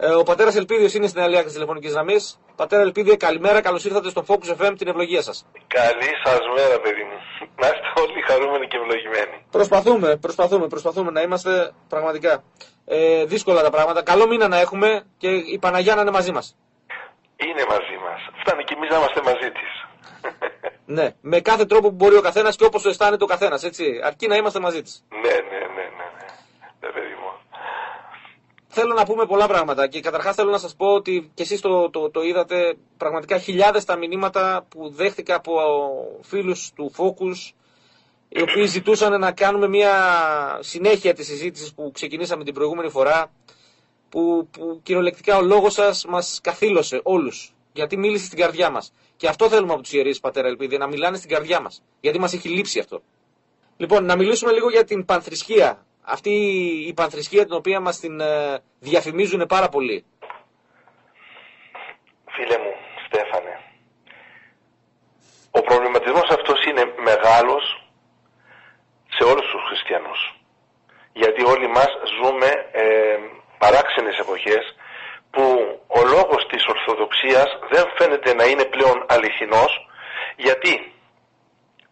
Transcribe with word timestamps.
Ε, 0.00 0.10
ο 0.10 0.22
πατέρας 0.22 0.56
Ελπίδιος 0.56 0.94
είναι 0.94 1.06
στην 1.06 1.20
άλλη 1.20 1.34
άκρη 1.34 1.44
της 1.44 1.52
τηλεφωνικής 1.52 1.92
γραμμής. 1.92 2.40
Πατέρα 2.56 2.82
Ελπίδιο, 2.82 3.16
καλημέρα, 3.16 3.60
καλώς 3.60 3.84
ήρθατε 3.84 4.08
στο 4.08 4.24
Focus 4.28 4.50
FM, 4.60 4.74
την 4.78 4.88
ευλογία 4.88 5.22
σας. 5.22 5.46
Καλή 5.66 6.10
σας 6.24 6.40
μέρα, 6.56 6.80
παιδί 6.80 7.02
μου. 7.02 7.18
Να 7.56 7.66
είστε 7.66 8.00
όλοι 8.02 8.20
χαρούμενοι 8.28 8.66
και 8.66 8.76
ευλογημένοι. 8.76 9.44
Προσπαθούμε, 9.50 10.16
προσπαθούμε, 10.16 10.66
προσπαθούμε 10.66 11.10
να 11.10 11.20
είμαστε 11.20 11.72
πραγματικά. 11.88 12.44
Ε, 12.84 13.24
δύσκολα 13.24 13.62
τα 13.62 13.70
πράγματα. 13.70 14.02
Καλό 14.02 14.26
μήνα 14.26 14.48
να 14.48 14.58
έχουμε 14.58 15.04
και 15.18 15.28
η 15.28 15.58
Παναγιά 15.60 15.94
να 15.94 16.00
είναι 16.00 16.10
μαζί 16.10 16.32
μας. 16.32 16.56
Είναι 17.36 17.64
μαζί 17.68 17.96
μας. 18.04 18.20
Φτάνει 18.40 18.64
και 18.64 18.74
εμείς 18.76 18.90
να 18.90 18.96
είμαστε 18.96 19.20
μαζί 19.22 19.50
της. 19.50 19.70
ναι, 20.98 21.14
με 21.20 21.40
κάθε 21.40 21.64
τρόπο 21.64 21.88
που 21.88 21.94
μπορεί 21.94 22.16
ο 22.16 22.20
καθένας 22.20 22.56
και 22.56 22.64
όπως 22.64 22.82
το 22.82 22.88
αισθάνεται 22.88 23.24
ο 23.24 23.26
καθένας, 23.26 23.62
έτσι. 23.64 24.00
Αρκεί 24.04 24.26
να 24.26 24.36
είμαστε 24.36 24.60
μαζί 24.60 24.82
της. 24.82 25.04
Ναι, 25.10 25.18
ναι, 25.20 25.58
ναι, 25.58 25.66
ναι. 25.76 26.06
ναι. 26.18 26.26
ναι 26.80 26.88
παιδί 26.92 27.14
μου. 27.20 27.27
Θέλω 28.70 28.94
να 28.94 29.04
πούμε 29.04 29.26
πολλά 29.26 29.46
πράγματα 29.46 29.86
και 29.86 30.00
καταρχάς 30.00 30.34
θέλω 30.34 30.50
να 30.50 30.58
σας 30.58 30.74
πω 30.74 30.86
ότι 30.86 31.30
και 31.34 31.42
εσείς 31.42 31.60
το, 31.60 31.90
το, 31.90 32.10
το 32.10 32.22
είδατε 32.22 32.76
πραγματικά 32.96 33.38
χιλιάδες 33.38 33.84
τα 33.84 33.96
μηνύματα 33.96 34.66
που 34.68 34.88
δέχτηκα 34.90 35.34
από 35.34 35.52
φίλους 36.22 36.72
του 36.74 36.92
Focus 36.96 37.52
οι 38.28 38.42
οποίοι 38.42 38.66
ζητούσαν 38.66 39.20
να 39.20 39.32
κάνουμε 39.32 39.68
μια 39.68 39.92
συνέχεια 40.60 41.14
της 41.14 41.26
συζήτησης 41.26 41.74
που 41.74 41.90
ξεκινήσαμε 41.94 42.44
την 42.44 42.54
προηγούμενη 42.54 42.88
φορά 42.88 43.30
που, 44.08 44.48
που 44.50 44.80
κυριολεκτικά 44.82 45.36
ο 45.36 45.42
λόγος 45.42 45.72
σας 45.72 46.04
μας 46.04 46.40
καθήλωσε 46.42 47.00
όλους 47.02 47.52
γιατί 47.78 47.96
μίλησε 47.96 48.24
στην 48.24 48.38
καρδιά 48.38 48.70
μας. 48.70 48.92
Και 49.16 49.28
αυτό 49.28 49.48
θέλουμε 49.48 49.72
από 49.72 49.82
τους 49.82 49.92
ιερείς, 49.92 50.20
Πατέρα 50.20 50.48
Ελπίδη, 50.48 50.78
να 50.78 50.86
μιλάνε 50.86 51.16
στην 51.16 51.30
καρδιά 51.30 51.60
μας. 51.60 51.82
Γιατί 52.00 52.18
μας 52.18 52.32
έχει 52.32 52.48
λείψει 52.48 52.78
αυτό. 52.78 53.02
Λοιπόν, 53.76 54.04
να 54.04 54.16
μιλήσουμε 54.16 54.52
λίγο 54.52 54.70
για 54.70 54.84
την 54.84 55.04
πανθρησκεία 55.04 55.86
αυτή 56.08 56.30
η 56.88 56.92
πανθρησκεία 56.94 57.44
την 57.44 57.54
οποία 57.54 57.80
μας 57.80 57.98
την 58.00 58.20
ε, 58.20 58.58
διαφημίζουν 58.78 59.46
πάρα 59.46 59.68
πολύ. 59.68 60.04
Φίλε 62.30 62.58
μου, 62.58 62.74
Στέφανε, 63.06 63.60
ο 65.50 65.60
προβληματισμός 65.60 66.28
αυτός 66.30 66.64
είναι 66.64 66.84
μεγάλος 66.98 67.82
σε 69.16 69.24
όλους 69.24 69.50
τους 69.50 69.62
χριστιανούς. 69.68 70.20
Γιατί 71.12 71.44
όλοι 71.44 71.68
μας 71.68 71.88
ζούμε 72.22 72.46
ε, 72.72 73.18
παράξενες 73.58 74.18
εποχές 74.18 74.76
που 75.30 75.42
ο 75.86 76.00
λόγος 76.04 76.46
της 76.46 76.66
Ορθοδοξίας 76.66 77.58
δεν 77.70 77.84
φαίνεται 77.96 78.34
να 78.34 78.44
είναι 78.44 78.64
πλέον 78.64 79.06
αληθινός 79.08 79.88
γιατί; 80.36 80.92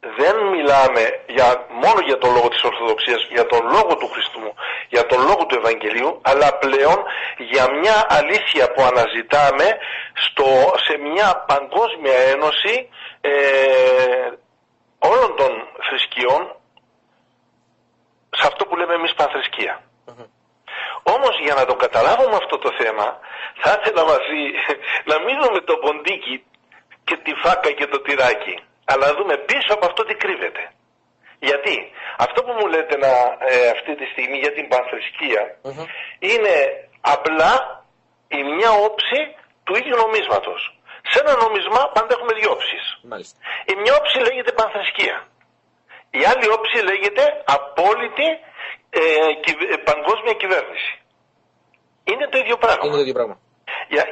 Δεν 0.00 0.36
μιλάμε 0.46 1.20
για, 1.26 1.66
μόνο 1.70 2.00
για 2.04 2.18
τον 2.18 2.32
λόγο 2.32 2.48
της 2.48 2.62
Ορθοδοξίας, 2.62 3.26
για 3.30 3.46
τον 3.46 3.62
λόγο 3.66 3.96
του 3.96 4.08
Χριστού, 4.08 4.54
για 4.88 5.06
τον 5.06 5.20
λόγο 5.20 5.46
του 5.46 5.58
Ευαγγελίου, 5.58 6.20
αλλά 6.22 6.58
πλέον 6.58 6.98
για 7.38 7.72
μια 7.72 8.06
αλήθεια 8.08 8.72
που 8.72 8.82
αναζητάμε 8.82 9.78
στο, 10.14 10.46
σε 10.86 10.96
μια 10.98 11.44
παγκόσμια 11.46 12.18
ένωση 12.34 12.88
ε, 13.20 13.30
όλων 14.98 15.36
των 15.36 15.52
θρησκειών, 15.88 16.56
σε 18.30 18.46
αυτό 18.46 18.66
που 18.66 18.76
λέμε 18.76 18.94
εμείς 18.94 19.14
πανθρησκεία. 19.14 19.80
Όμως 21.02 21.38
για 21.44 21.54
να 21.54 21.64
το 21.64 21.74
καταλάβουμε 21.74 22.36
αυτό 22.36 22.58
το 22.58 22.70
θέμα, 22.78 23.18
θα 23.62 23.80
ήθελα 23.80 24.04
μαζί 24.04 24.42
να 25.10 25.18
μείνουμε 25.24 25.60
το 25.60 25.76
ποντίκι 25.76 26.44
και 27.04 27.16
τη 27.16 27.32
φάκα 27.42 27.70
και 27.70 27.86
το 27.86 28.00
τυράκι 28.00 28.65
αλλά 28.90 29.04
να 29.06 29.14
δούμε 29.18 29.34
πίσω 29.50 29.70
από 29.76 29.84
αυτό 29.90 30.00
τι 30.08 30.14
κρύβεται. 30.14 30.62
Γιατί; 31.48 31.76
Αυτό 32.24 32.38
που 32.44 32.52
μου 32.58 32.66
λέτε 32.72 32.96
να, 33.04 33.12
ε, 33.50 33.68
αυτή 33.76 33.92
τη 34.00 34.04
στιγμή 34.12 34.38
για 34.44 34.52
την 34.56 34.68
πανθρησκεια 34.72 35.42
είναι 36.30 36.54
απλά 37.14 37.52
η 38.38 38.40
μια 38.56 38.70
όψη 38.88 39.20
του 39.64 39.74
ίδιου 39.80 39.96
νομίσματος. 40.04 40.60
Σε 41.10 41.18
ένα 41.22 41.34
νομισμά 41.44 41.82
πάντα 41.96 42.10
έχουμε 42.16 42.32
δύο 42.40 42.50
όψεις. 42.56 42.84
Η 43.70 43.74
μια 43.82 43.94
όψη 44.00 44.18
λέγεται 44.26 44.52
πανθρησκεία. 44.60 45.16
Η 46.20 46.22
άλλη 46.30 46.46
όψη 46.56 46.78
λέγεται 46.90 47.24
απόλυτη 47.56 48.28
ε, 48.90 49.02
ε, 49.74 49.76
παγκόσμια 49.90 50.34
κυβέρνηση. 50.42 50.90
Είναι 52.10 52.26
το 52.32 52.38
ίδιο 52.38 52.56
πράγμα. 52.56 52.84
Είναι 52.84 52.94
το 52.94 53.00
ίδιο 53.00 53.16
πράγμα. 53.18 53.36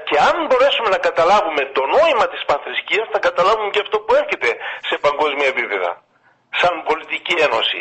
Και 0.09 0.17
αν 0.29 0.37
μπορέσουμε 0.47 0.89
να 0.97 1.01
καταλάβουμε 1.09 1.63
το 1.77 1.83
νόημα 1.97 2.27
της 2.33 2.43
πανθρησκείας 2.49 3.07
θα 3.13 3.19
καταλάβουμε 3.29 3.71
και 3.75 3.83
αυτό 3.85 3.97
που 4.05 4.13
έρχεται 4.21 4.51
σε 4.89 4.95
παγκόσμια 5.07 5.49
επίπεδα. 5.55 5.91
Σαν 6.61 6.75
πολιτική 6.89 7.35
ένωση. 7.49 7.81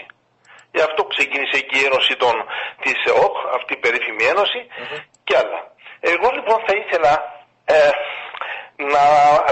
Γι' 0.76 0.86
αυτό 0.90 1.02
ξεκίνησε 1.14 1.58
και 1.68 1.78
η 1.82 1.84
ένωση 1.90 2.14
των, 2.24 2.36
της 2.84 2.98
ΕΟΚ, 3.12 3.36
αυτή 3.58 3.72
η 3.78 3.80
περίφημη 3.86 4.24
ένωση 4.34 4.60
και 5.24 5.34
άλλα. 5.42 5.60
Εγώ 6.12 6.28
λοιπόν 6.38 6.58
θα 6.68 6.74
ήθελα 6.82 7.14
ε, 7.66 7.90
να, 8.94 9.04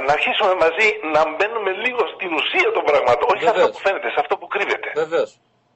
να 0.06 0.12
αρχίσουμε 0.18 0.54
μαζί 0.66 0.88
να 1.16 1.22
μπαίνουμε 1.34 1.72
λίγο 1.86 2.02
στην 2.14 2.32
ουσία 2.40 2.70
των 2.76 2.84
πραγμάτων. 2.90 3.26
Όχι 3.34 3.44
σε 3.44 3.50
αυτό 3.50 3.70
που 3.74 3.80
φαίνεται, 3.86 4.10
σε 4.16 4.20
αυτό 4.24 4.34
που 4.40 4.48
κρύβεται. 4.54 4.90
Βεβαίως. 5.04 5.30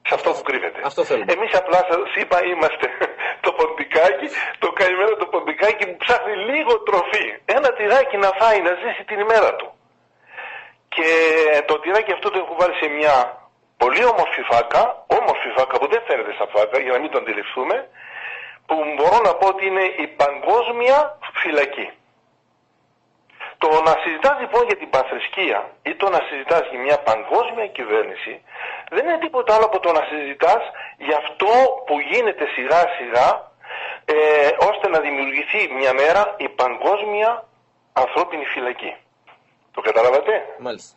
Σε 0.08 0.14
αυτό 0.18 0.30
που 0.36 0.42
κρύβεται. 0.48 0.80
Αυτό 0.84 1.02
Εμείς 1.34 1.52
απλά 1.60 1.80
σας 1.90 2.10
είπα 2.20 2.36
είμαστε 2.52 2.86
το 3.40 3.52
ποντικάκι, 3.52 4.26
το 4.58 4.68
καημένο 4.78 5.14
το 5.16 5.26
ποντικάκι 5.26 5.86
που 5.88 5.96
ψάχνει 6.04 6.34
λίγο 6.50 6.72
τροφή. 6.88 7.26
Ένα 7.44 7.72
τυράκι 7.72 8.16
να 8.16 8.30
φάει, 8.38 8.60
να 8.60 8.72
ζήσει 8.80 9.04
την 9.04 9.18
ημέρα 9.18 9.50
του. 9.58 9.68
Και 10.88 11.08
το 11.66 11.78
τυράκι 11.80 12.12
αυτό 12.12 12.30
το 12.30 12.38
έχω 12.38 12.54
βάλει 12.58 12.74
σε 12.82 12.88
μια 12.98 13.14
πολύ 13.76 14.04
όμορφη 14.04 14.42
φάκα, 14.50 14.82
όμορφη 15.18 15.48
φάκα 15.56 15.78
που 15.78 15.88
δεν 15.92 16.02
φαίνεται 16.06 16.32
σαν 16.38 16.48
φάκα 16.54 16.78
για 16.80 16.92
να 16.92 16.98
μην 16.98 17.10
το 17.10 17.18
αντιληφθούμε, 17.18 17.76
που 18.66 18.74
μπορώ 18.96 19.18
να 19.28 19.32
πω 19.34 19.46
ότι 19.46 19.66
είναι 19.66 19.86
η 20.04 20.06
παγκόσμια 20.06 21.18
φυλακή. 21.42 21.88
Το 23.58 23.68
να 23.86 23.92
συζητάς 24.02 24.36
λοιπόν 24.40 24.62
για 24.66 24.76
την 24.76 24.90
πανθρησκεία 24.90 25.70
ή 25.82 25.94
το 25.94 26.06
να 26.10 26.20
συζητάς 26.28 26.64
για 26.70 26.80
μια 26.80 26.98
παγκόσμια 26.98 27.66
κυβέρνηση 27.66 28.42
δεν 28.90 29.04
είναι 29.04 29.18
τίποτα 29.18 29.54
άλλο 29.54 29.64
από 29.64 29.80
το 29.80 29.92
να 29.92 30.02
συζητάς 30.10 30.62
για 30.96 31.16
αυτό 31.16 31.50
που 31.86 31.94
γίνεται 32.10 32.44
σιγά 32.54 32.80
σιγά 32.98 33.28
ε, 34.04 34.16
ώστε 34.70 34.88
να 34.88 34.98
δημιουργηθεί 35.00 35.60
μια 35.78 35.92
μέρα 35.92 36.34
η 36.36 36.48
παγκόσμια 36.48 37.44
ανθρώπινη 37.92 38.44
φυλακή. 38.44 38.96
Το 39.74 39.80
καταλάβατε; 39.80 40.32
Μάλιστα. 40.58 40.94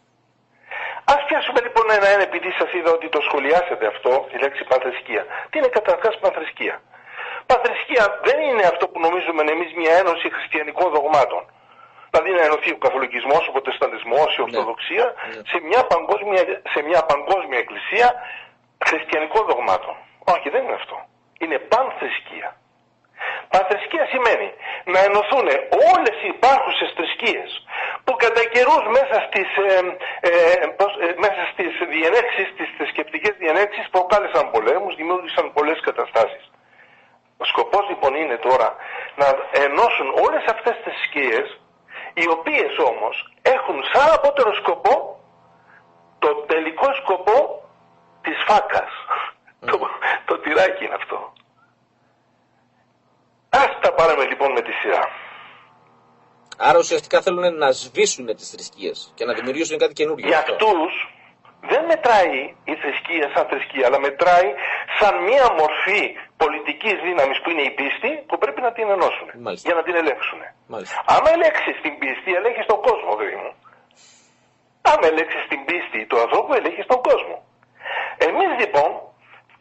Ας 1.13 1.21
πιάσουμε 1.27 1.59
λοιπόν 1.61 1.85
ένα-ένα 1.97 2.23
επειδή 2.29 2.51
σας 2.59 2.73
είδα 2.73 2.91
ότι 2.91 3.09
το 3.09 3.21
σχολιάσετε 3.27 3.85
αυτό, 3.93 4.11
η 4.35 4.37
λέξη 4.43 4.63
πανθρησκεία. 4.63 5.23
Τι 5.49 5.57
είναι 5.57 5.67
καταρχάς 5.67 6.17
πανθρησκεία. 6.19 6.81
Πανθρησκεία 7.45 8.19
δεν 8.27 8.39
είναι 8.47 8.65
αυτό 8.71 8.87
που 8.87 8.99
νομίζουμε 8.99 9.41
εμείς 9.55 9.73
μια 9.81 9.93
ένωση 10.01 10.27
χριστιανικών 10.35 10.87
δογμάτων 10.95 11.41
δηλαδή 12.09 12.31
να 12.37 12.43
ενωθεί 12.47 12.71
ο 12.77 12.77
καθολικισμός, 12.85 13.43
ο 13.47 13.51
προτεσταντισμός, 13.51 14.29
η 14.33 14.37
ναι. 14.37 14.43
ορθοδοξία 14.45 15.05
ναι. 15.05 15.41
σε, 15.51 15.57
μια 15.69 15.81
παγκόσμια, 15.93 16.41
σε 16.73 16.79
μια 16.87 17.01
παγκόσμια 17.11 17.59
εκκλησία 17.63 18.07
χριστιανικών 18.87 19.43
δογμάτων. 19.51 19.95
Όχι, 20.33 20.47
δεν 20.49 20.63
είναι 20.63 20.77
αυτό. 20.81 20.97
Είναι 21.43 21.57
πανθρησκεία. 21.71 22.49
Πανθρησκεία 23.53 24.05
σημαίνει 24.13 24.49
να 24.93 24.99
ενωθούν 25.07 25.47
όλες 25.93 26.15
οι 26.23 26.27
υπάρχουσες 26.37 26.89
θρησκείες 26.97 27.49
που 28.03 28.13
κατά 28.23 28.43
καιρούς 28.53 28.83
μέσα 28.97 29.15
στις, 29.27 29.49
ε, 29.67 29.79
ε, 30.29 30.31
ε, 31.05 31.13
μέσα 31.25 31.41
στις 31.51 31.71
διενέξεις, 31.93 32.47
τις 32.57 32.69
θρησκευτικές 32.77 33.33
διενέξεις 33.41 33.89
προκάλεσαν 33.89 34.51
πολέμους, 34.51 34.95
δημιούργησαν 34.95 35.53
πολλές 35.53 35.79
καταστάσεις. 35.87 36.43
Ο 37.37 37.45
σκοπός 37.45 37.85
λοιπόν 37.89 38.15
είναι 38.15 38.37
τώρα 38.37 38.75
να 39.15 39.27
ενώσουν 39.65 40.07
όλες 40.25 40.43
αυτές 40.53 40.75
τις 40.75 40.83
θρησκείες 40.83 41.58
οι 42.13 42.29
οποίες 42.29 42.77
όμως 42.77 43.33
έχουν 43.41 43.83
σαν 43.93 44.13
απότερο 44.13 44.53
σκοπό 44.53 45.19
το 46.19 46.35
τελικό 46.47 46.93
σκοπό 46.93 47.63
της 48.21 48.43
φάκας. 48.47 48.91
το, 49.59 49.79
το 50.25 50.37
τυράκι 50.39 50.85
είναι 50.85 50.93
αυτό. 50.95 51.33
Ας 53.49 53.79
τα 53.81 53.93
πάρουμε 53.93 54.25
λοιπόν 54.25 54.51
με 54.51 54.61
τη 54.61 54.71
σειρά. 54.71 55.07
Άρα 56.57 56.77
ουσιαστικά 56.77 57.21
θέλουν 57.21 57.57
να 57.57 57.71
σβήσουν 57.71 58.25
τις 58.35 58.49
θρησκείες 58.49 59.11
και 59.15 59.25
να 59.25 59.33
δημιουργήσουν 59.33 59.77
κάτι 59.77 59.93
καινούργιο. 59.93 60.27
Για 60.27 60.37
αυτούς 60.39 61.18
δεν 61.61 61.85
μετράει 61.85 62.39
η 62.71 62.73
θρησκεία 62.81 63.25
σαν 63.33 63.45
θρησκεία, 63.49 63.85
αλλά 63.87 63.99
μετράει 63.99 64.49
σαν 64.99 65.13
μία 65.27 65.47
μορφή 65.59 66.03
πολιτικής 66.43 66.97
δύναμης 67.07 67.37
που 67.41 67.49
είναι 67.49 67.65
η 67.71 67.73
πίστη 67.79 68.11
που 68.27 68.37
πρέπει 68.37 68.61
να 68.61 68.71
την 68.71 68.89
ενώσουν 68.95 69.27
για 69.67 69.75
να 69.77 69.83
την 69.83 69.95
ελέγξουν. 70.01 70.39
Άμα 71.13 71.29
ελέγξεις 71.35 71.75
την 71.85 71.93
πίστη, 72.01 72.29
ελέγχεις 72.39 72.65
τον 72.71 72.79
κόσμο, 72.87 73.11
παιδί 73.19 73.37
μου. 73.43 73.51
Άμα 74.91 75.05
ελέγξεις 75.11 75.43
την 75.51 75.61
πίστη 75.67 75.99
του 76.09 76.19
ανθρώπου, 76.23 76.53
ελέγχεις 76.59 76.85
τον 76.85 77.01
κόσμο. 77.09 77.35
Εμείς 78.27 78.51
λοιπόν, 78.61 78.89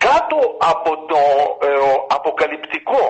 κάτω 0.07 0.39
από 0.73 0.91
το 1.11 1.21
ε, 1.69 1.71
αποκαλυπτικό 2.19 3.05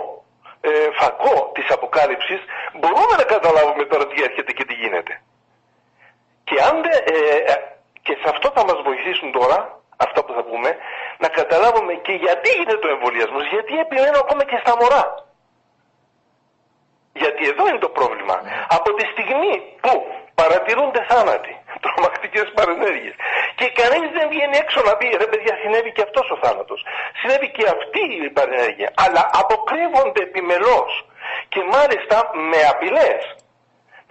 ε, 0.61 0.71
φακό 1.01 1.51
της 1.55 1.67
αποκάλυψης, 1.77 2.41
μπορούμε 2.79 3.15
να 3.21 3.25
καταλάβουμε 3.35 3.85
τώρα 3.85 4.07
τι 4.07 4.23
έρχεται 4.23 4.53
και 4.53 4.65
τι 4.65 4.75
γίνεται. 4.75 5.15
Και 6.49 6.57
αν 6.69 6.77
ε, 6.85 7.17
και 8.09 8.17
σε 8.23 8.29
αυτό 8.35 8.47
θα 8.57 8.63
μας 8.69 8.79
βοηθήσουν 8.89 9.29
τώρα, 9.39 9.59
αυτά 10.05 10.21
που 10.25 10.33
θα 10.37 10.43
πούμε, 10.51 10.71
να 11.23 11.29
καταλάβουμε 11.39 11.93
και 12.07 12.15
γιατί 12.25 12.49
γίνεται 12.57 12.81
το 12.85 12.89
εμβολιασμός, 12.95 13.45
γιατί 13.55 13.73
επιμένω 13.85 14.19
ακόμα 14.25 14.43
και 14.51 14.59
στα 14.63 14.73
μωρά. 14.81 15.05
Γιατί 17.23 17.43
εδώ 17.53 17.63
είναι 17.69 17.83
το 17.87 17.93
πρόβλημα. 17.99 18.37
Από 18.77 18.89
τη 18.97 19.05
στιγμή 19.13 19.55
που 19.85 19.93
παρατηρούνται 20.41 21.03
θάνατοι, 21.11 21.53
τρομακτικές 21.85 22.47
παρενέργειες, 22.59 23.15
και 23.59 23.67
κανείς 23.81 24.09
δεν 24.17 24.27
βγαίνει 24.33 24.57
έξω 24.65 24.79
να 24.89 24.93
πει 24.99 25.07
ρε 25.23 25.29
παιδιά, 25.31 25.55
συνέβη 25.63 25.91
και 25.97 26.05
αυτός 26.09 26.27
ο 26.35 26.37
θάνατος. 26.43 26.81
Συνέβη 27.21 27.49
και 27.57 27.65
αυτή 27.77 28.03
η 28.27 28.31
παρενέργεια. 28.37 28.89
Αλλά 29.05 29.23
αποκρύβονται 29.43 30.23
επιμελώς 30.29 30.91
και 31.53 31.61
μάλιστα 31.75 32.17
με 32.51 32.61
απειλές. 32.73 33.23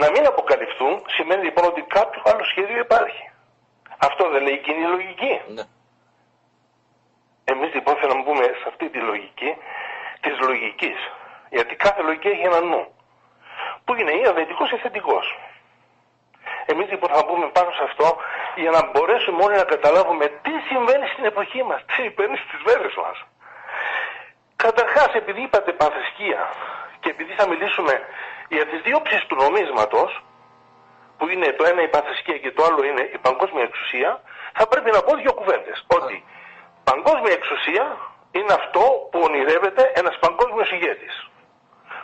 Να 0.01 0.07
μην 0.13 0.23
αποκαλυφθούν 0.31 0.93
σημαίνει 1.15 1.43
λοιπόν 1.47 1.65
ότι 1.71 1.81
κάποιο 1.97 2.21
άλλο 2.29 2.43
σχέδιο 2.51 2.79
υπάρχει. 2.87 3.26
Αυτό 3.97 4.29
δεν 4.29 4.41
λέει 4.43 4.57
κοινή 4.57 4.85
λογική. 4.85 5.41
Ναι. 5.47 5.63
Εμείς 7.43 7.73
λοιπόν 7.73 7.95
θέλουμε 7.95 8.17
να 8.19 8.23
μπούμε 8.23 8.43
σε 8.43 8.65
αυτή 8.67 8.89
τη 8.89 8.99
λογική 8.99 9.55
της 10.21 10.39
λογικής. 10.39 10.97
Γιατί 11.49 11.75
κάθε 11.75 12.01
λογική 12.01 12.27
έχει 12.27 12.41
ένα 12.41 12.61
νου. 12.61 12.87
Που 13.85 13.95
είναι 13.95 14.11
ή 14.11 14.25
αδετικός 14.25 14.71
ή 14.71 14.77
θετικός. 14.77 15.37
Εμείς 16.65 16.89
λοιπόν 16.89 17.09
θα 17.09 17.23
μπούμε 17.25 17.47
πάνω 17.47 17.71
σε 17.71 17.83
αυτό 17.83 18.17
για 18.55 18.71
να 18.71 18.81
μπορέσουμε 18.91 19.43
όλοι 19.43 19.55
να 19.55 19.63
καταλάβουμε 19.63 20.25
τι 20.25 20.51
συμβαίνει 20.69 21.07
στην 21.07 21.25
εποχή 21.25 21.63
μας, 21.63 21.85
τι 21.85 21.93
συμβαίνει 21.93 22.37
στις 22.37 22.61
μέρες 22.65 22.95
μας. 22.95 23.17
Καταρχάς 24.55 25.13
επειδή 25.13 25.41
είπατε 25.41 25.71
πανθρησκεία 25.71 26.49
και 26.99 27.09
επειδή 27.09 27.33
θα 27.33 27.47
μιλήσουμε 27.47 27.93
για 28.49 28.65
τις 28.65 28.81
δύο 28.81 29.01
του 29.27 29.35
νομίσματος, 29.35 30.23
που 31.17 31.27
είναι 31.27 31.47
το 31.57 31.63
ένα 31.71 31.81
η 31.81 31.87
πανθρησκεία 31.87 32.37
και 32.37 32.51
το 32.51 32.63
άλλο 32.63 32.83
είναι 32.89 33.03
η 33.13 33.17
παγκόσμια 33.17 33.63
εξουσία, 33.63 34.21
θα 34.57 34.67
πρέπει 34.67 34.91
να 34.91 35.01
πω 35.01 35.15
δύο 35.15 35.33
κουβέντες. 35.33 35.85
Ότι 35.97 36.23
παγκόσμια 36.83 37.33
εξουσία 37.39 37.85
είναι 38.31 38.53
αυτό 38.53 38.83
που 39.11 39.19
ονειρεύεται 39.27 39.91
ένας 39.95 40.15
παγκόσμιος 40.19 40.71
ηγέτης. 40.71 41.15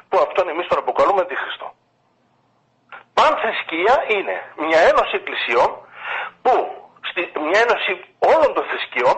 Που 0.09 0.17
αυτόν 0.27 0.49
εμείς 0.49 0.67
τον 0.67 0.77
αποκαλούμε 0.77 1.21
αντίχριστο. 1.21 1.67
Πανθρησκεία 3.13 3.95
είναι 4.07 4.35
μια 4.65 4.79
ένωση 4.91 5.15
εκκλησιών 5.15 5.69
που 6.41 6.53
στη, 7.09 7.21
μια 7.49 7.59
ένωση 7.65 7.91
όλων 8.31 8.53
των 8.53 8.63
θρησκειών 8.69 9.17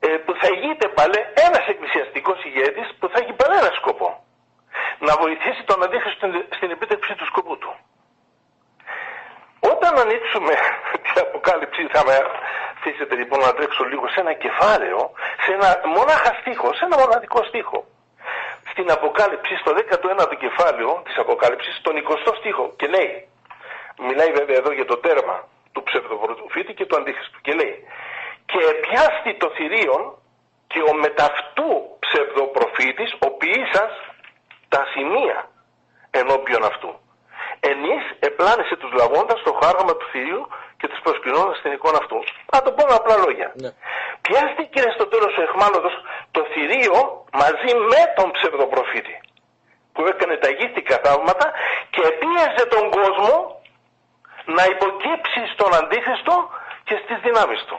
ε, 0.00 0.08
που 0.24 0.32
θα 0.40 0.48
ηγείται 0.54 0.88
πάλι 0.88 1.18
ένας 1.46 1.64
εκκλησιαστικός 1.72 2.44
ηγέτης 2.44 2.88
που 2.98 3.08
θα 3.08 3.18
έχει 3.22 3.32
πάλι 3.32 3.54
ένα 3.62 3.72
σκοπό. 3.80 4.24
Να 4.98 5.12
βοηθήσει 5.16 5.62
τον 5.64 5.82
αντίχριστο 5.84 6.26
στην, 6.26 6.44
στην 6.56 6.70
επίτευξη 6.70 7.14
του 7.14 7.26
σκοπού 7.26 7.58
του. 7.58 7.72
Όταν 9.82 9.98
ανοίξουμε 10.04 10.54
την 11.04 11.16
Αποκάλυψη 11.26 11.82
θα 11.94 12.00
με 12.06 12.14
αφήσετε 12.74 13.14
λοιπόν 13.20 13.38
να 13.46 13.52
τρέξω 13.56 13.84
λίγο 13.84 14.08
σε 14.08 14.20
ένα 14.24 14.32
κεφάλαιο, 14.44 15.00
σε 15.44 15.50
ένα 15.56 15.68
μονάχα 15.96 16.30
στίχο, 16.40 16.68
σε 16.78 16.84
ένα 16.84 16.96
μοναδικό 17.02 17.40
στίχο. 17.50 17.78
Στην 18.70 18.90
Αποκάλυψη, 18.96 19.54
στο 19.62 19.70
19ο 19.80 20.34
κεφάλαιο 20.44 20.90
της 21.04 21.16
Αποκάλυψης, 21.24 21.74
στον 21.80 21.94
20ο 22.04 22.32
στίχο 22.40 22.64
και 22.78 22.86
λέει, 22.94 23.28
μιλάει 24.08 24.32
βέβαια 24.38 24.56
εδώ 24.56 24.72
για 24.72 24.84
το 24.84 24.96
τέρμα 25.04 25.36
του 25.72 25.82
ψευδοπροφήτη 25.82 26.72
και 26.74 26.86
του 26.86 26.96
αντίχριστου 26.96 27.40
και 27.40 27.52
λέει 27.52 27.74
και 28.50 28.60
πιάστη 28.84 29.32
το 29.42 29.48
θηρίον 29.56 30.02
και 30.66 30.80
ο 30.90 30.92
μεταυτού 31.04 31.70
ψευδοπροφήτης 32.04 33.10
ο 33.26 33.28
ποιήσας 33.38 33.92
τα 34.68 34.82
σημεία 34.92 35.38
ενώπιον 36.10 36.64
αυτού. 36.64 36.92
Ενής 37.60 38.04
επλάνησε 38.18 38.76
τους 38.76 38.92
λαγόντας 38.92 39.40
στο 39.40 39.52
χάραμα 39.62 39.96
του 39.96 40.06
θηρίου 40.12 40.48
και 40.78 40.88
τους 40.88 41.00
προσκυνώντας 41.02 41.56
στην 41.58 41.72
εικόνα 41.72 41.98
αυτού. 42.02 42.18
Να 42.52 42.62
το 42.62 42.72
πω 42.72 42.82
με 42.88 42.94
απλά 42.94 43.16
λόγια. 43.16 43.52
Ναι. 43.54 43.70
Πιάστηκε 44.20 44.80
στο 44.96 45.06
τέλος 45.06 45.36
ο 45.38 45.42
εχμάλωτος 45.42 45.94
το 46.30 46.42
θηρίο 46.52 47.24
μαζί 47.32 47.70
με 47.90 48.00
τον 48.16 48.30
ψευδοπροφήτη 48.30 49.20
που 49.92 50.06
έκανε 50.06 50.36
τα 50.36 50.50
γύστικα 50.50 50.96
θαύματα 51.04 51.46
και 51.90 52.02
πίεζε 52.20 52.64
τον 52.74 52.90
κόσμο 52.90 53.60
να 54.44 54.64
υποκύψει 54.64 55.40
στον 55.54 55.74
Αντίχριστο 55.74 56.50
και 56.84 57.00
στις 57.02 57.18
δυνάμεις 57.22 57.64
του. 57.64 57.78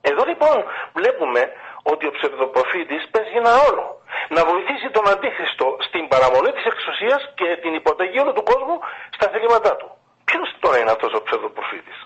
Εδώ 0.00 0.24
λοιπόν 0.24 0.64
βλέπουμε 0.92 1.52
ότι 1.82 2.06
ο 2.06 2.10
ψευδοπροφήτης 2.10 3.08
παίζει 3.10 3.36
ένα 3.36 3.52
ρόλο. 3.62 3.99
Να 4.34 4.40
βοηθήσει 4.50 4.88
τον 4.96 5.04
Αντίχριστο 5.12 5.76
στην 5.86 6.08
παραμονή 6.12 6.50
της 6.56 6.64
εξουσίας 6.72 7.20
και 7.38 7.48
την 7.62 7.72
υποταγή 7.80 8.18
όλου 8.22 8.32
του 8.32 8.42
κόσμου 8.50 8.76
στα 9.16 9.26
θελήματά 9.32 9.72
του. 9.76 9.88
Ποιος 10.28 10.48
τώρα 10.64 10.78
είναι 10.78 10.92
αυτός 10.96 11.12
ο 11.18 11.22
ψευδοπροφήτης; 11.26 11.98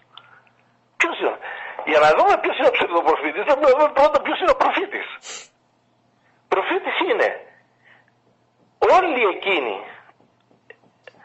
Ποιος 1.00 1.14
είναι; 1.20 1.38
Για 1.90 2.00
να 2.04 2.08
δούμε 2.16 2.34
ποιος 2.42 2.56
είναι 2.58 2.70
ο 2.72 2.74
ψευδοπροφήτης 2.76 3.42
θα 3.48 3.52
πρέπει 3.56 3.66
να 3.70 3.78
δούμε 3.78 3.88
πρώτα 3.98 4.18
ποιος 4.24 4.38
είναι 4.40 4.52
ο 4.56 4.58
προφήτης. 4.62 5.08
Προφήτης 6.52 6.96
είναι 7.08 7.28
όλοι 8.98 9.22
εκείνοι 9.34 9.76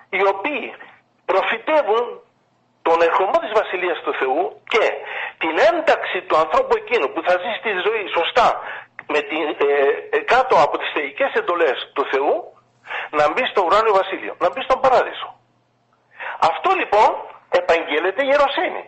οι 0.10 0.22
οποίοι 0.34 0.74
προφητεύουν 1.26 2.06
τον 2.82 3.02
ερχομό 3.02 3.38
της 3.44 3.52
Βασιλείας 3.60 4.00
του 4.02 4.14
Θεού 4.20 4.62
και 4.74 4.86
την 5.42 5.56
ένταξη 5.72 6.18
του 6.28 6.38
ανθρώπου 6.44 6.74
εκείνου 6.82 7.08
που 7.14 7.22
θα 7.28 7.34
ζήσει 7.42 7.60
τη 7.68 7.74
ζωή 7.88 8.06
σωστά 8.18 8.48
με 9.08 9.20
την, 9.30 9.46
ε, 9.68 10.18
ε, 10.18 10.20
κάτω 10.34 10.56
από 10.66 10.78
τις 10.78 10.90
θεϊκές 10.94 11.32
εντολές 11.34 11.92
του 11.94 12.06
Θεού 12.12 12.34
να 13.18 13.32
μπει 13.32 13.44
στο 13.52 13.62
ουράνιο 13.66 13.94
βασίλειο, 13.94 14.34
να 14.40 14.50
μπει 14.50 14.62
στον 14.62 14.80
παράδεισο. 14.82 15.30
Αυτό 16.50 16.70
λοιπόν 16.80 17.10
επαγγέλλεται 17.60 18.22
ιεροσύνη. 18.30 18.84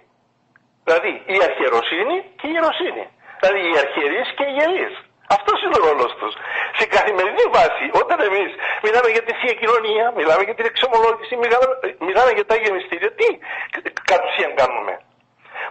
Δηλαδή 0.83 1.11
η 1.35 1.37
αρχιεροσύνη 1.47 2.15
και 2.39 2.47
η 2.47 2.53
ιεροσύνη. 2.55 3.05
Δηλαδή 3.39 3.59
οι 3.69 3.75
αρχιερείς 3.83 4.27
και 4.37 4.45
οι 4.49 4.53
ιερείς. 4.59 4.95
Αυτός 5.37 5.57
είναι 5.63 5.77
ο 5.79 5.83
ρόλος 5.87 6.11
τους. 6.19 6.33
Σε 6.77 6.85
καθημερινή 6.95 7.45
βάση, 7.57 7.85
όταν 8.01 8.17
εμείς 8.29 8.49
μιλάμε 8.85 9.09
για 9.15 9.23
τη 9.27 9.33
θεία 9.39 9.55
κοινωνία, 9.61 10.05
μιλάμε 10.19 10.43
για 10.47 10.55
την 10.57 10.65
εξομολόγηση, 10.71 11.33
μιλάμε, 11.43 11.65
μιλάμε 12.07 12.31
για 12.37 12.45
τα 12.47 12.53
Άγια 12.55 12.71
Μυστήρια, 12.75 13.11
τι 13.19 13.27
κατ' 14.11 14.25
ουσίαν 14.27 14.51
κάνουμε; 14.61 14.93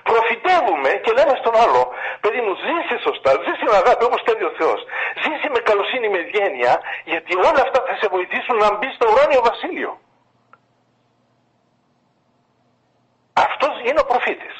Προφητεύουμε 0.09 0.91
και 1.05 1.13
λέμε 1.19 1.35
στον 1.41 1.55
άλλο, 1.63 1.83
παιδί 2.23 2.41
μου, 2.45 2.53
ζήσει 2.67 2.97
σωστά, 3.07 3.31
ζήσει 3.47 3.65
με 3.71 3.77
αγάπη 3.83 4.05
όπως 4.09 4.21
θέλει 4.27 4.45
ο 4.51 4.53
Θεός. 4.59 4.81
Ζήσει 5.23 5.49
με 5.55 5.61
καλοσύνη, 5.69 6.09
με 6.13 6.19
ευγένεια, 6.25 6.73
γιατί 7.13 7.33
όλα 7.49 7.61
αυτά 7.67 7.79
θα 7.87 7.95
σε 8.01 8.07
βοηθήσουν 8.15 8.57
να 8.65 8.69
μπει 8.77 8.89
στο 8.97 9.05
ουράνιο 9.11 9.41
βασίλειο. 9.51 9.91
Αυτός 13.47 13.75
είναι 13.87 14.01
ο 14.05 14.07
προφήτης. 14.11 14.57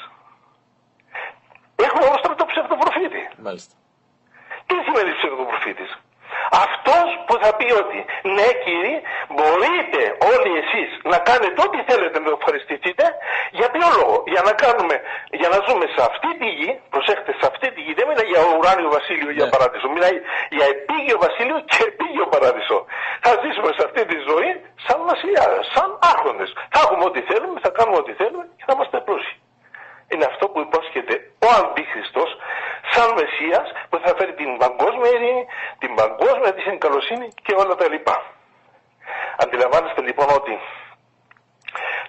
Έχουμε 1.85 2.05
όμως 2.09 2.21
τώρα 2.21 2.35
το 2.35 2.45
ψευδοπροφήτη. 2.51 3.21
Μάλιστα. 3.47 3.73
Τι 4.67 4.75
σημαίνει 4.85 5.11
ψευδοπροφήτης; 5.19 5.91
Αυτός 6.65 7.07
που 7.25 7.35
θα 7.41 7.49
πει 7.57 7.67
ότι 7.83 7.99
ναι 8.35 8.47
κύριε 8.63 9.01
μπορείτε 9.35 10.01
όλοι 10.33 10.51
εσείς 10.61 10.89
να 11.11 11.17
κάνετε 11.29 11.57
ό,τι 11.65 11.79
θέλετε 11.89 12.17
να 12.25 12.29
ευχαριστηθείτε 12.37 13.05
για 13.59 13.67
ποιο 13.73 13.87
λόγο; 13.99 14.15
Για 14.33 14.41
να 14.47 14.53
κάνουμε, 14.63 14.95
για 15.41 15.49
να 15.53 15.57
ζούμε 15.67 15.85
σε 15.95 16.01
αυτή 16.09 16.29
τη 16.41 16.47
γη, 16.57 16.71
προσέχετε 16.93 17.31
σε 17.39 17.45
αυτή 17.51 17.67
τη 17.73 17.79
γη, 17.85 17.93
δεν 17.99 18.05
μιλάει 18.09 18.29
για 18.33 18.41
ουράνιο 18.57 18.89
βασίλειο 18.97 19.31
για 19.37 19.45
Ναι. 19.45 19.53
παράδεισο, 19.53 19.87
μιλάει 19.95 20.15
για 20.57 20.65
επίγειο 20.75 21.17
βασίλειο 21.25 21.57
και 21.71 21.79
επίγειο 21.91 22.25
παράδεισο. 22.33 22.77
Θα 23.25 23.31
ζήσουμε 23.43 23.69
σε 23.77 23.81
αυτή 23.87 24.01
τη 24.11 24.17
ζωή 24.29 24.49
σαν 24.85 24.99
βασιλιάδες, 25.11 25.63
σαν 25.75 25.89
άρχοντες. 26.13 26.49
Θα 26.73 26.79
έχουμε 26.85 27.03
ό,τι 27.09 27.21
θέλουμε, 27.29 27.57
θα 27.65 27.71
κάνουμε 27.77 27.97
ό,τι 28.03 28.13
θέλουμε 28.19 28.43
και 28.57 28.63
θα 28.67 28.73
είμαστε 28.75 28.97
πλούσιοι 29.07 29.35
είναι 30.13 30.25
αυτό 30.31 30.45
που 30.49 30.59
υπόσχεται 30.67 31.13
ο 31.45 31.47
Αντίχριστος 31.59 32.29
σαν 32.93 33.07
Μεσσίας 33.17 33.67
που 33.89 33.97
θα 34.03 34.11
φέρει 34.17 34.33
την 34.33 34.57
παγκόσμια 34.57 35.09
ειρήνη, 35.15 35.45
την 35.81 35.91
παγκόσμια 35.99 36.53
της 36.53 36.65
καλοσύνη 36.83 37.27
και 37.45 37.53
όλα 37.61 37.75
τα 37.75 37.87
λοιπά. 37.93 38.15
Αντιλαμβάνεστε 39.43 40.01
λοιπόν 40.01 40.27
ότι 40.39 40.53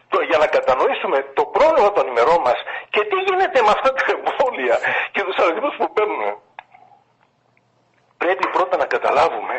το, 0.09 0.19
για 0.31 0.39
να 0.39 0.47
κατανοήσουμε 0.47 1.19
το 1.39 1.45
πρόβλημα 1.57 1.91
των 1.93 2.07
ημερών 2.07 2.41
μας 2.47 2.59
και 2.95 3.03
τι 3.09 3.17
γίνεται 3.27 3.59
με 3.67 3.71
αυτά 3.77 3.91
τα 3.93 4.05
εμβόλια 4.15 4.77
και 5.13 5.23
τους 5.27 5.37
αριθμούς 5.43 5.75
που 5.79 5.93
παίρνουμε 5.93 6.31
πρέπει 8.23 8.47
πρώτα 8.57 8.77
να 8.77 8.87
καταλάβουμε 8.95 9.57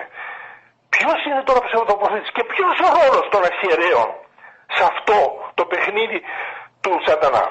ποιος 0.89 1.19
είναι 1.25 1.43
τώρα 1.43 1.59
ο 1.59 1.65
ψευδοπροφήτης 1.67 2.31
και 2.35 2.43
ποιος 2.43 2.75
ο 2.85 2.89
ρόλος 2.97 3.25
των 3.31 3.41
αρχιερέων 3.49 4.09
σε 4.75 4.83
αυτό 4.91 5.17
το 5.53 5.63
παιχνίδι 5.65 6.19
του 6.81 6.93
σατανά 7.05 7.45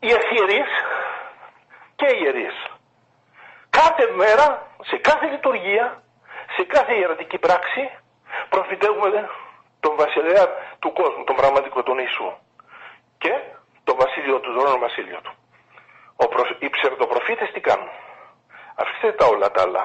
οι 0.00 0.12
αρχιερείς 0.12 0.70
και 1.96 2.06
οι 2.06 2.20
ιερείς. 2.22 2.56
Κάθε 3.70 4.10
μέρα, 4.14 4.66
σε 4.82 4.96
κάθε 4.96 5.26
λειτουργία, 5.26 6.02
σε 6.58 6.64
κάθε 6.64 6.92
ιερατική 6.94 7.38
πράξη, 7.38 7.82
προφητεύουμε 8.48 9.28
τον 9.80 9.96
βασιλέα 9.96 10.46
του 10.78 10.92
κόσμου, 10.92 11.24
τον 11.24 11.36
πραγματικό 11.36 11.82
τον 11.82 11.98
Ιησού. 11.98 12.30
Και 13.18 13.32
το 13.84 13.94
βασίλειο 14.02 14.38
του, 14.40 14.50
τον 14.54 14.80
βασίλειο 14.80 15.20
του. 15.24 15.32
Ο 16.16 16.26
προ... 16.28 16.42
Οι 16.58 16.68
ψευδοπροφήτες 16.70 17.50
τι 17.52 17.60
κάνουν; 17.60 17.90
Αφήστε 18.74 19.12
τα 19.12 19.26
όλα 19.26 19.50
τα 19.50 19.62
άλλα. 19.62 19.84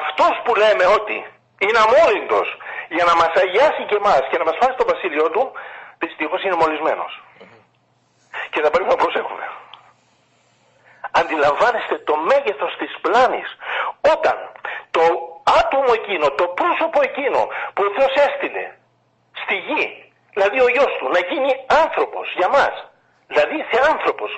Αυτός 0.00 0.34
που 0.44 0.54
λέμε 0.54 0.84
ότι 0.98 1.16
είναι 1.58 1.78
αμόρυντος 1.84 2.48
για 2.88 3.04
να 3.04 3.14
μας 3.14 3.32
αγιάσει 3.42 3.82
και 3.88 3.96
εμάς 4.02 4.22
και 4.30 4.38
να 4.38 4.44
μας 4.44 4.56
φάσει 4.60 4.76
το 4.76 4.84
βασίλειο 4.92 5.30
του, 5.30 5.52
δυστυχώς 5.98 6.42
είναι 6.42 6.56
μολυσμένος 6.62 7.22
και 8.50 8.60
θα 8.62 8.70
πρέπει 8.70 8.88
να 8.88 8.96
προσέχουμε. 9.02 9.46
Αντιλαμβάνεστε 11.10 11.98
το 11.98 12.16
μέγεθος 12.16 12.76
της 12.76 12.92
πλάνης 13.00 13.48
όταν 14.14 14.36
το 14.90 15.33
άτομο 15.60 15.90
εκείνο, 16.00 16.26
το 16.40 16.46
πρόσωπο 16.60 16.98
εκείνο 17.08 17.40
που 17.74 17.82
ο 17.88 17.90
Θεός 17.96 18.12
έστειλε 18.26 18.64
στη 19.42 19.56
γη, 19.66 19.84
δηλαδή 20.34 20.58
ο 20.66 20.68
γιος 20.74 20.92
του, 20.98 21.06
να 21.16 21.20
γίνει 21.28 21.52
άνθρωπος 21.84 22.26
για 22.38 22.48
μας, 22.56 22.74
δηλαδή 23.30 23.56
άνθρωπος, 23.92 24.30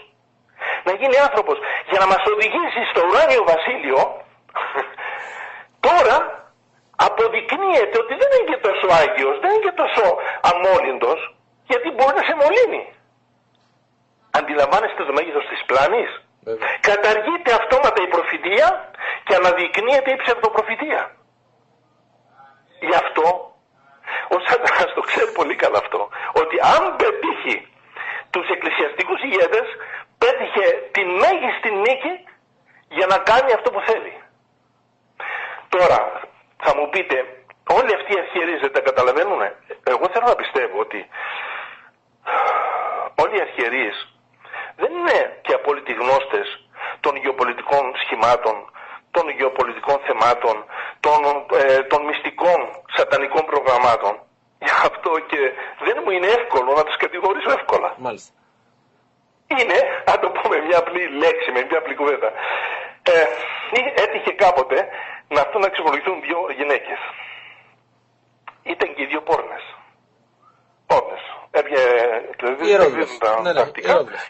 να 0.86 0.92
γίνει 0.98 1.16
άνθρωπος 1.26 1.56
για 1.90 1.98
να 2.02 2.06
μας 2.12 2.22
οδηγήσει 2.32 2.82
στο 2.90 3.00
ουράνιο 3.06 3.42
βασίλειο, 3.52 4.00
τώρα 5.86 6.16
αποδεικνύεται 6.96 7.96
ότι 8.02 8.14
δεν 8.20 8.28
είναι 8.34 8.48
και 8.50 8.60
τόσο 8.66 8.86
Άγιος, 9.00 9.36
δεν 9.42 9.50
είναι 9.50 9.64
και 9.66 9.76
τόσο 9.82 10.04
αμόλυντος, 10.50 11.20
γιατί 11.70 11.88
μπορεί 11.94 12.14
να 12.20 12.24
σε 12.28 12.34
μολύνει. 12.40 12.84
Αντιλαμβάνεστε 14.38 15.04
το 15.04 15.12
μέγεθος 15.12 15.46
της 15.50 15.60
πλάνης; 15.68 16.10
Καταργείται 16.80 17.52
αυτόματα 17.52 18.02
η 18.02 18.08
προφητεία 18.08 18.90
και 19.24 19.34
αναδεικνύεται 19.34 20.10
η 20.12 20.16
ψευδοπροφητεία. 20.16 21.16
Γι' 22.80 22.94
αυτό 23.04 23.56
ο 24.28 24.36
Σατανάς 24.46 24.92
το 24.94 25.00
ξέρει 25.00 25.32
πολύ 25.32 25.54
καλά 25.54 25.78
αυτό, 25.78 26.08
ότι 26.32 26.56
αν 26.74 26.96
πετύχει 26.96 27.68
τους 28.30 28.48
εκκλησιαστικούς 28.48 29.22
ηγέτες, 29.22 29.66
πέτυχε 30.18 30.66
τη 30.92 31.04
μέγιστη 31.04 31.70
νίκη 31.70 32.14
για 32.88 33.06
να 33.06 33.18
κάνει 33.18 33.52
αυτό 33.52 33.70
που 33.70 33.80
θέλει. 33.80 34.14
Τώρα, 35.68 36.20
θα 36.64 36.76
μου 36.76 36.88
πείτε, 36.88 37.16
όλοι 37.78 37.94
αυτοί 37.94 38.12
οι 38.14 38.18
αρχιερείς 38.18 38.60
δεν 38.60 38.72
τα 38.72 38.80
καταλαβαίνουν. 38.80 39.40
Εγώ 39.84 40.08
θέλω 40.12 40.26
να 40.26 40.34
πιστεύω 40.34 40.78
ότι 40.78 41.08
όλοι 43.22 43.36
οι 43.36 43.40
αρχιερείς 43.40 44.15
δεν 44.76 44.90
είναι 44.98 45.18
και 45.42 45.52
απόλυτοι 45.54 45.92
γνώστες 45.92 46.46
των 47.00 47.16
γεωπολιτικών 47.16 47.84
σχημάτων, 48.02 48.56
των 49.10 49.24
γεωπολιτικών 49.38 49.98
θεμάτων, 50.06 50.56
των, 51.00 51.18
ε, 51.60 51.82
των 51.82 52.00
μυστικών 52.04 52.58
σατανικών 52.96 53.44
προγραμμάτων. 53.52 54.14
Γι' 54.58 54.76
αυτό 54.88 55.10
και 55.30 55.40
δεν 55.86 55.96
μου 56.04 56.10
είναι 56.10 56.26
εύκολο 56.26 56.72
να 56.72 56.84
τους 56.84 56.96
κατηγορήσω 56.96 57.50
εύκολα. 57.58 57.94
Μάλιστα. 57.96 58.32
Είναι, 59.46 59.78
αν 60.10 60.20
το 60.20 60.28
πούμε 60.28 60.56
μια 60.66 60.78
απλή 60.78 61.02
λέξη, 61.08 61.48
με 61.52 61.60
μια 61.68 61.78
απλή 61.78 61.94
κουβέντα. 61.94 62.32
Ε, 63.02 63.24
έτυχε 64.02 64.32
κάποτε 64.32 64.88
να 65.28 65.40
αυτούν 65.40 65.60
να 65.60 65.66
εξομολογηθούν 65.66 66.20
δύο 66.20 66.40
γυναίκες. 66.58 66.98
Ήταν 68.62 68.94
και 68.94 69.02
οι 69.02 69.06
δύο 69.06 69.22
πόρνες. 69.22 69.64
Πόρνες. 70.86 71.24
Έπιε 71.50 71.82
τα 73.18 73.40
ναι, 73.42 73.52
ναι, 73.52 73.64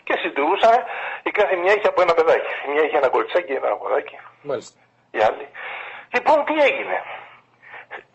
και 0.07 0.15
συντηρούσαν. 0.23 0.77
Η 1.23 1.31
κάθε 1.31 1.57
μια 1.57 1.73
είχε 1.77 1.89
από 1.89 2.01
ένα 2.03 2.15
παιδάκι. 2.15 2.53
Η 2.67 2.71
μια 2.73 2.83
είχε 2.85 2.97
ένα 2.97 3.09
κοριτσάκι, 3.09 3.53
ένα 3.53 3.69
αγοράκι. 3.69 4.19
Μάλιστα. 4.43 4.79
Η 5.11 5.19
άλλη. 5.29 5.47
Λοιπόν, 6.15 6.45
τι 6.45 6.55
έγινε. 6.69 6.97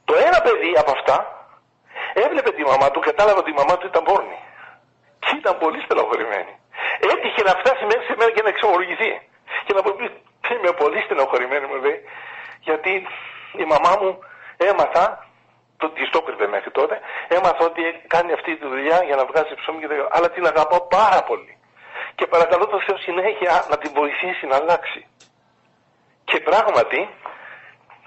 Το 0.05 0.13
ένα 0.27 0.39
παιδί 0.45 0.71
από 0.81 0.91
αυτά 0.97 1.17
έβλεπε 2.13 2.51
τη 2.51 2.63
μαμά 2.71 2.91
του, 2.91 2.99
κατάλαβε 2.99 3.39
ότι 3.39 3.51
η 3.55 3.57
μαμά 3.61 3.77
του 3.77 3.87
ήταν 3.91 4.03
πόρνη. 4.03 4.39
Και 5.23 5.35
ήταν 5.41 5.57
πολύ 5.63 5.79
στενοχωρημένη. 5.85 6.53
Έτυχε 7.11 7.41
να 7.49 7.53
φτάσει 7.59 7.83
μέχρι 7.91 8.05
σε 8.09 8.15
μένα 8.17 8.31
και 8.35 8.43
να 8.45 8.49
εξομολογηθεί. 8.49 9.11
Και 9.65 9.73
να 9.73 9.81
πει, 9.81 9.91
είμαι 10.53 10.71
πολύ 10.83 10.99
στενοχωρημένη 11.05 11.65
μου 11.69 11.77
λέει, 11.85 11.99
γιατί 12.67 12.91
η 13.63 13.65
μαμά 13.73 13.93
μου 14.01 14.11
έμαθα 14.57 15.03
το, 15.15 15.30
τη 15.89 16.09
το 16.09 16.21
κρύβε 16.21 16.47
μέχρι 16.47 16.71
τότε, 16.71 16.99
έμαθα 17.27 17.65
ότι 17.65 17.81
κάνει 18.07 18.31
αυτή 18.33 18.57
τη 18.57 18.67
δουλειά 18.67 19.03
για 19.03 19.15
να 19.15 19.25
βγάζει 19.25 19.53
ψωμί 19.55 19.79
και 19.79 19.87
δεν 19.87 20.07
Αλλά 20.11 20.29
την 20.29 20.45
αγαπώ 20.45 20.87
πάρα 20.97 21.23
πολύ. 21.23 21.57
Και 22.15 22.27
παρακαλώ 22.27 22.65
το 22.67 22.79
Θεό 22.85 22.97
συνέχεια 22.97 23.65
να 23.69 23.77
την 23.77 23.91
βοηθήσει 23.93 24.45
να 24.45 24.55
αλλάξει. 24.55 25.07
Και 26.23 26.39
πράγματι, 26.39 27.09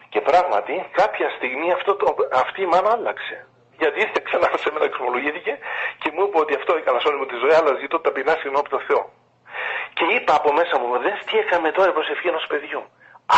και 0.09 0.21
πράγματι, 0.21 0.75
κάποια 0.93 1.29
στιγμή 1.37 1.73
αυτό 1.73 1.95
το, 1.95 2.17
αυτή 2.33 2.63
η 2.63 2.67
μάνα 2.67 2.91
άλλαξε. 2.91 3.47
Γιατί 3.79 4.01
ήρθε 4.01 4.21
ξανά 4.25 4.49
σε 4.63 4.71
μένα 4.73 4.85
εξομολογήθηκε 4.85 5.59
και 5.99 6.11
μου 6.15 6.23
είπε 6.25 6.39
ότι 6.39 6.55
αυτό 6.55 6.77
έκανα 6.77 6.99
σε 7.01 7.09
όλη 7.09 7.19
μου 7.19 7.27
τη 7.27 7.37
ζωή, 7.43 7.55
αλλά 7.59 7.71
ζητώ 7.83 8.01
ταπεινά 8.01 8.33
συγγνώμη 8.33 8.59
από 8.59 8.69
το 8.77 8.81
Θεό. 8.89 9.03
Και 9.97 10.05
είπα 10.15 10.35
από 10.35 10.53
μέσα 10.53 10.79
μου, 10.79 10.99
δεν 10.99 11.15
τι 11.27 11.39
έκαμε 11.39 11.71
τώρα 11.71 11.93
προσευχή 11.93 12.29
ενός 12.29 12.47
παιδιού. 12.47 12.83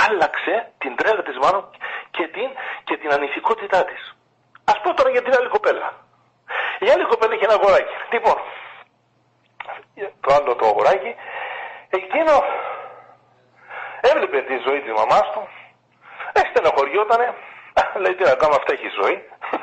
Άλλαξε 0.06 0.72
την 0.78 0.96
τρέλα 0.96 1.22
της 1.22 1.36
μάνας 1.42 1.64
και 2.10 2.24
την, 2.34 2.48
και 2.84 2.96
την 2.96 3.12
ανηθικότητά 3.12 3.84
της. 3.84 4.15
Α 4.70 4.72
πω 4.82 4.94
τώρα 4.94 5.10
για 5.10 5.22
την 5.22 5.34
άλλη 5.38 5.48
κοπέλα. 5.48 5.86
Η 6.78 6.90
άλλη 6.90 7.04
κοπέλα 7.04 7.34
είχε 7.34 7.44
ένα 7.44 7.54
αγοράκι. 7.54 7.94
Λοιπόν, 8.12 8.36
το 10.20 10.34
άλλο 10.34 10.54
το 10.56 10.66
αγοράκι, 10.66 11.14
εκείνο 11.88 12.34
έβλεπε 14.00 14.38
τη 14.42 14.56
ζωή 14.66 14.80
της 14.80 14.92
μαμάς 14.92 15.26
του, 15.32 15.48
ε, 16.32 16.40
στενοχωριότανε, 16.50 17.34
λέει 18.02 18.14
τι 18.14 18.24
να 18.24 18.34
κάνω 18.34 18.54
αυτά 18.60 18.72
έχει 18.72 18.88
ζωή, 19.00 19.16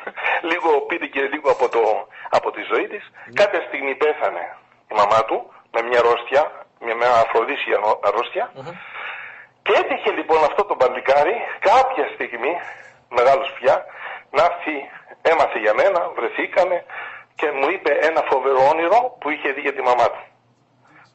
λίγο 0.49 0.69
πήρε 0.87 1.05
και 1.05 1.21
λίγο 1.21 1.51
από, 1.51 1.69
το, 1.69 2.07
από 2.29 2.51
τη 2.51 2.61
ζωή 2.71 2.87
της, 2.87 3.03
mm. 3.11 3.31
κάποια 3.33 3.61
στιγμή 3.67 3.95
πέθανε 3.95 4.43
η 4.91 4.93
μαμά 4.95 5.25
του 5.25 5.53
με 5.71 5.81
μια 5.87 5.99
αρρώστια, 5.99 6.51
με 6.79 6.93
μια 6.93 7.11
αφροδίσια 7.23 7.77
αρρώστια 8.07 8.51
mm-hmm. 8.51 8.73
και 9.63 9.73
έτυχε 9.81 10.11
λοιπόν 10.11 10.43
αυτό 10.49 10.63
το 10.65 10.75
μπαντικάρι 10.75 11.35
κάποια 11.59 12.05
στιγμή, 12.13 12.53
μεγάλος 13.09 13.51
πια, 13.57 13.85
να 14.35 14.43
έρθει, 14.49 14.75
έμαθε 15.31 15.57
για 15.59 15.73
μένα, 15.73 16.01
βρεθήκαμε 16.17 16.77
και 17.35 17.47
μου 17.57 17.67
είπε 17.73 17.91
ένα 18.09 18.21
φοβερό 18.31 18.61
όνειρο 18.73 18.99
που 19.19 19.29
είχε 19.29 19.49
δει 19.51 19.61
για 19.61 19.73
τη 19.73 19.81
μαμά 19.81 20.07
του. 20.13 20.23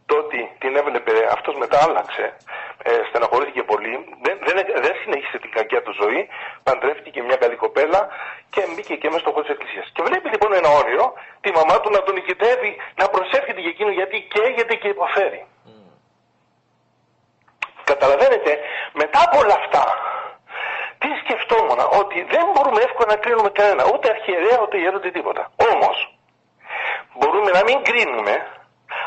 Το 0.06 0.14
ότι 0.24 0.40
την 0.58 0.76
έβλεπε, 0.76 1.12
αυτός 1.36 1.54
μετά 1.62 1.78
άλλαξε, 1.86 2.36
ε, 2.82 2.90
στεναχωρήθηκε 3.08 3.62
πολύ, 3.62 3.92
δεν, 4.24 4.36
δεν, 4.46 4.56
δεν 4.84 4.94
συνέχισε 5.02 5.38
την 5.38 5.50
κακιά 5.50 5.82
του 5.82 5.92
ζωή, 6.02 6.28
παντρεύτηκε 6.62 7.22
μια 7.22 7.36
καλή 7.36 7.56
κοπέλα 7.56 8.00
και 8.50 8.60
μπήκε 8.74 8.94
και 9.00 9.08
μέσα 9.08 9.22
στο 9.24 9.30
χώρο 9.30 9.44
της 9.44 9.52
εκκλησίας. 9.54 9.86
Και 9.94 10.02
βλέπει 10.08 10.28
λοιπόν 10.34 10.52
ένα 10.52 10.70
όνειρο, 10.80 11.06
τη 11.40 11.50
μαμά 11.58 11.80
του 11.80 11.90
να 11.90 12.02
τον 12.02 12.14
νικητεύει, 12.14 12.76
να 13.00 13.08
προσεύχεται 13.08 13.60
για 13.60 13.72
εκείνο 13.74 13.90
γιατί 13.90 14.16
καίγεται 14.32 14.74
και 14.74 14.88
υποφέρει. 14.88 15.46
Mm. 15.46 15.70
Καταλαβαίνετε, 17.84 18.58
μετά 18.92 19.18
από 19.26 19.38
όλα 19.42 19.54
αυτά, 19.62 19.84
τι 21.02 21.08
σκεφτόμουν, 21.22 21.80
ότι 22.00 22.18
δεν 22.34 22.44
μπορούμε 22.52 22.80
εύκολα 22.88 23.08
να 23.14 23.18
κρίνουμε 23.24 23.50
κανένα, 23.58 23.82
ούτε 23.92 24.06
αρχιερέα, 24.14 24.58
ούτε 24.64 24.76
ιερό, 24.82 24.96
ούτε 25.00 25.10
τίποτα. 25.16 25.42
Όμως, 25.72 25.96
μπορούμε 27.18 27.50
να 27.58 27.62
μην 27.68 27.78
κρίνουμε, 27.88 28.34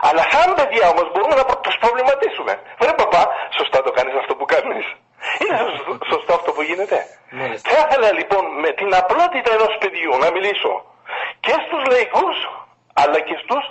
αλλά 0.08 0.22
σαν 0.32 0.50
παιδιά 0.58 0.86
όμως 0.94 1.06
μπορούμε 1.12 1.36
να 1.40 1.46
τους 1.66 1.78
προβληματίσουμε. 1.84 2.54
Βρε 2.82 2.94
παπά, 3.02 3.24
σωστά 3.58 3.78
το 3.86 3.92
κάνεις 3.98 4.16
αυτό 4.22 4.34
που 4.40 4.46
κάνεις. 4.54 4.86
Είναι 5.42 5.58
σωστό 6.12 6.32
αυτό 6.40 6.50
που 6.56 6.62
γίνεται. 6.70 7.00
Θα 7.68 7.76
ήθελα 7.84 8.10
λοιπόν 8.20 8.44
με 8.64 8.70
την 8.80 8.90
απλότητα 9.02 9.50
ενός 9.58 9.74
παιδιού 9.82 10.12
να 10.24 10.30
μιλήσω 10.36 10.74
και 11.46 11.56
στους 11.66 11.82
λαϊκούς 11.92 12.38
αλλά 13.02 13.20
και 13.28 13.36
στους 13.44 13.64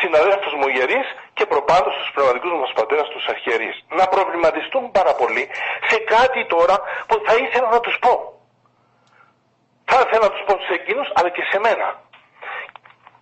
συναδέλφους 0.00 0.52
μου 0.58 0.68
ιερείς 0.74 1.08
και 1.36 1.46
προπάντως 1.46 1.94
στους 1.94 2.10
πνευματικούς 2.14 2.52
μας 2.62 2.72
πατέρας, 2.78 3.08
τους 3.08 3.26
αρχιερείς. 3.26 3.76
Να 3.98 4.04
προβληματιστούν 4.14 4.84
πάρα 4.90 5.14
πολύ 5.20 5.44
σε 5.88 5.98
κάτι 6.14 6.40
τώρα 6.54 6.76
που 7.08 7.16
θα 7.26 7.34
ήθελα 7.44 7.68
να 7.76 7.80
τους 7.80 7.96
πω. 8.04 8.14
Θα 9.90 9.98
ήθελα 10.04 10.22
να 10.28 10.32
τους 10.34 10.44
πω 10.46 10.54
σε 10.68 10.74
εκείνους 10.80 11.08
αλλά 11.14 11.30
και 11.36 11.44
σε 11.50 11.58
μένα. 11.66 11.88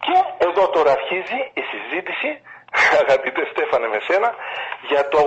Και 0.07 0.17
εδώ 0.47 0.69
τώρα 0.69 0.91
αρχίζει 0.99 1.39
η 1.61 1.63
συζήτηση, 1.73 2.31
αγαπητέ 3.03 3.43
Στέφανε 3.53 3.89
με 3.95 4.01
σένα, 4.09 4.31
για 4.91 5.09
το, 5.09 5.21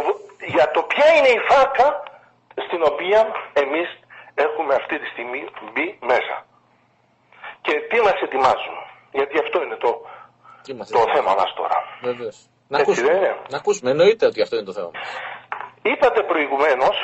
για 0.55 0.71
το 0.71 0.81
ποια 0.91 1.07
είναι 1.15 1.31
η 1.37 1.41
φάκα 1.49 1.87
στην 2.65 2.81
οποία 2.91 3.19
εμείς 3.53 3.89
έχουμε 4.35 4.73
αυτή 4.75 4.99
τη 4.99 5.07
στιγμή 5.13 5.41
μπει 5.71 5.97
μέσα. 6.01 6.45
Και 7.61 7.73
τι 7.89 7.97
μας 8.05 8.17
ετοιμάζουν. 8.21 8.77
Γιατί 9.11 9.39
αυτό 9.39 9.63
είναι 9.63 9.75
το, 9.75 9.91
το 10.97 11.03
θέμα 11.13 11.33
μας 11.39 11.53
τώρα. 11.53 11.77
Βεβαίως. 12.01 12.37
Να 12.67 12.77
ακούσουμε. 12.79 13.11
να 13.49 13.57
ακούσουμε. 13.57 13.89
Εννοείται 13.89 14.25
ότι 14.25 14.41
αυτό 14.41 14.55
είναι 14.55 14.65
το 14.65 14.73
θέμα. 14.73 14.91
Είπατε 15.81 16.21
προηγουμένως, 16.31 16.95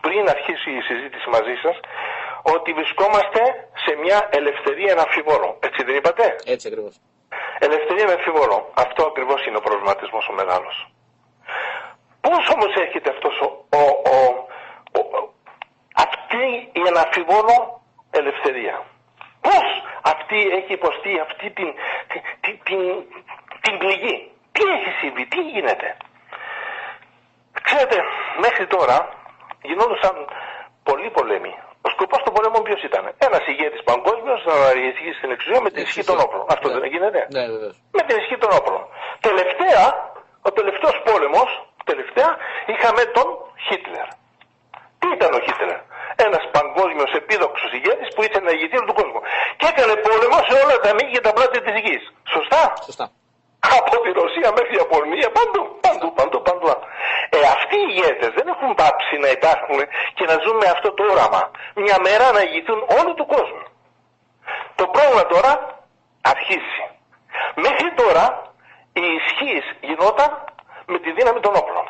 πριν 0.00 0.28
αρχίσει 0.28 0.70
η 0.70 0.80
συζήτηση 0.80 1.28
μαζί 1.36 1.54
σας, 1.64 1.76
ότι 2.54 2.72
βρισκόμαστε 2.78 3.40
σε 3.84 3.92
μια 4.02 4.18
ελευθερία 4.38 4.92
αναμφιβόλων. 4.96 5.52
Έτσι 5.60 5.80
δεν 5.86 5.94
είπατε; 5.96 6.24
Έτσι 6.54 6.68
ακριβώς. 6.70 6.94
Ελευθερία 7.58 8.04
αναμφιβόλων. 8.10 8.60
Αυτό 8.74 9.00
ακριβώς 9.10 9.40
είναι 9.46 9.56
ο 9.56 9.64
προβληματισμός 9.68 10.28
ο 10.28 10.32
μεγάλος. 10.40 10.76
Πώς 12.20 12.42
όμως 12.54 12.72
έρχεται 12.84 13.10
αυτός 13.14 13.34
ο, 13.46 13.48
ο, 13.80 13.82
ο, 14.14 14.18
ο 14.98 15.34
αυτή 16.06 16.44
η 16.80 16.82
αναμφιβόλο 16.92 17.56
ελευθερία; 18.10 18.76
Πώς 19.40 19.66
αυτή 20.12 20.38
έχει 20.58 20.72
υποστεί 20.72 21.12
αυτή 21.26 21.46
την, 21.50 21.68
την, 22.40 22.58
την, 22.64 22.80
την 23.64 23.78
πληγή. 23.78 24.16
Τι 24.52 24.62
έχει 24.76 24.90
συμβεί, 25.00 25.24
τι 25.26 25.40
γίνεται. 25.40 25.96
Ξέρετε, 27.62 27.96
μέχρι 28.44 28.66
τώρα 28.66 28.96
γινόντουσαν 29.62 30.14
πολλοί 30.82 31.10
πολέμοι. 31.10 31.54
Ο 31.86 31.88
σκοπός 31.94 32.20
των 32.24 32.32
πολέμων 32.34 32.62
ποιος 32.62 32.82
ήταν; 32.82 33.04
Ένας 33.26 33.42
ηγέτης 33.46 33.82
παγκόσμιος 33.90 34.40
να 34.48 34.54
αργήσει 34.70 35.12
στην 35.18 35.30
εξουσία 35.34 35.60
με 35.60 35.70
την 35.70 35.82
ισχύ 35.82 36.04
των 36.04 36.16
όπλων. 36.24 36.44
Αυτό 36.54 36.66
δεν 36.80 36.84
γίνεται. 36.94 37.20
Ναι, 37.36 37.44
με 37.96 38.02
την 38.06 38.16
ισχύ 38.20 38.36
των 38.42 38.50
όπλων. 38.58 38.82
Τελευταία, 39.28 39.84
ο 40.48 40.50
τελευταίος 40.58 40.96
πόλεμος, 41.08 41.50
τελευταία, 41.90 42.30
είχαμε 42.72 43.02
τον 43.16 43.28
Χίτλερ. 43.66 44.08
Τι 45.06 45.12
ήταν 45.18 45.32
ο 45.38 45.40
Χίτλερ. 45.46 45.80
Ένας 46.26 46.44
παγκόσμιος 46.56 47.10
επίδοξος 47.20 47.70
ηγέτης 47.76 48.08
που 48.14 48.20
ήθελε 48.26 48.44
να 48.48 48.52
ηγηθεί 48.56 48.76
όλο 48.78 48.88
τον 48.90 48.98
κόσμο. 49.00 49.20
Και 49.58 49.66
έκανε 49.72 49.94
πόλεμο 50.06 50.38
σε 50.48 50.54
όλα 50.62 50.76
τα 50.84 50.90
μήκη 50.96 51.12
και 51.16 51.24
τα 51.26 51.32
πλάτη 51.36 51.58
της 51.66 51.76
γης. 51.84 52.04
Σωστά; 52.34 52.62
Σωστά. 52.88 53.06
Από 53.78 53.94
τη 54.04 54.10
Ρωσία 54.20 54.48
μέχρι 54.56 54.70
την 54.72 54.78
Ιαπωνία, 54.82 55.28
παντού, 55.38 55.62
παντού, 55.84 56.08
παντού, 56.18 56.38
παντού. 56.46 56.66
Ε, 57.36 57.38
αυτοί 57.56 57.76
οι 57.82 57.88
ηγέτες 57.92 58.30
δεν 58.38 58.46
έχουν 58.52 58.68
πάψει 58.80 59.14
να 59.24 59.28
υπάρχουν 59.36 59.78
και 60.16 60.24
να 60.30 60.34
ζουν 60.42 60.56
με 60.62 60.68
αυτό 60.74 60.88
το 60.96 61.02
όραμα. 61.12 61.42
Μια 61.84 61.96
μέρα 62.06 62.26
να 62.36 62.40
ηγηθούν 62.46 62.78
όλου 62.98 63.12
του 63.18 63.26
κόσμου. 63.34 63.64
Το 64.78 64.84
πρόβλημα 64.94 65.24
τώρα 65.34 65.52
αρχίζει. 66.32 66.82
Μέχρι 67.66 67.88
τώρα 68.00 68.24
η 69.02 69.04
ισχύ 69.18 69.56
γινόταν 69.88 70.30
με 70.92 70.98
τη 71.04 71.10
δύναμη 71.18 71.40
των 71.46 71.52
όπλων. 71.60 71.86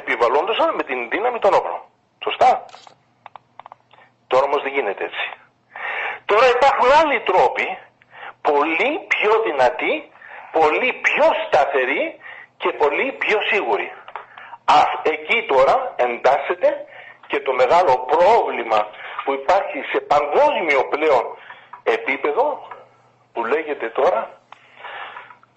Επιβαλλόντουσαν 0.00 0.68
με 0.78 0.82
την 0.88 0.98
δύναμη 1.12 1.38
των 1.44 1.54
όπλων. 1.60 1.80
Σωστά. 2.24 2.64
Τώρα 4.26 4.44
όμως 4.44 4.62
δεν 4.62 4.72
γίνεται 4.72 5.04
έτσι. 5.04 5.26
Τώρα 6.24 6.46
υπάρχουν 6.56 6.88
άλλοι 7.00 7.20
τρόποι, 7.20 7.78
πολύ 8.42 8.92
πιο 9.12 9.32
δυνατοί, 9.46 10.12
πολύ 10.52 10.92
πιο 10.92 11.26
σταθεροί 11.46 12.16
και 12.56 12.70
πολύ 12.72 13.12
πιο 13.12 13.38
σίγουροι. 13.50 13.92
Α, 14.64 14.80
εκεί 15.02 15.46
τώρα 15.46 15.94
εντάσσεται 15.96 16.68
και 17.26 17.40
το 17.40 17.52
μεγάλο 17.52 17.94
πρόβλημα 18.12 18.86
που 19.24 19.32
υπάρχει 19.32 19.78
σε 19.92 20.00
παγκόσμιο 20.00 20.80
πλέον 20.88 21.24
επίπεδο 21.82 22.68
που 23.32 23.44
λέγεται 23.44 23.88
τώρα 23.88 24.40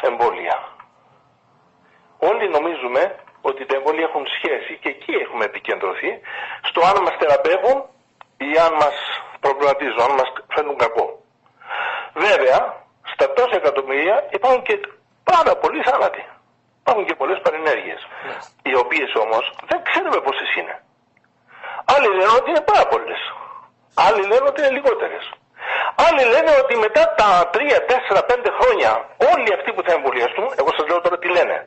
εμβόλια. 0.04 0.58
Όλοι 2.20 2.50
νομίζουμε 2.50 3.16
ότι 3.50 3.62
τα 3.66 3.76
εμβόλια 3.76 4.06
έχουν 4.10 4.26
σχέση 4.38 4.74
και 4.82 4.90
εκεί 4.96 5.14
έχουμε 5.24 5.44
επικεντρωθεί 5.46 6.12
στο 6.70 6.80
αν 6.90 6.98
μας 7.06 7.16
θεραπεύουν 7.20 7.78
ή 8.48 8.50
αν 8.66 8.74
μας 8.82 8.96
προβληματίζουν, 9.44 10.00
αν 10.08 10.14
μας 10.20 10.30
φέρνουν 10.54 10.78
κακό. 10.84 11.08
Βέβαια, 12.28 12.60
στα 13.14 13.26
τόσα 13.38 13.56
εκατομμύρια 13.62 14.16
υπάρχουν 14.38 14.62
και 14.68 14.76
πάρα 15.32 15.54
πολλοί 15.62 15.82
θάνατοι. 15.88 16.24
Υπάρχουν 16.82 17.06
και 17.06 17.16
πολλές 17.22 17.40
παρενέργειες, 17.46 18.02
οι 18.70 18.76
οποίες 18.84 19.10
όμως 19.24 19.44
δεν 19.70 19.80
ξέρουμε 19.90 20.20
πόσες 20.26 20.56
είναι. 20.60 20.76
Άλλοι 21.94 22.08
λένε 22.18 22.34
ότι 22.40 22.50
είναι 22.50 22.66
πάρα 22.72 22.86
πολλές. 22.92 23.22
Άλλοι 24.08 24.22
λένε 24.30 24.46
ότι 24.52 24.60
είναι 24.62 24.76
λιγότερες. 24.78 25.24
Άλλοι 26.08 26.24
λένε 26.34 26.52
ότι 26.64 26.74
μετά 26.86 27.04
τα 27.20 27.30
3, 27.54 27.58
4, 27.90 28.22
5 28.32 28.52
χρόνια 28.60 28.92
όλοι 29.32 29.50
αυτοί 29.58 29.70
που 29.76 29.82
θα 29.88 29.92
εμβολιαστούν, 29.98 30.48
εγώ 30.62 30.70
σας 30.78 30.86
λέω 30.90 31.00
τώρα 31.06 31.18
τι 31.22 31.28
λένε. 31.38 31.58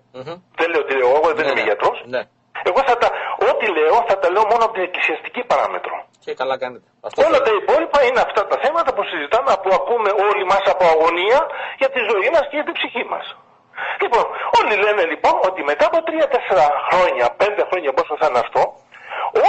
Δεν 0.60 0.68
λέω 0.72 0.82
τι 0.88 0.94
λέω, 0.98 1.08
εγώ 1.18 1.28
δεν 1.38 1.44
Ναι, 1.44 1.50
είμαι 1.50 1.60
ναι. 1.60 1.68
γιατρός. 1.70 1.96
Ναι. 2.14 2.22
Εγώ 2.70 2.80
θα 2.88 2.94
τα, 3.02 3.08
ό,τι 3.50 3.66
λέω 3.76 3.96
θα 4.08 4.16
τα 4.22 4.28
λέω 4.34 4.44
μόνο 4.52 4.62
από 4.66 4.74
την 4.76 4.84
εκκλησιαστική 4.88 5.42
παράμετρο. 5.52 5.94
Και 6.24 6.32
καλά 6.40 6.54
κάνετε. 6.62 6.86
Αυτό 7.06 7.16
Όλα 7.26 7.38
θέλω. 7.38 7.46
τα 7.48 7.52
υπόλοιπα 7.60 7.98
είναι 8.08 8.20
αυτά 8.26 8.42
τα 8.50 8.56
θέματα 8.64 8.90
που 8.96 9.02
συζητάμε, 9.10 9.50
που 9.62 9.70
ακούμε 9.80 10.10
όλοι 10.28 10.44
μας 10.52 10.64
από 10.74 10.84
αγωνία 10.94 11.38
για 11.80 11.90
τη 11.94 12.00
ζωή 12.10 12.28
μας 12.34 12.44
και 12.48 12.56
για 12.58 12.66
την 12.68 12.74
ψυχή 12.78 13.04
μας. 13.12 13.26
Λοιπόν, 14.02 14.24
όλοι 14.58 14.74
λένε 14.84 15.02
λοιπόν 15.12 15.34
ότι 15.48 15.60
μετά 15.70 15.84
από 15.90 15.98
3-4 16.08 16.08
χρόνια, 16.88 17.26
5 17.40 17.62
χρόνια 17.70 17.90
πόσο 17.98 18.12
θα 18.20 18.26
είναι 18.30 18.40
αυτό, 18.46 18.62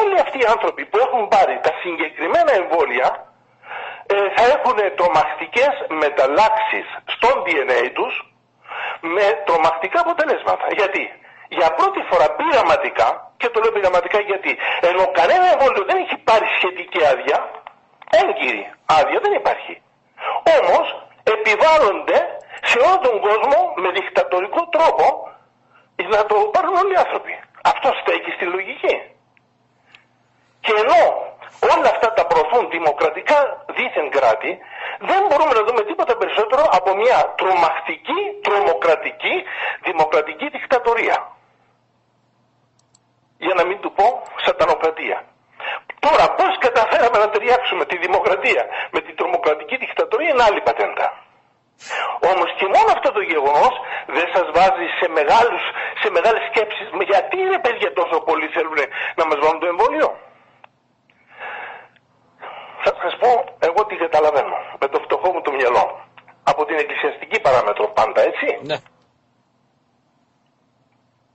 όλοι 0.02 0.16
αυτοί 0.26 0.38
οι 0.44 0.48
άνθρωποι 0.56 0.84
που 0.90 0.98
έχουν 1.06 1.22
πάρει 1.36 1.56
τα 1.66 1.72
συγκεκριμένα 1.82 2.52
εμβόλια 2.62 3.08
ε, 3.10 3.29
θα 4.36 4.44
έχουν 4.56 4.78
τρομακτικές 5.00 5.74
μεταλλάξεις 6.02 6.88
στον 7.14 7.36
DNA 7.46 7.82
τους 7.98 8.14
με 9.14 9.26
τρομακτικά 9.46 10.00
αποτελέσματα. 10.06 10.66
Γιατί; 10.80 11.04
Για 11.58 11.70
πρώτη 11.78 12.02
φορά 12.10 12.28
πειραματικά, 12.38 13.08
και 13.38 13.50
το 13.50 13.60
λέω 13.62 13.72
πειραματικά 13.72 14.20
γιατί, 14.20 14.52
ενώ 14.90 15.04
κανένα 15.20 15.46
εμβόλιο 15.54 15.84
δεν 15.90 15.98
έχει 16.04 16.18
πάρει 16.30 16.46
σχετική 16.58 17.00
άδεια, 17.12 17.38
έγκυρη 18.22 18.64
άδεια 18.98 19.20
δεν 19.26 19.34
υπάρχει. 19.42 19.74
Όμως 20.58 20.86
επιβάλλονται 21.36 22.20
σε 22.70 22.78
όλο 22.86 22.98
τον 23.08 23.16
κόσμο 23.28 23.60
με 23.82 23.90
δικτατορικό 23.98 24.62
τρόπο 24.76 25.06
να 26.16 26.26
το 26.26 26.36
πάρουν 26.36 26.76
όλοι 26.76 26.94
οι 26.94 27.02
άνθρωποι. 27.06 27.34
Αυτό 27.64 27.88
στέκει 28.02 28.32
στη 28.32 28.46
λογική. 28.46 28.96
Και 30.62 30.74
ενώ 30.84 31.02
όλα 31.74 31.90
αυτά 31.94 32.14
τα 32.14 32.26
προωθούν 32.26 32.70
δημοκρατικά 32.70 33.66
δίθεν 33.76 34.10
κράτη, 34.10 34.52
δεν 35.00 35.22
μπορούμε 35.28 35.54
να 35.60 35.64
δούμε 35.68 35.82
τίποτα 35.90 36.18
περισσότερο 36.18 36.64
από 36.72 36.96
μια 36.96 37.34
τρομακτική, 37.38 38.20
τρομοκρατική, 38.42 39.36
δημοκρατική 39.88 40.48
δικτατορία. 40.50 41.18
Για 43.38 43.54
να 43.54 43.64
μην 43.66 43.80
του 43.80 43.92
πω 43.92 44.22
σατανοκρατία. 44.46 45.18
Τώρα 46.00 46.26
πώς 46.40 46.58
καταφέραμε 46.60 47.18
να 47.24 47.30
ταιριάξουμε 47.30 47.86
τη 47.86 47.98
δημοκρατία 47.98 48.64
με 48.92 49.00
την 49.02 49.16
τρομοκρατική 49.16 49.76
δικτατορία 49.78 50.30
είναι 50.30 50.44
άλλη 50.44 50.62
πατέντα. 50.62 51.08
Όμως 52.32 52.50
και 52.58 52.68
μόνο 52.76 52.90
αυτό 52.98 53.10
το 53.12 53.22
γεγονός 53.32 53.74
δεν 54.18 54.28
σας 54.36 54.48
βάζει 54.58 54.88
σε, 55.00 55.08
μεγάλους, 55.18 55.64
σε 56.02 56.08
μεγάλες 56.16 56.44
σκέψεις. 56.50 56.88
Μα 56.98 57.04
Γιατί 57.04 57.38
ρε 57.54 57.60
παιδιά 57.66 57.90
τόσο 58.00 58.18
πολύ 58.30 58.48
θέλουν 58.56 58.80
να 59.20 59.24
μας 59.30 59.38
βάλουν 59.42 59.60
το 59.60 59.68
εμβόλιο. 59.74 60.10
Θα 62.84 62.92
σας 63.02 63.18
πω 63.22 63.30
εγώ 63.60 63.86
τι 63.86 63.96
καταλαβαίνω 63.96 64.56
με 64.80 64.88
το 64.88 65.00
φτωχό 65.00 65.32
μου 65.34 65.42
το 65.42 65.52
μυαλό. 65.52 65.86
Από 66.44 66.66
την 66.66 66.78
εκκλησιαστική 66.78 67.40
παράμετρο 67.42 67.88
πάντα 67.88 68.22
έτσι. 68.22 68.60
Ναι. 68.62 68.78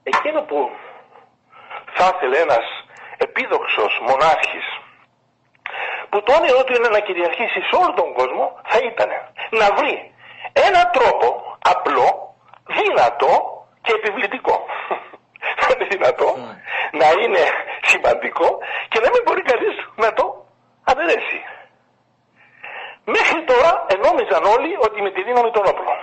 Εκείνο 0.03 0.41
που 0.43 0.71
θα 1.97 2.13
ήθελε 2.15 2.39
ένας 2.39 2.67
επίδοξος 3.17 4.01
μονάρχης 4.09 4.67
που 6.11 6.23
το 6.23 6.33
όνειρό 6.39 6.65
του 6.65 6.75
είναι 6.75 6.89
να 6.89 7.01
κυριαρχήσει 7.01 7.61
σε 7.69 7.77
όλο 7.83 7.93
τον 7.95 8.13
κόσμο 8.13 8.61
θα 8.71 8.79
ήταν 8.91 9.09
να 9.51 9.67
βρει 9.77 10.15
ένα 10.53 10.91
τρόπο 10.91 11.57
απλό, 11.73 12.35
δυνατό 12.67 13.33
και 13.83 13.93
επιβλητικό. 13.93 14.67
Δεν 15.61 15.77
είναι 15.81 15.89
δυνατό 15.97 16.29
Mm. 16.37 16.57
να 17.01 17.09
είναι 17.23 17.43
σημαντικό 17.83 18.59
και 18.89 19.01
να 19.01 19.09
μην 19.13 19.23
μπορεί 19.25 19.43
κανείς 19.43 19.75
να 19.97 20.13
το 20.13 20.44
αφαιρέσει. 20.91 21.39
Μέχρι 23.17 23.41
τώρα 23.51 23.71
ενόμιζαν 23.95 24.43
όλοι 24.57 24.73
ότι 24.87 24.99
με 25.07 25.11
τη 25.15 25.21
δύναμη 25.29 25.51
των 25.57 25.65
όπλων. 25.71 25.99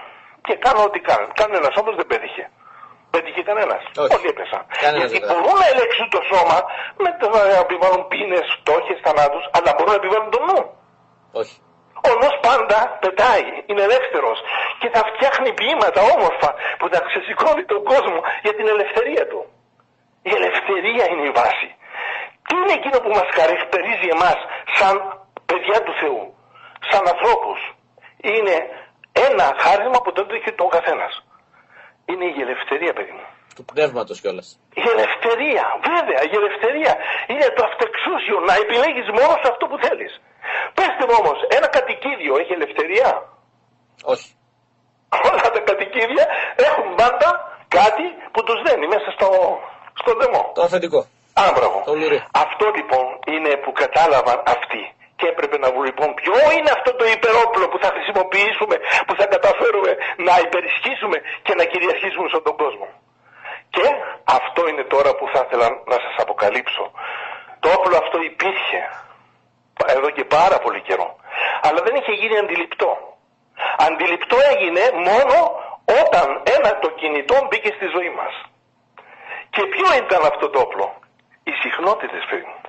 Και 0.46 0.56
κάνουν 0.64 0.84
ό,τι 0.90 1.00
κάνουν. 1.10 1.30
Κανένας 1.42 1.74
όμως 1.82 1.94
δεν 2.00 2.08
πέτυχε. 2.12 2.44
Πέτυχε 3.14 3.42
κανένας. 3.50 3.82
Όχι. 4.04 4.14
Όλοι 4.16 4.28
έπεσαν. 4.34 4.62
Κανένας 4.84 5.10
Γιατί 5.12 5.26
δεν 5.30 5.40
μπορούν 5.42 5.60
να 5.64 5.68
ελέγξουν 5.74 6.08
το 6.16 6.22
σώμα 6.32 6.58
με 7.04 7.10
το 7.20 7.26
να 7.36 7.42
επιβάλλουν 7.66 8.04
πίνες, 8.12 8.46
φτώχειες, 8.58 9.00
θανάτους, 9.06 9.44
αλλά 9.56 9.70
μπορούν 9.76 9.92
να 9.96 10.00
επιβάλλουν 10.02 10.30
τον 10.36 10.44
νου. 10.50 10.62
Όχι. 11.42 11.56
Ο 12.10 12.12
νους 12.20 12.36
πάντα 12.48 12.80
πετάει, 13.02 13.48
είναι 13.70 13.84
ελεύθερος 13.90 14.38
και 14.80 14.88
θα 14.94 15.02
φτιάχνει 15.10 15.50
ποίηματα 15.60 16.02
όμορφα 16.16 16.50
που 16.80 16.88
θα 16.94 17.00
ξεσηκώνει 17.08 17.64
τον 17.74 17.82
κόσμο 17.92 18.20
για 18.46 18.54
την 18.58 18.68
ελευθερία 18.74 19.24
του. 19.32 19.42
Η 20.30 20.32
ελευθερία 20.40 21.06
είναι 21.12 21.26
η 21.32 21.34
βάση. 21.40 21.70
Τι 22.48 22.54
είναι 22.60 22.76
εκείνο 22.80 22.98
που 23.04 23.12
μας 23.18 23.28
χαρακτηρίζει 23.40 24.08
εμάς 24.16 24.40
σαν 24.78 24.96
παιδιά 25.50 25.78
του 25.86 25.94
Θεού, 26.02 26.24
σαν 26.90 27.04
ανθρώπους; 27.14 27.60
Είναι 28.32 28.56
ένα 29.28 29.46
χάρισμα 29.64 30.00
που 30.04 30.12
δεν 30.18 30.26
το 30.28 30.34
έχει 30.40 30.52
το 30.60 30.66
καθένας. 30.78 31.14
Είναι 32.10 32.26
η 32.38 32.40
ελευθερία, 32.46 32.94
παιδί 32.98 33.14
μου. 33.18 33.26
Του 33.56 33.66
πνεύματος 33.72 34.18
κιόλας. 34.22 34.48
Η 34.82 34.84
ελευθερία, 34.94 35.66
βέβαια, 35.92 36.22
η 36.32 36.34
ελευθερία 36.40 36.94
είναι 37.32 37.48
το 37.58 37.62
αυτεξούσιο 37.70 38.38
να 38.48 38.54
επιλέγεις 38.64 39.08
μόνο 39.18 39.34
σε 39.42 39.48
αυτό 39.54 39.64
που 39.70 39.78
θέλεις. 39.86 40.12
Πεςτε 40.78 41.04
μου 41.08 41.16
όμως, 41.22 41.38
ένα 41.58 41.68
κατοικίδιο 41.78 42.34
έχει 42.42 42.54
ελευθερία; 42.60 43.10
Όχι. 44.14 44.30
Όλα 45.30 45.48
τα 45.56 45.62
κατοικίδια 45.70 46.26
έχουν 46.70 46.88
πάντα 47.02 47.30
κάτι 47.78 48.06
που 48.34 48.42
τους 48.48 48.60
δένει 48.66 48.86
μέσα 48.94 49.10
στο, 49.16 49.28
στο 50.02 50.12
δαιμό. 50.20 50.44
Το 50.56 50.62
αφεντικό. 50.62 51.02
Άμπραβο. 51.34 51.82
Το 51.86 51.96
λουρί. 51.96 52.20
Αυτό 52.46 52.66
λοιπόν 52.78 53.06
είναι 53.34 53.52
που 53.64 53.72
κατάλαβαν 53.72 54.44
αυτοί. 54.56 54.84
Και 55.16 55.28
έπρεπε 55.28 55.58
να 55.58 55.70
βρουν 55.72 55.84
λοιπόν 55.84 56.10
ποιο 56.14 56.36
είναι 56.56 56.72
αυτό 56.78 56.90
το 57.00 57.06
υπερόπλο 57.16 57.66
που 57.72 57.80
θα 57.84 57.90
χρησιμοποιήσουμε, 57.96 58.76
που 59.06 59.14
θα 59.20 59.26
καταφέρουμε 59.34 59.92
να 60.28 60.34
υπερισχύσουμε 60.46 61.18
και 61.46 61.54
να 61.60 61.64
κυριαρχήσουμε 61.72 62.28
στον 62.32 62.44
τον 62.48 62.56
κόσμο. 62.62 62.88
Και 63.76 63.86
αυτό 64.38 64.62
είναι 64.70 64.84
τώρα 64.84 65.12
που 65.18 65.26
θα 65.34 65.40
ήθελα 65.46 65.68
να 65.92 65.98
σας 66.04 66.16
αποκαλύψω. 66.24 66.92
Το 67.60 67.68
όπλο 67.78 67.96
αυτό 68.04 68.18
υπήρχε 68.32 68.82
εδώ 69.86 70.10
και 70.10 70.24
πάρα 70.24 70.58
πολύ 70.58 70.82
καιρό. 70.82 71.16
Αλλά 71.62 71.80
δεν 71.86 71.96
είχε 71.96 72.12
γίνει 72.12 72.38
αντιληπτό. 72.38 72.92
Αντιληπτό 73.88 74.38
έγινε 74.54 74.84
μόνο 75.10 75.36
όταν 76.02 76.28
ένα 76.56 76.80
το 76.80 76.90
κινητό 76.90 77.36
μπήκε 77.48 77.72
στη 77.78 77.88
ζωή 77.96 78.10
μας. 78.20 78.34
Και 79.50 79.64
ποιο 79.74 79.88
ήταν 80.04 80.22
αυτό 80.32 80.50
το 80.50 80.60
όπλο; 80.60 81.01
Οι 81.48 81.54
συχνότητες, 81.64 82.22
παιδί 82.30 82.46
μου. 82.50 82.60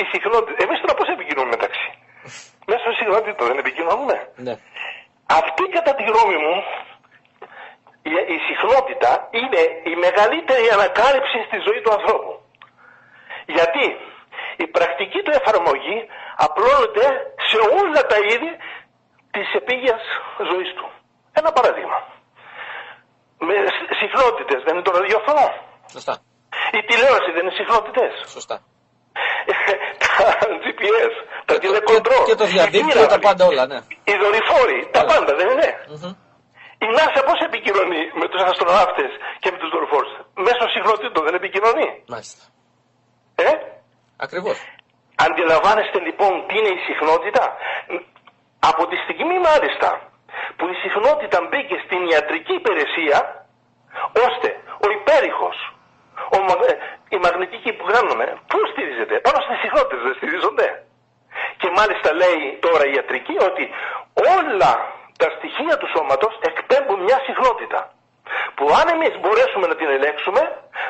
Οι 0.00 0.04
συχνότητες. 0.12 0.64
Εμείς 0.64 0.78
τώρα 0.82 0.94
πώς 0.98 1.08
επικοινωνούμε 1.16 1.54
μεταξύ; 1.56 1.88
Μέσα 2.70 2.84
στη 2.86 2.94
συχνότητα 3.00 3.44
δεν 3.50 3.58
επικοινωνούμε. 3.64 4.16
Ναι. 4.46 4.54
Αυτή 5.40 5.64
κατά 5.76 5.92
τη 5.98 6.02
γνώμη 6.10 6.36
μου 6.44 6.56
η, 8.10 8.12
η 8.36 8.38
συχνότητα 8.48 9.10
είναι 9.40 9.62
η 9.90 9.94
μεγαλύτερη 10.06 10.66
ανακάλυψη 10.76 11.38
στη 11.48 11.58
ζωή 11.66 11.80
του 11.82 11.92
ανθρώπου. 11.96 12.32
Γιατί 13.56 13.86
η 14.64 14.66
πρακτική 14.76 15.20
του 15.22 15.32
εφαρμογή 15.40 15.98
απλώνεται 16.46 17.06
σε 17.48 17.58
όλα 17.80 18.00
τα 18.12 18.18
είδη 18.28 18.52
της 19.34 19.48
επίγειας 19.60 20.02
ζωής 20.50 20.70
του. 20.76 20.86
Ένα 21.40 21.50
παράδειγμα. 21.56 21.98
Με 23.38 23.54
συχνότητες, 24.00 24.62
δεν 24.64 24.74
είναι 24.74 24.86
το 24.88 24.92
ραδιοφωνό. 24.98 25.48
Σωστά. 25.94 26.14
Η 26.78 26.80
τηλεόραση 26.88 27.30
δεν 27.34 27.42
είναι 27.44 27.56
συχνότητες. 27.60 28.12
Σωστά. 28.36 28.56
τα 30.18 30.28
GPS, 30.64 31.14
τα 31.44 31.52
Και 31.52 31.52
το- 31.54 31.58
τηλεκοντρόλ. 31.64 32.18
και- 32.24 32.30
και 32.30 32.38
το 32.42 32.46
οι 32.46 32.52
διαδίκτυο, 32.56 32.86
πύραυλοι, 32.86 33.12
τα 33.14 33.18
πάντα 33.26 33.42
όλα, 33.50 33.64
ναι. 33.72 33.78
Οι 34.10 34.14
δορυφόροι, 34.22 34.78
τα 34.94 35.00
Όλα. 35.02 35.10
πάντα 35.12 35.32
δεν 35.38 35.46
είναι. 35.52 35.68
Μμμ. 35.92 36.12
Η 36.86 36.88
NASA 36.96 37.20
πώς 37.28 37.38
επικοινωνεί 37.48 38.02
με 38.20 38.26
τους 38.30 38.42
αστροναύτες 38.50 39.10
και 39.42 39.48
με 39.52 39.58
τους 39.60 39.70
δορυφόρους; 39.74 40.12
Μέσω 40.46 40.64
συχνοτήτων 40.74 41.22
δεν 41.26 41.34
επικοινωνεί. 41.40 41.88
Μάλιστα. 42.14 42.42
Ε; 43.48 43.50
Ακριβώς. 44.24 44.56
Αντιλαμβάνεστε 45.26 45.98
λοιπόν 46.08 46.32
τι 46.46 46.54
είναι 46.58 46.72
η 46.78 46.80
συχνότητα; 46.88 47.44
Από 48.70 48.82
τη 48.90 48.96
στιγμή 49.04 49.36
μάλιστα 49.50 49.88
που 50.56 50.64
η 50.74 50.76
συχνότητα 50.84 51.38
μπήκε 51.48 51.76
στην 51.86 52.00
ιατρική 52.12 52.54
υπηρεσία, 52.62 53.18
ώστε 54.26 54.48
ο 54.84 54.86
υπέρηχος, 54.98 55.56
ο, 56.36 56.38
μα- 56.48 56.66
ε, 56.70 56.74
η 57.16 57.18
μαγνητική 57.24 57.70
που 57.78 57.84
κάνουμε, 57.94 58.26
πού 58.50 58.58
στηρίζεται, 58.72 59.14
πάνω 59.26 59.38
στις 59.46 59.58
συχνότητες 59.64 60.00
δεν 60.06 60.14
στηρίζονται. 60.18 60.66
Και 61.60 61.68
μάλιστα 61.78 62.08
λέει 62.22 62.42
τώρα 62.66 62.84
η 62.90 62.92
ιατρική 62.98 63.36
ότι 63.50 63.64
όλα 64.38 64.72
τα 65.22 65.28
στοιχεία 65.36 65.74
του 65.80 65.88
σώματος 65.94 66.32
εκπέμπουν 66.50 66.98
μια 67.08 67.18
συχνότητα. 67.28 67.80
Που 68.56 68.64
αν 68.80 68.86
εμείς 68.94 69.12
μπορέσουμε 69.20 69.66
να 69.70 69.76
την 69.80 69.88
ελέγξουμε, 69.96 70.42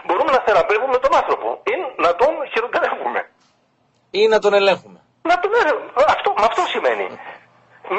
μπορούμε 0.07 0.31
να 0.37 0.41
θεραπεύουμε 0.47 0.97
τον 1.05 1.13
άνθρωπο 1.21 1.49
ή 1.73 1.75
να 2.05 2.11
τον 2.21 2.33
χειροκροτεύουμε. 2.53 3.21
Ή 4.21 4.23
να 4.33 4.39
τον 4.45 4.53
ελέγχουμε. 4.61 4.99
Να 5.31 5.37
τον 5.43 5.53
έρευνα. 5.63 5.89
Αυτό, 6.15 6.29
με 6.41 6.47
αυτό 6.51 6.63
σημαίνει. 6.75 7.07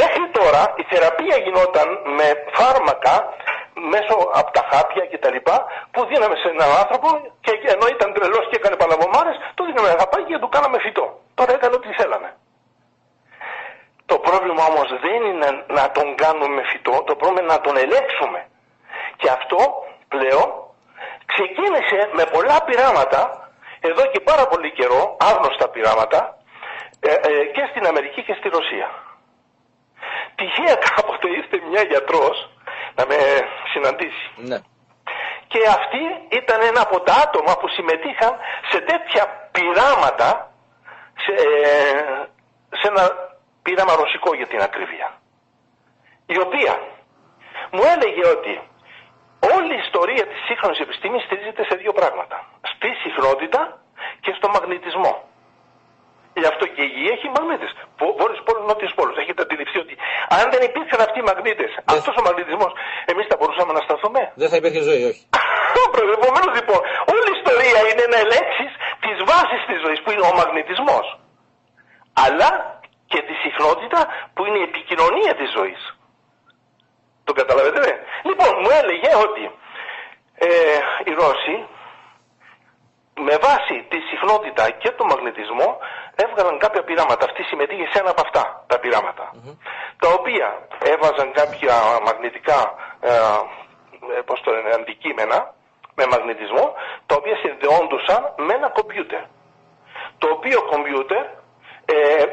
Μέχρι 0.02 0.26
τώρα 0.38 0.62
η 0.82 0.84
θεραπεία 0.92 1.36
γινόταν 1.46 1.88
με 2.18 2.28
φάρμακα 2.58 3.14
μέσω 3.94 4.16
από 4.40 4.50
τα 4.58 4.64
χάπια 4.72 5.04
κτλ. 5.12 5.38
που 5.92 6.02
δίναμε 6.10 6.36
σε 6.42 6.48
έναν 6.54 6.70
άνθρωπο 6.82 7.08
και 7.44 7.54
ενώ 7.76 7.86
ήταν 7.96 8.10
τρελός 8.16 8.46
και 8.50 8.58
έκανε 8.60 8.76
παλαβομάρες, 8.82 9.36
το 9.56 9.62
δίναμε 9.68 9.88
ένα 9.90 10.00
χαπάκι 10.00 10.28
και 10.32 10.40
του 10.44 10.50
κάναμε 10.56 10.78
φυτό. 10.86 11.06
Τώρα 11.38 11.52
έκανε 11.58 11.76
ό,τι 11.80 11.90
θέλαμε. 12.00 12.30
Το 14.12 14.18
πρόβλημα 14.28 14.64
όμως 14.72 14.88
δεν 15.06 15.22
είναι 15.30 15.50
να 15.78 15.84
τον 15.96 16.08
κάνουμε 16.16 16.48
με 16.58 16.64
φυτό, 16.72 16.96
το 17.10 17.14
πρόβλημα 17.20 17.42
είναι 17.42 17.54
να 17.58 17.62
τον 17.62 17.76
ελέγξουμε. 17.84 18.40
Και 19.20 19.30
αυτό 19.38 19.60
πλέον 20.14 20.48
ξεκίνησε 21.32 22.00
με 22.18 22.24
πολλά 22.34 22.58
πειράματα, 22.68 23.22
εδώ 23.80 24.04
και 24.12 24.20
πάρα 24.20 24.46
πολύ 24.52 24.70
καιρό, 24.72 25.18
άγνωστα 25.30 25.70
πειράματα, 25.74 26.38
ε, 27.00 27.14
ε, 27.30 27.46
και 27.56 27.64
στην 27.70 27.88
Αμερική 27.88 28.22
και 28.24 28.36
στη 28.40 28.48
Ρωσία. 28.50 28.90
Τυχαία 30.36 30.76
κάποτε 30.90 31.28
είστε 31.38 31.56
μια 31.70 31.84
γιατρός 31.92 32.38
να 32.98 33.06
με 33.06 33.18
συναντήσει. 33.74 34.26
Ναι. 34.36 34.60
Και 35.48 35.60
αυτή 35.68 36.04
ήταν 36.40 36.60
ένα 36.62 36.82
από 36.82 37.00
τα 37.00 37.14
άτομα 37.26 37.58
που 37.58 37.68
συμμετείχαν 37.68 38.34
σε 38.72 38.80
τέτοια 38.80 39.24
πειράματα, 39.52 40.52
σε, 41.24 41.32
ε, 41.32 42.28
σε 42.80 42.88
ένα 42.92 43.04
πείραμα 43.62 43.96
ρωσικό 43.96 44.36
για 44.36 44.48
την 44.48 44.62
ακρίβεια. 44.62 45.10
Η 46.26 46.40
οποία 46.40 46.74
μου 47.72 47.84
έλεγε 47.94 48.28
ότι 48.36 48.54
όλη 49.56 49.74
η 49.76 49.82
ιστορία 49.86 50.28
της 50.28 50.40
σύγχρονης 50.48 50.80
επιστήμης 50.80 51.24
στηρίζεται 51.24 51.64
σε 51.70 51.76
δύο 51.76 51.94
πράγματα. 51.94 52.46
Στη 52.62 52.90
συχνότητα 53.04 53.82
και 54.20 54.34
στο 54.38 54.48
μαγνητισμό. 54.50 55.27
Γι' 56.42 56.50
αυτό 56.54 56.64
και 56.74 56.84
η 56.88 56.90
γη 56.96 57.06
έχει 57.16 57.28
μαγνήτες. 57.36 57.72
Βόρειους 58.20 58.42
πόλους, 58.48 58.64
νότιους 58.70 58.94
πόλους. 58.98 59.16
Έχετε 59.22 59.42
αντιληφθεί 59.46 59.78
ότι 59.86 59.96
αν 60.38 60.46
δεν 60.54 60.62
υπήρχαν 60.70 61.00
αυτοί 61.08 61.18
οι 61.22 61.26
μαγνήτες, 61.30 61.72
αυτός 61.96 62.16
ο 62.20 62.24
μαγνητισμός, 62.28 62.72
εμείς 63.12 63.26
θα 63.30 63.36
μπορούσαμε 63.40 63.72
να 63.78 63.82
σταθούμε; 63.88 64.22
Δεν 64.42 64.50
θα 64.52 64.58
υπήρχε 64.62 64.82
ζωή, 64.90 65.04
όχι. 65.12 65.24
Επομένως 66.18 66.52
λοιπόν, 66.60 66.80
όλη 67.14 67.28
η 67.34 67.36
ιστορία 67.40 67.80
είναι 67.90 68.06
να 68.14 68.18
ελέγξεις 68.26 68.72
τι 69.04 69.12
βάσει 69.32 69.58
της 69.70 69.78
ζωής 69.86 70.00
που 70.02 70.10
είναι 70.14 70.26
ο 70.30 70.34
μαγνητισμός. 70.40 71.06
Αλλά 72.26 72.50
και 73.12 73.20
τη 73.28 73.34
συχνότητα 73.44 74.00
που 74.34 74.42
είναι 74.46 74.60
η 74.64 74.66
επικοινωνία 74.72 75.34
της 75.40 75.50
ζωής. 75.58 75.82
Το 77.28 77.32
καταλαβαίνετε. 77.40 77.80
ναι; 77.86 77.96
Λοιπόν, 78.30 78.52
μου 78.64 78.72
έλεγε 78.82 79.10
ότι 79.26 79.44
ε, 80.48 80.50
οι 81.08 81.12
Ρώσοι 81.22 81.56
με 83.18 83.36
βάση 83.48 83.76
τη 83.92 84.00
συχνότητα 84.10 84.64
και 84.70 84.90
τον 84.98 85.08
μαγνητισμό 85.12 85.70
έβγαλαν 86.16 86.58
κάποια 86.58 86.84
πειράματα. 86.84 87.26
Αυτή 87.26 87.44
συμμετείχε 87.44 87.86
σε 87.92 88.00
ένα 88.02 88.10
από 88.10 88.22
αυτά 88.26 88.64
τα 88.68 88.80
πειραματα 88.80 89.26
Τα 90.02 90.10
οποία 90.18 90.48
έβαζαν 90.94 91.32
κάποια 91.32 91.76
μαγνητικά 92.08 92.60
ε, 93.00 93.12
ε, 94.18 94.22
πώς 94.28 94.42
το 94.42 94.52
λένε, 94.52 94.70
αντικείμενα 94.80 95.54
με 95.98 96.04
μαγνητισμό, 96.14 96.66
τα 97.06 97.16
οποία 97.20 97.36
συνδεόντουσαν 97.44 98.22
με 98.46 98.54
ένα 98.54 98.70
κομπιούτερ. 98.70 99.24
Το 100.18 100.28
οποίο 100.36 100.60
κομπιούτερ, 100.72 101.24
ε, 101.86 102.26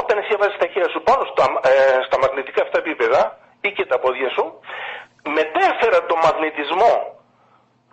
όταν 0.00 0.18
εσύ 0.18 0.30
έβαζες 0.36 0.58
τα 0.62 0.66
χέρια 0.72 0.90
σου 0.94 1.02
πάνω 1.08 1.22
στα, 1.32 1.44
ε, 1.70 2.02
στα 2.06 2.16
μαγνητικά 2.22 2.62
αυτά 2.62 2.78
επίπεδα 2.78 3.38
ή 3.60 3.68
και 3.76 3.86
τα 3.86 3.98
πόδια 3.98 4.30
σου, 4.36 4.44
μετέφερα 5.38 5.98
το 6.10 6.16
μαγνητισμό, 6.24 6.92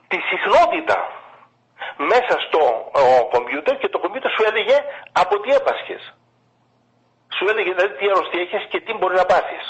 τη 0.07 0.17
συχνότητα 0.29 0.97
μέσα 1.97 2.35
στο 2.45 2.61
ο, 2.91 3.27
κομπιούτερ 3.33 3.77
και 3.77 3.89
το 3.89 3.99
κομπιούτερ 3.99 4.31
σου 4.31 4.43
έλεγε 4.49 4.77
από 5.11 5.39
τι 5.39 5.49
έπασχες. 5.51 6.13
Σου 7.35 7.45
έλεγε 7.49 7.73
δηλαδή 7.73 7.93
τι 7.97 8.05
αρρωστία 8.09 8.41
έχεις 8.41 8.65
και 8.71 8.79
τι 8.81 8.93
μπορεί 8.93 9.15
να 9.15 9.25
πάθεις. 9.25 9.65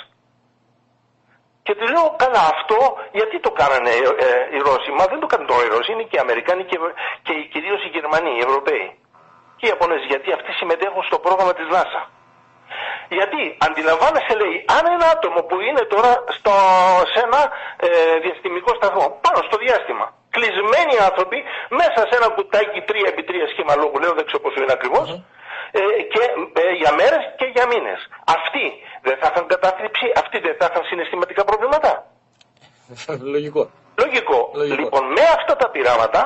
Και 1.65 1.75
του 1.75 1.87
λέω, 1.93 2.07
καλά 2.23 2.43
αυτό 2.55 2.77
γιατί 3.11 3.39
το 3.39 3.51
κάνανε 3.51 3.89
ε, 3.89 4.09
ε, 4.27 4.55
οι 4.55 4.59
Ρώσοι; 4.67 4.91
Μα 4.97 5.05
δεν 5.11 5.19
το 5.19 5.27
κάνουν 5.31 5.47
τώρα 5.47 5.63
οι 5.65 5.71
Ρώσοι, 5.75 5.91
είναι 5.91 6.05
και 6.09 6.17
οι 6.17 6.23
Αμερικάνοι 6.25 6.63
και, 6.69 6.77
και 7.25 7.33
κυρίως 7.53 7.79
οι 7.83 7.89
Γερμανοί, 7.95 8.31
οι 8.37 8.43
Ευρωπαίοι. 8.47 8.87
Και 9.57 9.65
οι 9.65 9.69
Ιαπωνέζοι, 9.73 10.05
γιατί 10.13 10.29
αυτοί 10.37 10.51
συμμετέχουν 10.51 11.03
στο 11.03 11.17
πρόγραμμα 11.25 11.53
της 11.53 11.67
NASA. 11.73 12.01
Γιατί 13.17 13.41
αντιλαμβάνεσαι 13.67 14.33
λέει, 14.41 14.57
αν 14.77 14.83
ένα 14.95 15.07
άτομο 15.15 15.39
που 15.47 15.55
είναι 15.67 15.83
τώρα 15.93 16.11
στο, 16.37 16.53
σε 17.11 17.19
ένα 17.27 17.41
ε, 17.87 18.19
διαστημικό 18.23 18.71
σταθμό, 18.79 19.05
πάνω 19.25 19.39
στο 19.47 19.57
διάστημα, 19.63 20.05
κλεισμένοι 20.35 20.95
άνθρωποι 21.09 21.39
μέσα 21.79 21.99
σε 22.09 22.13
ένα 22.19 22.27
κουτάκι 22.35 22.79
3x3 22.89 23.31
σχήμα 23.51 23.73
λόγου, 23.81 23.97
λέω 24.03 24.13
δεν 24.19 24.25
ξέρω 24.27 24.41
πόσο 24.45 24.57
είναι 24.63 24.75
ακριβώς, 24.79 25.07
ε, 25.79 25.81
και 26.13 26.21
ε, 26.61 26.63
για 26.81 26.91
μέρες 26.99 27.23
και 27.39 27.47
για 27.55 27.65
μήνες. 27.71 27.99
Αυτοί 28.37 28.65
δεν 29.07 29.15
θα 29.19 29.27
είχαν 29.31 29.45
κατάθλιψη, 29.53 30.05
αυτοί 30.21 30.37
δεν 30.45 30.55
θα 30.59 30.65
είχαν 30.69 30.83
συναισθηματικά 30.89 31.41
προβλήματα. 31.49 31.91
Λογικό. 33.35 33.63
Λογικό. 34.03 34.39
Λογικό. 34.61 34.81
Λοιπόν, 34.81 35.03
με 35.17 35.23
αυτά 35.37 35.53
τα 35.61 35.67
πειράματα 35.73 36.21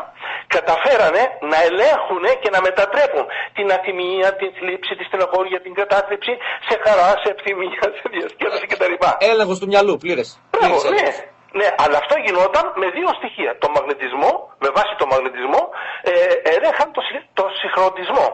καταφέρανε 0.55 1.23
να 1.51 1.57
ελέγχουν 1.67 2.23
και 2.41 2.49
να 2.55 2.59
μετατρέπουν 2.67 3.25
την 3.57 3.67
αθυμία, 3.75 4.27
την 4.39 4.49
θλίψη, 4.57 4.91
τη 4.99 5.03
στενοχώρια, 5.09 5.59
την 5.65 5.73
κατάθλιψη 5.79 6.33
σε 6.67 6.75
χαρά, 6.83 7.09
σε 7.21 7.27
ευθυμία, 7.35 7.83
σε 7.99 8.05
διασκέδαση 8.13 8.65
κτλ. 8.71 8.93
Έλεγχος 9.31 9.57
του 9.59 9.67
μυαλού, 9.71 9.97
πλήρες. 10.03 10.29
Μπράβο, 10.51 10.75
ναι. 10.89 11.07
Ναι, 11.51 11.67
αλλά 11.83 11.97
αυτό 12.03 12.15
γινόταν 12.25 12.65
με 12.81 12.87
δύο 12.97 13.07
στοιχεία. 13.19 13.51
Το 13.63 13.67
μαγνητισμό, 13.75 14.31
με 14.63 14.69
βάση 14.77 14.93
το 15.01 15.05
μαγνητισμό, 15.11 15.61
ε, 16.01 16.11
ελέγχαν 16.55 16.91
το, 16.97 17.01
συ- 17.09 17.27
το 17.33 17.45
συγχρονισμό. 17.61 18.27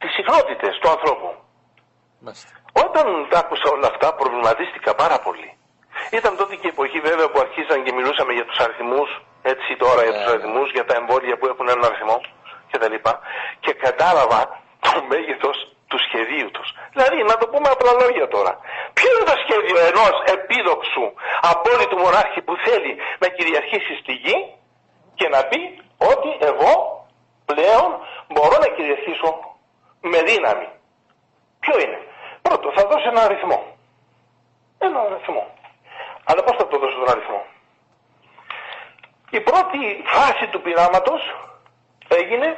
Τις 0.00 0.12
συχνότητες 0.18 0.72
του 0.80 0.88
ανθρώπου. 0.94 1.30
Μάλιστα. 2.24 2.50
Όταν 2.84 3.06
τα 3.30 3.38
άκουσα 3.38 3.68
όλα 3.76 3.86
αυτά 3.92 4.14
προβληματίστηκα 4.14 4.94
πάρα 5.02 5.18
πολύ. 5.26 5.50
Ήταν 6.18 6.36
τότε 6.36 6.54
και 6.60 6.66
η 6.70 6.72
εποχή 6.76 7.00
βέβαια 7.08 7.28
που 7.30 7.38
αρχίζαν 7.46 7.78
και 7.84 7.92
μιλούσαμε 7.98 8.32
για 8.32 8.44
τους 8.48 8.58
αριθμούς, 8.64 9.10
έτσι 9.42 9.70
τώρα 9.82 10.02
για 10.06 10.12
τους 10.16 10.26
Ε. 10.26 10.30
αριθμούς, 10.34 10.68
για 10.76 10.84
τα 10.88 10.94
εμβόλια 11.00 11.36
που 11.38 11.46
έχουν 11.46 11.66
έναν 11.68 11.84
αριθμό 11.84 12.16
κτλ. 12.70 12.94
Και 13.60 13.72
κατάλαβα 13.86 14.40
το 14.80 15.02
μέγεθος 15.10 15.58
του 15.90 15.98
σχεδίου 16.06 16.50
τους. 16.50 16.68
Δηλαδή, 16.92 17.16
να 17.30 17.36
το 17.40 17.46
πούμε 17.52 17.68
απλά 17.74 17.92
λόγια 18.02 18.28
τώρα. 18.28 18.52
Ποιο 18.96 19.08
είναι 19.12 19.26
το 19.32 19.36
σχέδιο 19.44 19.76
ενός 19.90 20.14
επίδοξου 20.36 21.04
απόλυτου 21.52 21.98
μονάρχη 22.04 22.40
που 22.46 22.54
θέλει 22.64 22.92
να 23.22 23.28
κυριαρχήσει 23.36 23.92
στη 24.02 24.12
γη 24.12 24.36
και 25.18 25.28
να 25.34 25.40
πει 25.50 25.60
ότι 26.12 26.30
εγώ 26.50 26.72
πλέον 27.50 27.90
μπορώ 28.32 28.56
να 28.64 28.68
κυριαρχήσω 28.76 29.28
με 30.00 30.18
δύναμη. 30.30 30.68
Ποιο 31.60 31.74
είναι; 31.82 31.98
Πρώτο, 32.42 32.72
θα 32.76 32.82
δώσει 32.90 33.06
ένα 33.12 33.22
αριθμό. 33.22 33.58
Ένα 34.78 35.00
αριθμό. 35.00 35.44
Αλλά 36.24 36.42
πώς 36.44 36.56
θα 36.56 36.66
το 36.68 36.78
δώσω 36.78 36.96
τον 36.98 37.10
αριθμό; 37.10 37.44
Η 39.30 39.40
πρώτη 39.40 39.78
φάση 40.04 40.46
του 40.48 40.60
πειράματος 40.60 41.22
έγινε 42.08 42.54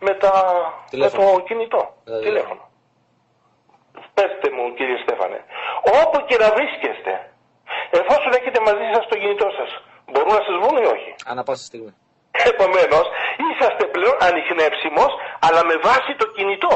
με, 0.00 0.14
τα, 0.14 0.32
με 0.80 0.88
Τηλέφωνο. 0.90 1.32
το 1.32 1.40
κινητό. 1.40 1.94
Δηλαδή. 2.04 2.24
Τηλέφωνο. 2.24 2.70
Πέστε 4.16 4.48
μου 4.56 4.64
κύριε 4.76 4.98
Στέφανε, 5.04 5.38
όπου 6.00 6.16
και 6.28 6.36
να 6.42 6.48
βρίσκεστε, 6.56 7.12
εφόσον 8.00 8.30
έχετε 8.38 8.58
μαζί 8.68 8.86
σας 8.94 9.02
το 9.10 9.16
κινητό 9.22 9.48
σας, 9.58 9.70
μπορούν 10.10 10.32
να 10.38 10.42
σας 10.46 10.56
βρουν 10.62 10.76
ή 10.84 10.86
όχι; 10.96 11.10
Ανά 11.32 11.42
πάσα 11.48 11.64
στιγμή. 11.70 11.92
Επομένως, 12.50 13.04
είσαστε 13.46 13.84
πλέον 13.94 14.16
ανιχνεύσιμος, 14.28 15.12
αλλά 15.46 15.60
με 15.70 15.76
βάση 15.86 16.10
το 16.20 16.26
κινητό. 16.36 16.74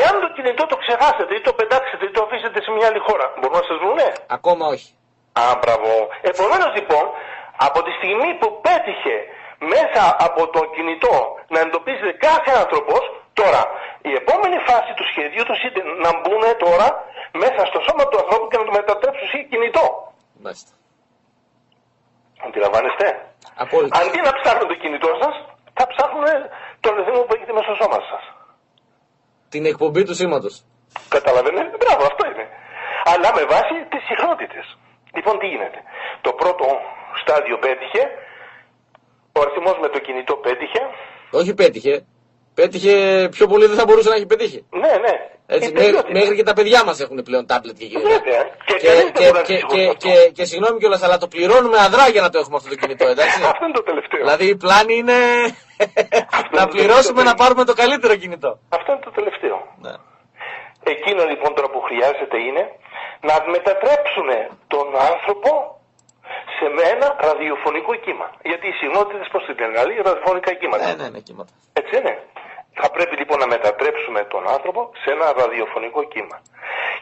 Εάν 0.00 0.14
το 0.24 0.28
κινητό 0.36 0.62
το 0.72 0.76
ξεχάσετε 0.82 1.32
ή 1.38 1.40
το 1.48 1.52
πετάξετε 1.58 2.04
ή 2.08 2.10
το 2.16 2.20
αφήσετε 2.26 2.58
σε 2.64 2.70
μια 2.76 2.86
άλλη 2.90 3.00
χώρα, 3.06 3.26
μπορούν 3.38 3.58
να 3.62 3.66
σας 3.70 3.78
βρουνε. 3.82 4.08
Ακόμα 4.38 4.64
όχι. 4.74 4.90
Α, 5.40 5.42
μπράβο. 5.60 5.90
Επομένως 6.32 6.70
λοιπόν, 6.78 7.04
από 7.66 7.78
τη 7.86 7.90
στιγμή 7.98 8.30
που 8.40 8.48
πέτυχε 8.66 9.16
μέσα 9.74 10.02
από 10.26 10.42
το 10.54 10.60
κινητό 10.74 11.16
να 11.52 11.58
εντοπίζεται 11.64 12.12
κάθε 12.28 12.50
άνθρωπος, 12.62 13.02
τώρα 13.40 13.62
η 14.10 14.12
επόμενη 14.22 14.58
φάση 14.68 14.90
του 14.98 15.06
σχεδίου 15.10 15.44
τους 15.48 15.58
είναι 15.66 15.82
να 16.06 16.10
μπουν 16.20 16.44
τώρα 16.64 16.88
μέσα 17.42 17.60
στο 17.70 17.78
σώμα 17.86 18.04
του 18.08 18.18
ανθρώπου 18.22 18.46
και 18.50 18.58
να 18.60 18.64
το 18.68 18.72
μετατρέψουν 18.80 19.26
σε 19.32 19.38
κινητό. 19.50 19.86
Μάλιστα. 20.44 20.72
Αντιλαμβάνεστε; 22.46 23.06
Απόλυτα. 23.64 23.92
Αντί 24.00 24.20
να 24.28 24.32
ψάχνουν 24.38 24.66
το 24.72 24.76
κινητό 24.82 25.10
σας, 25.22 25.34
θα 25.78 25.84
ψάχνουν 25.92 26.26
το 26.82 26.88
ρυθμό 26.96 27.20
που 27.26 27.34
έχετε 27.36 27.52
μέσα 27.56 27.66
στο 27.68 27.76
σώμα 27.82 27.98
σας. 28.10 28.22
Την 29.54 29.64
εκπομπή 29.72 30.02
του 30.08 30.14
σήματος. 30.20 30.54
Καταλαβαίνετε, 31.16 31.76
μπράβο, 31.82 32.02
αυτό 32.10 32.22
είναι. 32.30 32.46
Αλλά 33.12 33.28
με 33.38 33.44
βάση 33.52 33.74
τις 33.92 34.02
συχνότητες. 34.08 34.66
Λοιπόν, 35.16 35.34
τι 35.40 35.46
γίνεται; 35.52 35.78
Το 36.26 36.30
πρώτο 36.40 36.64
στάδιο 37.22 37.56
πέτυχε, 37.64 38.02
ο 39.36 39.38
αριθμός 39.44 39.76
με 39.84 39.88
το 39.94 39.98
κινητό 40.06 40.34
πέτυχε. 40.46 40.82
Όχι 41.40 41.54
πέτυχε. 41.54 41.94
Πέτυχε 42.58 42.94
πιο 43.36 43.46
πολύ 43.46 43.66
δεν 43.70 43.76
θα 43.80 43.84
μπορούσε 43.86 44.08
να 44.08 44.14
έχει 44.18 44.26
πετύχει. 44.32 44.60
Ναι, 44.82 44.92
ναι. 45.04 45.14
Έτσι, 45.54 45.68
Η 45.68 45.72
μέχρι, 45.72 45.84
τελειότητα. 45.86 46.18
μέχρι 46.18 46.34
και 46.38 46.46
τα 46.50 46.54
παιδιά 46.58 46.80
μας 46.88 46.96
έχουν 47.04 47.18
πλέον 47.28 47.44
τάμπλετ 47.50 47.76
και 47.80 47.86
κινητά. 47.90 48.08
Βέβαια. 48.16 48.42
Και, 48.68 48.74
Και, 48.82 48.86
κανείς 48.86 49.02
δεν 49.02 49.12
και, 49.18 49.24
μπορεί 49.24 49.32
να 49.38 49.42
και, 49.48 49.52
ζήσει 49.54 49.66
και, 49.66 49.74
χωρίς 49.74 49.88
αυτό. 49.88 50.02
και, 50.04 50.14
και 50.36 50.44
συγγνώμη 50.50 50.76
κιόλας, 50.80 51.02
αλλά 51.06 51.16
το 51.24 51.28
πληρώνουμε 51.34 51.78
αδρά 51.86 52.04
για 52.14 52.22
να 52.26 52.30
το 52.32 52.38
έχουμε 52.42 52.56
αυτό 52.60 52.68
το 52.74 52.76
κινητό, 52.82 53.06
εντάξει. 53.14 53.38
Αυτό 53.52 53.62
είναι 53.66 53.76
το 53.80 53.84
τελευταίο. 53.90 54.20
δηλαδή 54.24 54.46
η 54.54 54.56
πλάνη 54.64 54.94
είναι 55.00 55.18
να 56.56 56.60
είναι 56.60 56.66
το 56.66 56.68
πληρώσουμε 56.74 57.20
τελευταίο. 57.22 57.30
να 57.30 57.34
πάρουμε 57.42 57.62
το 57.70 57.74
καλύτερο 57.82 58.14
κινητό. 58.22 58.50
Αυτό 58.78 58.88
είναι 58.92 59.04
το 59.08 59.12
τελευταίο. 59.18 59.56
Ναι. 59.86 59.94
Εκείνο 60.94 61.20
λοιπόν 61.32 61.50
τώρα 61.56 61.68
που 61.72 61.80
χρειάζεται 61.88 62.36
είναι 62.48 62.62
να 63.28 63.34
μετατρέψουν 63.54 64.28
τον 64.74 64.86
άνθρωπο 65.10 65.50
σε 66.56 66.66
ένα 66.94 67.08
ραδιοφωνικό 67.28 67.92
κύμα. 68.04 68.26
Γιατί 68.50 68.64
οι 68.70 68.74
συχνότητες 68.80 69.26
πώς 69.32 69.42
την 69.46 69.54
λένε, 69.60 69.78
άλλοι, 69.82 69.92
ραδιοφωνικά 70.08 70.50
κύματα. 70.60 70.84
ναι, 70.86 70.94
ναι, 71.02 71.08
ναι, 71.14 71.20
κύματα. 71.28 71.52
Έτσι 71.80 71.92
είναι. 71.98 72.14
Θα 72.80 72.88
πρέπει 72.96 73.14
λοιπόν 73.20 73.38
να 73.44 73.48
μετατρέψουμε 73.54 74.20
τον 74.32 74.35
άνθρωπο 74.56 74.90
σε 75.02 75.10
ένα 75.10 75.32
ραδιοφωνικό 75.32 76.02
κύμα. 76.12 76.38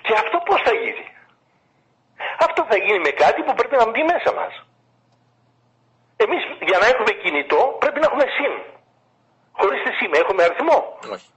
Και 0.02 0.12
αυτό 0.22 0.36
πώς 0.38 0.60
θα 0.66 0.74
γίνει; 0.74 1.06
Αυτό 2.38 2.66
θα 2.70 2.76
γίνει 2.76 2.98
με 2.98 3.12
κάτι 3.22 3.42
που 3.42 3.54
πρέπει 3.54 3.76
να 3.76 3.90
μπει 3.90 4.02
μέσα 4.12 4.30
μας. 4.38 4.52
Εμείς 6.16 6.42
για 6.68 6.78
να 6.78 6.86
έχουμε 6.86 7.12
κινητό 7.22 7.76
πρέπει 7.78 8.00
να 8.00 8.06
έχουμε 8.06 8.24
SIM. 8.36 8.54
Χωρίς 9.52 9.82
τη 9.82 9.90
SIM 9.98 10.12
έχουμε 10.22 10.42
αριθμό. 10.42 10.98
Όχι. 11.14 11.28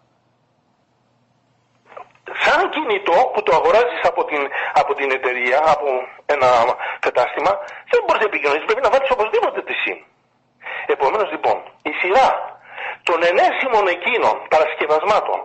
σαν 2.44 2.70
κινητό 2.70 3.18
που 3.34 3.44
το 3.44 3.52
αγοράζεις 3.56 4.02
από 4.04 4.26
την, 4.26 4.42
από 4.74 4.94
την 4.94 5.12
εταιρεία, 5.12 5.60
από 5.76 5.88
ένα 6.26 6.50
κατάστημα, 7.00 7.52
δεν 7.92 8.02
μπορείς 8.04 8.22
να 8.22 8.30
επικοινωνήσεις, 8.32 8.66
πρέπει 8.66 8.86
να 8.88 8.90
βάλεις 8.94 9.10
οπωσδήποτε 9.16 9.62
τη 9.68 9.74
SIM. 9.84 10.00
Επομένως 10.86 11.32
λοιπόν, 11.32 11.58
η 11.90 11.92
σειρά 12.02 12.30
των 13.04 13.18
ενέσιμων 13.32 13.88
εκείνων 13.96 14.36
παρασκευασμάτων 14.54 15.40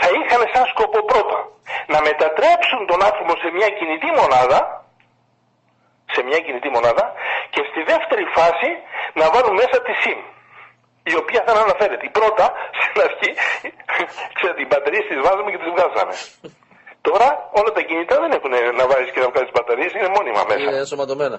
θα 0.00 0.08
είχαν 0.16 0.42
σαν 0.52 0.64
σκοπό 0.72 1.00
πρώτα 1.10 1.38
να 1.92 1.98
μετατρέψουν 2.08 2.80
τον 2.90 3.00
άνθρωπο 3.08 3.32
σε 3.42 3.48
μια 3.56 3.68
κινητή 3.78 4.10
μονάδα, 4.20 4.60
σε 6.14 6.20
μια 6.28 6.38
κινητή 6.46 6.68
μονάδα 6.76 7.04
και 7.54 7.62
στη 7.70 7.80
δεύτερη 7.90 8.24
φάση 8.36 8.70
να 9.20 9.24
βάλουν 9.32 9.54
μέσα 9.62 9.76
τη 9.86 9.92
SIM 10.02 10.20
η 11.12 11.14
οποία 11.22 11.40
θα 11.46 11.52
αναφέρεται. 11.64 12.04
Η 12.10 12.12
πρώτα, 12.18 12.44
στην 12.84 12.98
αρχή, 13.06 13.30
ξέρετε, 14.36 14.60
οι 14.62 14.68
μπαταρίες 14.70 15.04
τις 15.08 15.20
βάζαμε 15.26 15.50
και 15.52 15.60
τις 15.62 15.70
βγάζαμε. 15.74 16.14
Τώρα 17.06 17.28
όλα 17.58 17.70
τα 17.76 17.82
κινητά 17.88 18.16
δεν 18.24 18.30
έχουν 18.36 18.52
να 18.80 18.84
βάζεις 18.90 19.10
και 19.14 19.20
να 19.24 19.28
βγάζεις 19.32 19.52
μπαταρίες, 19.54 19.90
είναι 19.96 20.10
μόνιμα 20.16 20.42
μέσα. 20.50 20.68
Είναι 20.68 20.82
ενσωματωμένα. 20.84 21.38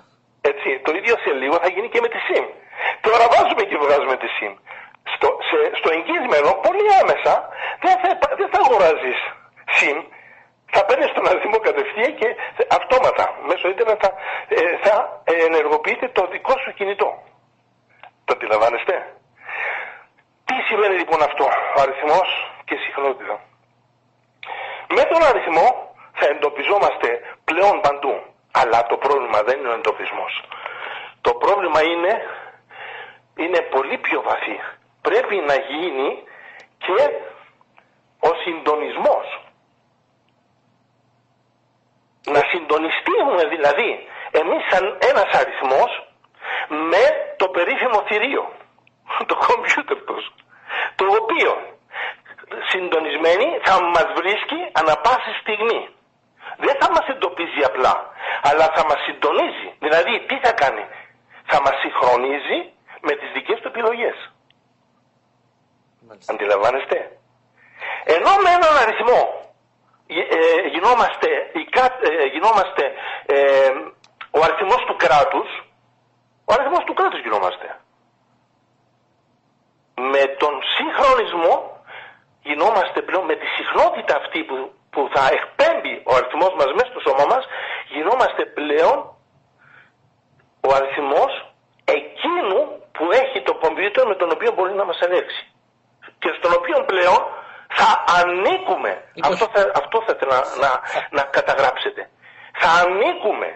Έτσι, 0.51 0.69
το 0.85 0.91
ίδιο 0.99 1.15
σε 1.23 1.31
λίγο 1.41 1.55
θα 1.63 1.69
γίνει 1.73 1.87
και 1.93 2.01
με 2.05 2.09
τη 2.13 2.19
SIM. 2.27 2.45
Τώρα 3.05 3.25
βάζουμε 3.33 3.63
και 3.69 3.77
βγάζουμε 3.83 4.15
τη 4.23 4.27
SIM. 4.37 4.53
Στο, 5.13 5.27
σε, 5.47 5.57
στο 5.79 5.89
εγγύσμενο, 5.95 6.49
πολύ 6.67 6.85
άμεσα, 7.01 7.33
δεν 7.83 7.95
θα, 8.01 8.09
δεν 8.39 8.49
θα 8.53 8.59
αγοράζεις 8.65 9.19
SIM. 9.77 9.97
Θα 10.75 10.85
παίρνεις 10.85 11.11
τον 11.13 11.27
αριθμό 11.27 11.57
κατευθείαν 11.67 12.15
και 12.19 12.29
αυτόματα 12.79 13.23
μέσω 13.49 13.67
ίντερνετ 13.69 13.99
θα, 14.03 14.11
ε, 14.47 14.77
θα 14.83 14.95
ενεργοποιείται 15.45 16.07
το 16.07 16.27
δικό 16.33 16.53
σου 16.63 16.73
κινητό. 16.73 17.09
Το 18.25 18.33
αντιλαμβάνεστε; 18.35 18.93
Τι 20.47 20.55
σημαίνει 20.67 20.95
λοιπόν 20.95 21.21
αυτό, 21.29 21.45
ο 21.77 21.81
αριθμός 21.81 22.29
και 22.65 22.75
συχνότητα; 22.75 23.35
Με 24.95 25.03
τον 25.11 25.21
αριθμό 25.29 25.67
θα 26.13 26.25
εντοπιζόμαστε 26.25 27.07
πλέον 27.45 27.81
παντού. 27.81 28.15
Αλλά 28.51 28.85
το 28.85 28.97
πρόβλημα 28.97 29.41
δεν 29.43 29.59
είναι 29.59 29.69
ο 29.69 29.73
εντοπισμός. 29.73 30.33
Το 31.21 31.33
πρόβλημα 31.33 31.83
είναι, 31.83 32.13
είναι 33.35 33.59
πολύ 33.61 33.97
πιο 33.97 34.21
βαθύ. 34.21 34.59
Πρέπει 35.07 35.35
να 35.35 35.55
γίνει 35.69 36.23
και 36.77 36.97
ο 38.19 38.31
συντονισμός. 38.43 39.27
Να 42.25 42.41
συντονιστούμε 42.51 43.41
δηλαδή 43.53 44.07
εμείς 44.31 44.61
σαν 44.69 44.97
ένας 45.09 45.29
αριθμός 45.39 45.91
με 46.67 47.03
το 47.37 47.47
περίφημο 47.47 48.03
θηρίο, 48.07 48.51
το 49.29 49.35
κομπιούτερ 49.45 49.99
τους, 50.07 50.25
το 50.95 51.05
οποίο 51.21 51.51
συντονισμένοι 52.71 53.47
θα 53.63 53.81
μας 53.81 54.07
βρίσκει 54.15 54.59
ανα 54.71 54.95
πάση 55.05 55.31
στιγμή. 55.41 55.89
Δεν 56.57 56.75
θα 56.79 56.91
μας 56.91 57.07
εντοπίζει 57.07 57.63
απλά, 57.63 57.95
αλλά 58.41 58.65
θα 58.75 58.83
μας 58.89 58.99
συντονίζει. 59.05 59.69
Δηλαδή 59.79 60.25
τι 60.27 60.39
θα 60.43 60.51
κάνει, 60.51 60.85
θα 61.45 61.61
μας 61.61 61.75
συγχρονίζει 61.81 62.59
με 63.01 63.13
τις 63.15 63.31
δικές 63.31 63.59
του 63.59 63.67
επιλογές. 63.67 64.32
Μάλιστα. 66.07 66.33
Αντιλαμβάνεστε; 66.33 66.97
Ενώ 68.03 68.31
με 68.43 68.49
έναν 68.57 68.73
αριθμό 68.83 69.21
ε, 70.07 70.67
γινόμαστε, 70.73 71.27
η 71.53 71.63
κα- 71.75 71.99
ε, 72.01 72.25
γινόμαστε 72.33 72.83
ε, 73.25 73.69
ο 74.37 74.39
αριθμός 74.45 74.81
του 74.87 74.95
κράτους, 74.95 75.49
ο 76.45 76.53
αριθμός 76.55 76.83
του 76.83 76.93
κράτους 76.93 77.19
γινόμαστε. 77.21 77.67
Με 79.95 80.23
τον 80.41 80.53
συγχρονισμό 80.75 81.55
γινόμαστε 82.43 83.01
πλέον 83.01 83.25
με 83.25 83.35
τη 83.35 83.45
συχνότητα 83.45 84.15
αυτή 84.17 84.43
που, 84.43 84.73
που 84.89 85.09
θα 85.13 85.23
εκπέμπει 85.37 86.01
ο 86.05 86.15
αριθμός 86.15 86.53
μας 86.57 86.69
μέσα 86.77 86.89
στο 86.91 86.99
σώμα 87.07 87.25
μας, 87.35 87.43
γινόμαστε 87.93 88.45
πλέον 88.45 88.97
ο 90.67 90.69
αριθμός 90.73 91.53
εκείνου 91.83 92.59
που 92.91 93.11
έχει 93.11 93.41
το 93.41 93.53
κομπιούτερ 93.55 94.07
με 94.07 94.15
τον 94.15 94.29
οποίο 94.31 94.51
μπορεί 94.51 94.73
να 94.73 94.85
μας 94.85 94.99
ελέγξει. 94.99 95.52
Και 96.23 96.31
στον 96.37 96.51
οποίο 96.59 96.77
πλέον 96.91 97.21
θα 97.79 97.89
ανήκουμε. 98.19 98.91
Είκοσι. 99.17 99.31
Αυτό 99.33 99.45
θα, 99.53 99.61
αυτό 99.81 99.97
θα 100.05 100.11
ήθελα 100.15 100.37
να, 100.39 100.49
να, 100.63 100.69
να 101.17 101.23
καταγράψετε. 101.37 102.01
Θα 102.61 102.69
ανήκουμε. 102.81 103.49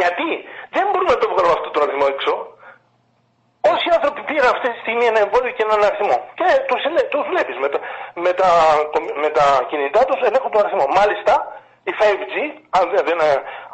Γιατί 0.00 0.28
δεν 0.76 0.84
μπορούμε 0.90 1.12
να 1.16 1.20
το 1.22 1.28
βγάλουμε 1.32 1.54
αυτό 1.58 1.68
τον 1.74 1.82
αριθμό 1.84 2.06
έξω. 2.14 2.32
Όσοι 3.72 3.86
άνθρωποι 3.96 4.20
πήραν 4.28 4.48
αυτή 4.54 4.66
τη 4.72 4.78
στιγμή 4.84 5.04
ένα 5.12 5.20
εμβόλιο 5.26 5.52
και 5.56 5.64
έναν 5.68 5.80
αριθμό 5.88 6.16
και 6.38 6.46
τους, 6.68 6.80
ελε- 6.88 7.08
τους 7.14 7.24
βλέπεις 7.32 7.56
με 7.64 7.68
τα, 7.72 7.78
με, 8.24 8.32
τα, 8.40 8.48
με 9.22 9.28
τα 9.36 9.46
κινητά 9.70 10.00
τους 10.08 10.18
ελέγχουν 10.26 10.50
τον 10.54 10.60
αριθμό. 10.64 10.84
Μάλιστα 10.98 11.34
η 11.90 11.92
5G, 12.00 12.34
αν 12.78 12.84
δεν, 12.92 13.02
δεν, 13.08 13.18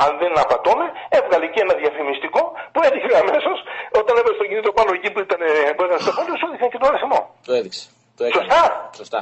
αν 0.05 0.11
δεν 0.21 0.33
απατώμε, 0.45 0.87
έβγαλε 1.19 1.47
και 1.53 1.61
ένα 1.67 1.75
διαφημιστικό 1.83 2.43
που 2.73 2.81
έδειχνε 2.89 3.15
αμέσως 3.25 3.57
όταν 4.01 4.13
έβαλε 4.21 4.37
το 4.43 4.47
κινητό 4.51 4.71
πάνω 4.79 4.91
εκεί 4.99 5.09
που 5.13 5.21
ήταν, 5.27 5.41
που 5.77 5.83
ήταν 5.87 5.99
στο 6.05 6.13
πόλο, 6.17 6.33
σου 6.41 6.47
έδειχνε 6.49 6.69
και 6.73 6.81
τον 6.83 6.89
αριθμό. 6.93 7.21
Το 7.49 7.53
έδειξε. 7.61 7.85
Το 8.19 8.23
έκανε. 8.25 8.45
Σωστά. 8.45 8.63
Σωστά. 9.01 9.21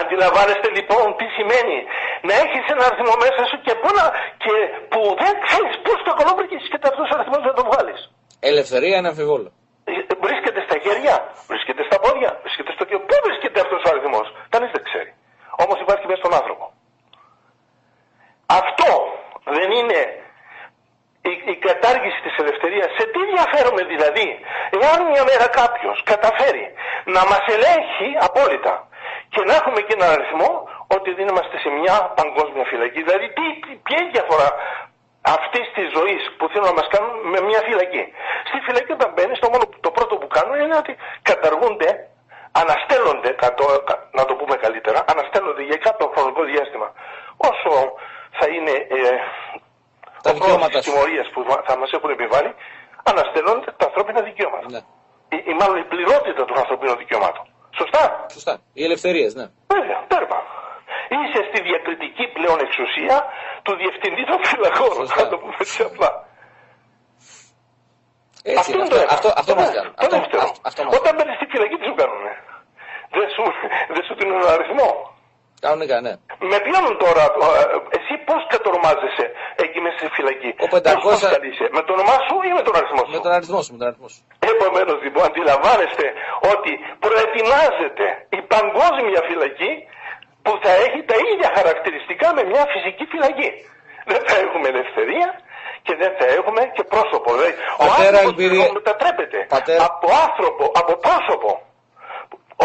Αντιλαμβάνεστε 0.00 0.68
λοιπόν 0.78 1.06
τι 1.18 1.26
σημαίνει 1.36 1.76
να 2.28 2.34
έχεις 2.42 2.64
ένα 2.72 2.82
αριθμό 2.88 3.14
μέσα 3.24 3.40
σου 3.50 3.56
και 3.66 3.74
που, 3.82 3.88
να, 3.98 4.04
και 4.42 4.54
που 4.92 5.00
δεν 5.22 5.34
ξέρεις 5.46 5.74
πώς 5.86 5.98
το 6.06 6.12
κολόμπρικες 6.18 6.62
και 6.70 6.78
αυτός 6.92 7.06
ο 7.12 7.14
αριθμός 7.16 7.42
να 7.48 7.54
το 7.58 7.62
βγάλεις. 7.68 8.00
Ελευθερία 8.50 8.96
είναι 8.98 9.10
αμφιβόλο. 9.12 9.48
Ε, 9.84 9.92
Βρίσκεται 10.26 10.60
στα 10.66 10.76
χέρια, 10.84 11.14
βρίσκεται 11.50 11.82
στα 11.88 11.96
πόδια, 12.04 12.30
βρίσκεται 12.44 12.72
στο 12.76 12.84
κύριο. 12.86 13.02
Πού 13.08 13.16
βρίσκεται 13.26 13.58
αυτός 13.64 13.80
ο 13.86 13.88
αριθμός. 13.92 14.26
Κανείς 14.54 14.70
δεν 14.76 14.82
ξέρει. 14.88 15.10
Όμως 15.64 15.76
υπάρχει 15.84 16.04
μέσα 16.10 16.20
στον 16.22 16.34
άνθρωπο. 16.40 16.64
Αυτό 18.60 18.90
δεν 19.58 19.68
είναι 19.78 19.98
η, 21.30 21.32
η 21.52 21.56
κατάργηση 21.68 22.18
της 22.26 22.34
ελευθερίας. 22.42 22.88
Σε 22.98 23.04
τι 23.12 23.20
διαφέρουμε 23.32 23.82
δηλαδή, 23.92 24.26
εάν 24.82 24.98
μια 25.12 25.24
μέρα 25.30 25.46
κάποιος 25.60 25.96
καταφέρει 26.12 26.64
να 27.14 27.22
μας 27.30 27.44
ελέγχει 27.56 28.08
απόλυτα 28.28 28.74
και 29.32 29.40
να 29.48 29.52
έχουμε 29.60 29.80
και 29.86 29.94
έναν 29.98 30.10
αριθμό 30.16 30.50
ότι 30.96 31.10
δεν 31.18 31.26
είμαστε 31.30 31.56
σε 31.64 31.68
μια 31.80 31.96
παγκόσμια 32.20 32.64
φυλακή. 32.72 33.00
Δηλαδή 33.08 33.26
τι, 33.36 33.44
τι- 33.62 33.78
ποια 33.86 33.96
είναι 33.98 34.10
η 34.12 34.14
διαφορά 34.16 34.48
αυτής 35.38 35.66
της 35.76 35.86
ζωής 35.96 36.22
που 36.36 36.44
θέλουν 36.50 36.68
να 36.72 36.76
μας 36.80 36.88
κάνουν 36.94 37.12
με 37.32 37.38
μια 37.48 37.60
φυλακή; 37.68 38.02
Στη 38.48 38.58
φυλακή 38.66 38.92
όταν 38.98 39.10
μπαίνεις, 39.14 39.38
το 39.44 39.48
μόνο 39.52 39.64
το 39.86 39.90
πρώτο 39.96 40.14
που 40.20 40.28
κάνουν 40.36 40.54
είναι 40.64 40.76
ότι 40.82 40.92
καταργούνται 41.30 41.90
αναστέλλονται, 42.62 43.30
να 44.18 44.24
το 44.28 44.34
πούμε 44.38 44.56
καλύτερα, 44.64 44.98
αναστέλλονται 45.12 45.62
για 45.70 45.76
κάποιο 45.86 46.06
χρονικό 46.14 46.42
διάστημα 46.52 46.88
όσο 47.50 47.72
θα 48.38 48.46
είναι 48.54 48.70
ε, 48.70 49.00
τα 50.24 50.30
ο 50.30 50.34
δικαιώματα 50.36 50.76
της 50.78 50.86
τιμωρίας 50.88 51.26
που 51.32 51.40
θα 51.68 51.74
μας 51.80 51.90
έχουν 51.96 52.10
επιβάλει, 52.16 52.50
αναστέλλονται 53.10 53.70
τα 53.80 53.84
ανθρώπινα 53.88 54.20
δικαιώματα. 54.30 54.66
Ναι. 54.74 54.80
Ή, 55.36 55.38
ή 55.50 55.52
μάλλον 55.60 55.76
η 55.84 55.86
πληρότητα 55.92 56.42
των 56.48 56.56
ανθρωπίνων 56.62 56.96
δικαιωμάτων. 57.02 57.44
Σωστά; 57.80 58.02
Σωστά. 58.36 58.54
Οι 58.78 58.82
ελευθερίες, 58.88 59.30
ναι. 59.38 59.46
Βέβαια, 59.74 59.98
τέρμα. 60.12 60.38
Είσαι 61.16 61.40
στη 61.48 61.58
διακριτική 61.68 62.24
πλέον 62.36 62.58
εξουσία 62.66 63.16
του 63.64 63.72
διευθυντή 63.80 64.24
των 64.30 64.38
φυλακών, 64.50 64.94
Σωστά. 65.02 65.22
να 65.22 65.28
το 65.32 65.36
πούμε 65.42 65.56
έτσι 65.64 65.78
απλά. 65.90 66.10
Έτσι, 68.52 68.58
αυτό 68.60 68.72
είναι. 68.72 68.82
είναι 68.84 68.92
το 68.94 68.98
ένα. 69.04 69.12
αυτό, 69.16 69.28
αυτό, 69.28 69.40
αυτό 69.40 69.52
μας 69.60 69.68
Ναι, 69.68 69.76
κάνουν. 69.76 69.92
Το 69.94 70.02
Αυτό, 70.04 70.16
δεύτερο. 70.18 70.42
αυτό, 70.48 70.60
αυτό 70.68 70.80
μας 70.84 70.92
Όταν 70.98 71.10
μπαίνεις 71.14 71.34
στη 71.38 71.46
φυλακή 71.52 71.76
τι 71.80 71.84
σου 71.88 71.96
κάνουνε; 72.00 72.32
Δεν 73.16 73.28
σου, 73.34 73.42
δεν 73.94 74.02
σου 74.06 74.14
δίνουν 74.18 74.36
ένα 74.42 74.52
αριθμό. 74.56 74.88
Κανονικά, 75.64 75.96
ναι. 76.06 76.12
Με 76.50 76.58
πιάνουν 76.66 76.94
τώρα, 77.04 77.24
ε, 77.24 77.96
εσύ 77.98 78.14
πώς 78.28 78.40
κατορμάζεσαι 78.54 79.26
εκεί 79.26 79.34
μέσα 79.84 79.96
στη 80.00 80.08
φυλακή. 80.18 80.50
Ο 80.64 80.66
500 80.74 81.04
Πώς 81.06 81.18
προσκαλείσαι, 81.20 81.66
με 81.76 81.80
το 81.86 81.90
όνομά 81.96 82.16
σου 82.26 82.34
ή 82.48 82.50
με 82.58 82.62
τον 82.66 82.74
αριθμό 82.80 83.02
σου; 83.06 83.12
Με 83.16 83.20
τον 83.26 83.32
αριθμό 83.38 83.58
σου, 83.64 83.70
με 83.74 83.78
τον 83.80 83.86
αριθμό 83.90 84.08
σου. 84.12 84.20
Επομένως 84.52 84.96
λοιπόν 85.04 85.22
αντιλαμβάνεστε 85.30 86.04
ότι 86.52 86.72
προετοιμάζεται 87.04 88.06
η 88.38 88.40
παγκόσμια 88.54 89.20
φυλακή 89.28 89.72
που 90.44 90.52
θα 90.62 90.72
έχει 90.86 91.00
τα 91.10 91.16
ίδια 91.30 91.48
χαρακτηριστικά 91.58 92.26
με 92.36 92.42
μια 92.50 92.64
φυσική 92.72 93.04
φυλακή. 93.12 93.50
Δεν 94.12 94.20
θα 94.28 94.34
έχουμε 94.44 94.66
ελευθερία 94.74 95.28
και 95.86 95.94
δεν 96.02 96.12
θα 96.18 96.26
έχουμε 96.38 96.62
και 96.76 96.84
πρόσωπο. 96.92 97.28
Δηλαδή, 97.36 97.54
ο 97.82 97.84
Πατέρα 97.86 98.08
άνθρωπος 98.08 98.30
Ελπίδη, 98.32 98.56
λοιπόν 98.56 98.74
μετατρέπεται 98.80 99.38
πατέρα- 99.56 99.84
από 99.88 100.06
άνθρωπο, 100.26 100.64
από 100.80 100.92
πρόσωπο 101.06 101.50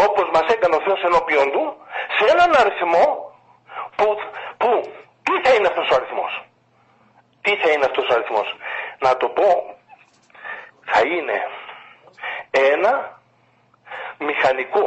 όπως 0.06 0.26
μας 0.34 0.46
έκανε 0.54 0.74
ο 0.78 0.80
Θεός 0.86 1.00
ενώπιον 1.08 1.46
του 1.54 1.64
σε 2.16 2.24
έναν 2.34 2.50
αριθμό 2.62 3.04
που, 3.96 4.06
που 4.60 4.68
τι 5.26 5.34
θα 5.44 5.50
είναι 5.54 5.68
αυτός 5.72 5.86
ο 5.92 5.94
αριθμός; 5.98 6.32
Τι 7.42 7.56
θα 7.56 7.70
είναι 7.70 7.84
αυτός 7.84 8.08
ο 8.08 8.14
αριθμός; 8.14 8.56
Να 8.98 9.16
το 9.16 9.28
πω 9.28 9.76
θα 10.84 11.00
είναι 11.00 11.36
ένα 12.50 13.20
μηχανικό, 14.18 14.84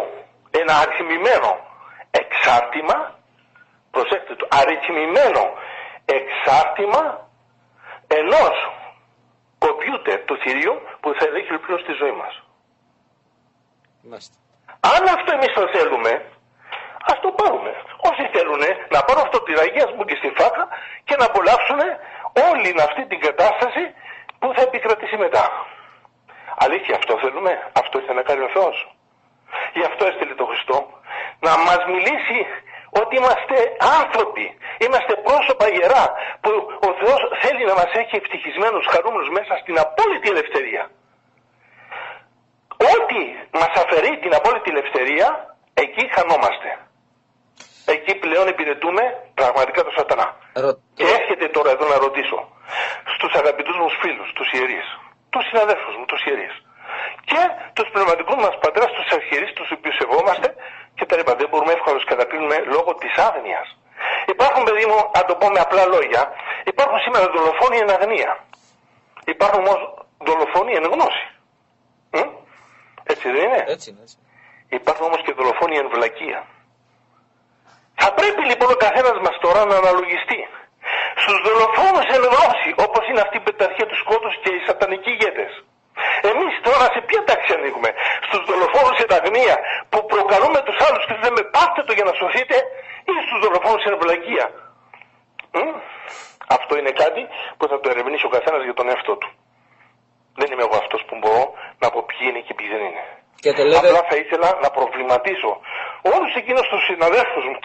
ένα 0.51 0.73
αριθμημένο 0.77 1.51
εξάρτημα, 2.11 3.19
προσέξτε 3.91 4.35
το, 4.35 4.47
αριθμημένο 4.61 5.43
εξάρτημα 6.05 7.29
ενός 8.07 8.55
κομπιούτερ 9.57 10.19
του 10.25 10.37
θηρίου 10.37 10.75
που 10.99 11.13
θα 11.17 11.25
ελέγχει 11.25 11.57
πλέον 11.57 11.79
στη 11.79 11.91
ζωή 11.91 12.11
μας. 12.11 12.43
Μάλιστα. 14.01 14.35
Αν 14.93 15.03
αυτό 15.15 15.29
εμείς 15.37 15.51
το 15.53 15.63
θέλουμε, 15.75 16.11
ας 17.11 17.19
το 17.19 17.29
πάρουμε. 17.39 17.71
Όσοι 18.09 18.23
θέλουν 18.33 18.63
να 18.93 18.99
πάρουν 19.05 19.23
αυτό 19.27 19.37
τη 19.43 19.51
ραγία, 19.53 19.83
ας 19.87 19.91
μπουν 19.93 20.05
και 20.05 20.19
στη 20.21 20.29
φάκα 20.37 20.63
και 21.03 21.15
να 21.19 21.25
απολαύσουν 21.25 21.79
όλη 22.49 22.75
αυτή 22.87 23.05
την 23.05 23.19
κατάσταση 23.19 23.83
που 24.39 24.53
θα 24.55 24.61
επικρατήσει 24.61 25.17
μετά. 25.17 25.45
Αλήθεια 26.57 26.95
αυτό 26.95 27.17
θέλουμε, 27.17 27.71
αυτό 27.81 27.99
ήθελε 27.99 28.19
να 28.21 28.27
κάνει 28.29 28.43
ο 28.43 28.49
Θεός. 28.49 28.95
Γι' 29.73 29.85
αυτό 29.89 30.05
έστειλε 30.05 30.33
τον 30.35 30.47
Χριστό 30.47 30.77
να 31.39 31.51
μας 31.57 31.81
μιλήσει 31.93 32.39
ότι 33.01 33.15
είμαστε 33.15 33.57
άνθρωποι, 33.99 34.45
είμαστε 34.85 35.13
πρόσωπα 35.27 35.65
ιερά 35.77 36.05
που 36.41 36.51
ο 36.87 36.91
Θεός 37.01 37.21
θέλει 37.41 37.63
να 37.65 37.73
μας 37.73 37.91
έχει 38.01 38.15
ευτυχισμένους, 38.15 38.85
χαρούμενους 38.93 39.29
μέσα 39.37 39.53
στην 39.61 39.75
απόλυτη 39.85 40.27
ελευθερία. 40.29 40.83
Ό,τι 42.93 43.21
μας 43.59 43.73
αφαιρεί 43.83 44.19
την 44.23 44.33
απόλυτη 44.35 44.69
ελευθερία, 44.75 45.55
εκεί 45.73 46.03
χανόμαστε. 46.15 46.69
Εκεί 47.85 48.15
πλέον 48.15 48.47
υπηρετούμε 48.47 49.03
πραγματικά 49.33 49.83
τον 49.83 49.93
σατανά. 49.97 50.35
Ρω- 50.53 50.77
Και 50.93 51.03
έρχεται 51.19 51.47
τώρα 51.47 51.69
εδώ 51.71 51.85
να 51.87 51.97
ρωτήσω 51.97 52.37
στους 53.15 53.33
αγαπητούς 53.33 53.77
μου 53.77 53.89
φίλους, 54.01 54.29
τους 54.33 54.51
ιερείς, 54.51 54.87
τους 55.29 55.43
συναδέλφους 55.49 55.95
μου, 55.97 56.05
τους 56.05 56.25
ιερείς 56.25 56.55
και 57.29 57.41
τους 57.73 57.87
πνευματικούς 57.93 58.35
μας 58.43 58.57
πατέρας, 58.63 58.91
τους 58.97 59.07
αρχιερείς, 59.17 59.53
τους 59.53 59.71
οποίους 59.75 59.95
σεβόμαστε 59.95 60.47
και 60.95 61.05
τα 61.05 61.15
λοιπά. 61.17 61.35
Δεν 61.35 61.47
μπορούμε 61.49 61.71
εύκολα 61.71 61.93
να 61.95 61.99
τους 61.99 62.09
κατακρίνουμε 62.13 62.57
λόγω 62.75 62.95
της 62.95 63.13
άγνοιας. 63.27 63.67
Υπάρχουν, 64.33 64.63
παιδί 64.63 64.85
μου, 64.85 64.99
να 65.17 65.25
το 65.25 65.35
πω 65.35 65.47
με 65.55 65.59
απλά 65.59 65.85
λόγια, 65.85 66.21
υπάρχουν 66.71 66.97
σήμερα 66.99 67.25
δολοφόνοι 67.35 67.77
εν 67.77 67.89
αγνία. 67.89 68.31
Υπάρχουν 69.25 69.59
όμως 69.67 69.79
δολοφόνοι 70.27 70.73
εν 70.79 70.83
γνώση. 70.93 71.25
Μ; 72.11 72.19
Έτσι 73.03 73.25
δεν 73.31 73.43
είναι; 73.43 73.63
Έτσι 73.67 73.89
είναι. 73.89 74.01
Έτσι. 74.01 74.17
Υπάρχουν 74.69 75.05
όμως 75.05 75.21
και 75.25 75.33
δολοφόνοι 75.33 75.75
εν 75.77 75.89
βλακεία. 75.93 76.39
Θα 78.01 78.09
πρέπει 78.19 78.43
λοιπόν 78.49 78.69
ο 78.75 78.77
καθένας 78.85 79.17
μας 79.25 79.35
τώρα 79.45 79.61
να 79.69 79.75
αναλογιστεί 79.81 80.39
στους 81.21 81.37
δολοφόνους 81.45 82.07
εν 82.15 82.21
γνώση, 82.27 82.69
όπως 82.85 83.03
είναι 83.09 83.21
αυτή 83.25 83.37
η 83.41 83.43
πεταρχία 83.47 83.87
του 83.89 83.97
σκότους 84.03 84.33
και 84.41 84.49
οι 84.55 84.59
σατανικοί 84.67 85.11
ηγέτες. 85.15 85.51
Εμείς 86.31 86.53
τώρα 86.67 86.85
σε 86.93 86.99
ποια 87.07 87.21
τάξη 87.29 87.51
ανοίγουμε, 87.57 87.89
στους 88.25 88.41
δολοφόνους 88.49 88.97
εν 89.03 89.11
αγνία 89.17 89.55
που 89.91 89.99
προκαλούμε 90.13 90.59
τους 90.67 90.77
άλλους 90.87 91.03
και 91.07 91.15
λέμε 91.23 91.41
πάστε 91.55 91.81
το 91.87 91.91
για 91.97 92.05
να 92.09 92.13
σωθείτε 92.19 92.57
ή 93.11 93.13
στους 93.25 93.39
δολοφόνους 93.43 93.83
εν 93.89 93.95
βλακεία; 94.01 94.45
Μ; 95.57 95.69
Αυτό 96.57 96.71
είναι 96.79 96.93
κάτι 97.03 97.21
που 97.57 97.65
θα 97.71 97.77
το 97.81 97.87
ερευνήσει 97.93 98.25
ο 98.29 98.31
καθένας 98.37 98.61
για 98.67 98.75
τον 98.79 98.89
εαυτό 98.91 99.13
του. 99.21 99.29
Δεν 100.39 100.47
είμαι 100.51 100.63
εγώ 100.67 100.75
αυτός 100.83 101.01
που 101.07 101.15
μπορώ 101.21 101.43
να 101.81 101.87
πω 101.93 101.99
ποιοι 102.09 102.23
είναι 102.29 102.41
και 102.47 102.53
ποιοι 102.57 102.67
δεν 102.73 102.81
είναι. 102.87 103.03
Και 103.43 103.51
τελείτε, 103.57 103.77
Απλά 103.77 104.01
θα 104.09 104.15
ήθελα 104.23 104.49
να 104.63 104.69
προβληματίσω 104.77 105.51
όλους 106.13 106.31
εκείνους 106.41 106.65
τους 106.71 106.81
συναδέλφους 106.89 107.43
μου 107.49 107.59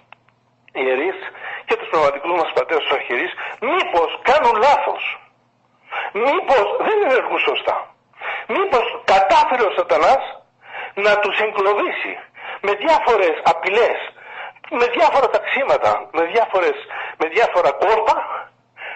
ιερείς 0.73 1.19
και 1.65 1.77
τους 1.77 1.89
πνευματικούς 1.89 2.33
μας 2.41 2.53
πατέρες 2.55 2.83
τους 2.85 2.97
αρχιερείς 2.99 3.33
μήπως 3.61 4.11
κάνουν 4.29 4.57
λάθος. 4.67 5.03
Μήπως 6.13 6.67
δεν 6.87 6.99
ενεργούν 7.09 7.39
σωστά. 7.39 7.77
Μήπως 8.47 9.03
κατάφερε 9.05 9.63
ο 9.69 9.73
σατανάς 9.77 10.25
να 10.95 11.19
τους 11.19 11.39
εγκλωβίσει 11.41 12.19
με 12.61 12.73
διάφορες 12.73 13.35
απειλές, 13.45 13.99
με 14.71 14.87
διάφορα 14.97 15.29
ταξίματα, 15.37 16.09
με, 16.13 16.23
διάφορες, 16.25 16.77
με 17.19 17.29
διάφορα 17.29 17.71
κόρπα 17.73 18.17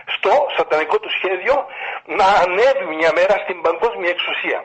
στο 0.06 0.46
σατανικό 0.56 0.98
του 0.98 1.10
σχέδιο 1.10 1.66
να 2.06 2.26
ανέβει 2.44 2.94
μια 2.94 3.10
μέρα 3.14 3.36
στην 3.44 3.60
παγκόσμια 3.60 4.10
εξουσία. 4.10 4.62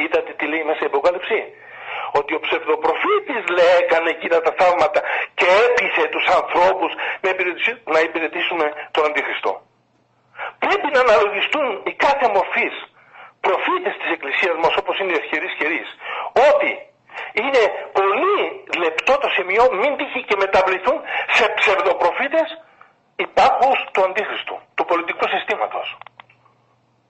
Είδατε 0.00 0.32
τι 0.32 0.46
λέει 0.46 0.64
μέσα 0.64 0.78
η 0.82 0.86
Αποκάλυψη; 0.86 1.38
Ότι 2.18 2.34
ο 2.34 2.40
ψευδοπροφήτης 2.40 3.42
λέει 3.56 3.74
έκανε 3.82 4.10
εκείνα 4.10 4.40
τα 4.46 4.52
θαύματα 4.58 5.00
και 5.38 5.46
έπεισε 5.66 6.02
τους 6.14 6.26
ανθρώπους 6.38 6.90
να 7.22 7.28
υπηρετήσουν, 7.34 7.76
να 7.94 8.00
υπηρετήσουν 8.00 8.60
τον 8.90 9.04
Αντιχριστό. 9.08 9.52
Πρέπει 10.64 10.88
να 10.94 11.00
αναλογιστούν 11.06 11.66
οι 11.88 11.92
κάθε 12.06 12.26
μορφής 12.34 12.74
προφήτες 13.40 13.94
της 14.00 14.10
Εκκλησίας 14.14 14.56
μας 14.62 14.74
όπως 14.80 14.98
είναι 14.98 15.12
οι 15.12 15.20
ευχερείς 15.22 15.52
χερείς 15.58 15.88
ότι 16.50 16.70
είναι 17.40 17.62
πολύ 17.98 18.38
λεπτό 18.84 19.12
το 19.18 19.28
σημείο 19.36 19.62
μην 19.80 19.96
τύχει 19.96 20.20
και 20.28 20.36
μεταβληθούν 20.44 20.98
σε 21.36 21.44
ψευδοπροφήτες 21.58 22.48
υπάρχους 23.16 23.78
του 23.92 24.00
Αντίχριστου, 24.06 24.56
του 24.74 24.84
πολιτικού 24.84 25.24
συστήματος. 25.28 25.86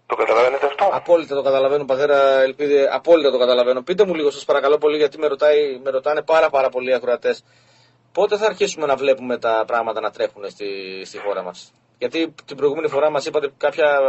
Το 0.09 0.17
καταλαβαίνετε 0.17 0.67
αυτό; 0.67 0.89
απόλυτα 0.93 1.35
το 1.35 1.43
καταλαβαίνω, 1.43 1.85
πατέρα 1.85 2.41
Ελπίδη, 2.41 2.87
απόλυτα 2.93 3.31
το 3.31 3.39
καταλαβαίνω. 3.39 3.83
Πείτε 3.83 4.07
μου 4.07 4.15
λίγο, 4.15 4.31
σας 4.31 4.45
παρακαλώ 4.45 4.79
πολύ, 4.79 4.97
γιατί 4.97 5.19
με, 5.19 5.27
ρωτάει, 5.27 5.79
με 5.83 5.91
ρωτάνε 5.91 6.23
πάρα, 6.23 6.51
πάρα 6.51 6.69
πολλοί 6.69 6.95
ακροατές. 6.95 7.45
Πότε 8.13 8.37
θα 8.37 8.47
αρχίσουμε 8.47 8.87
να 8.87 8.97
βλέπουμε 8.97 9.39
τα 9.39 9.65
πράγματα 9.67 10.01
να 10.01 10.11
τρέχουν 10.11 10.51
στη, 10.51 10.67
στη 11.05 11.19
χώρα 11.19 11.43
μας; 11.43 11.73
Γιατί 11.99 12.35
την 12.45 12.57
προηγούμενη 12.57 12.89
φορά 12.89 13.11
μας 13.11 13.27
είπατε 13.27 13.53
κάποια 13.57 14.01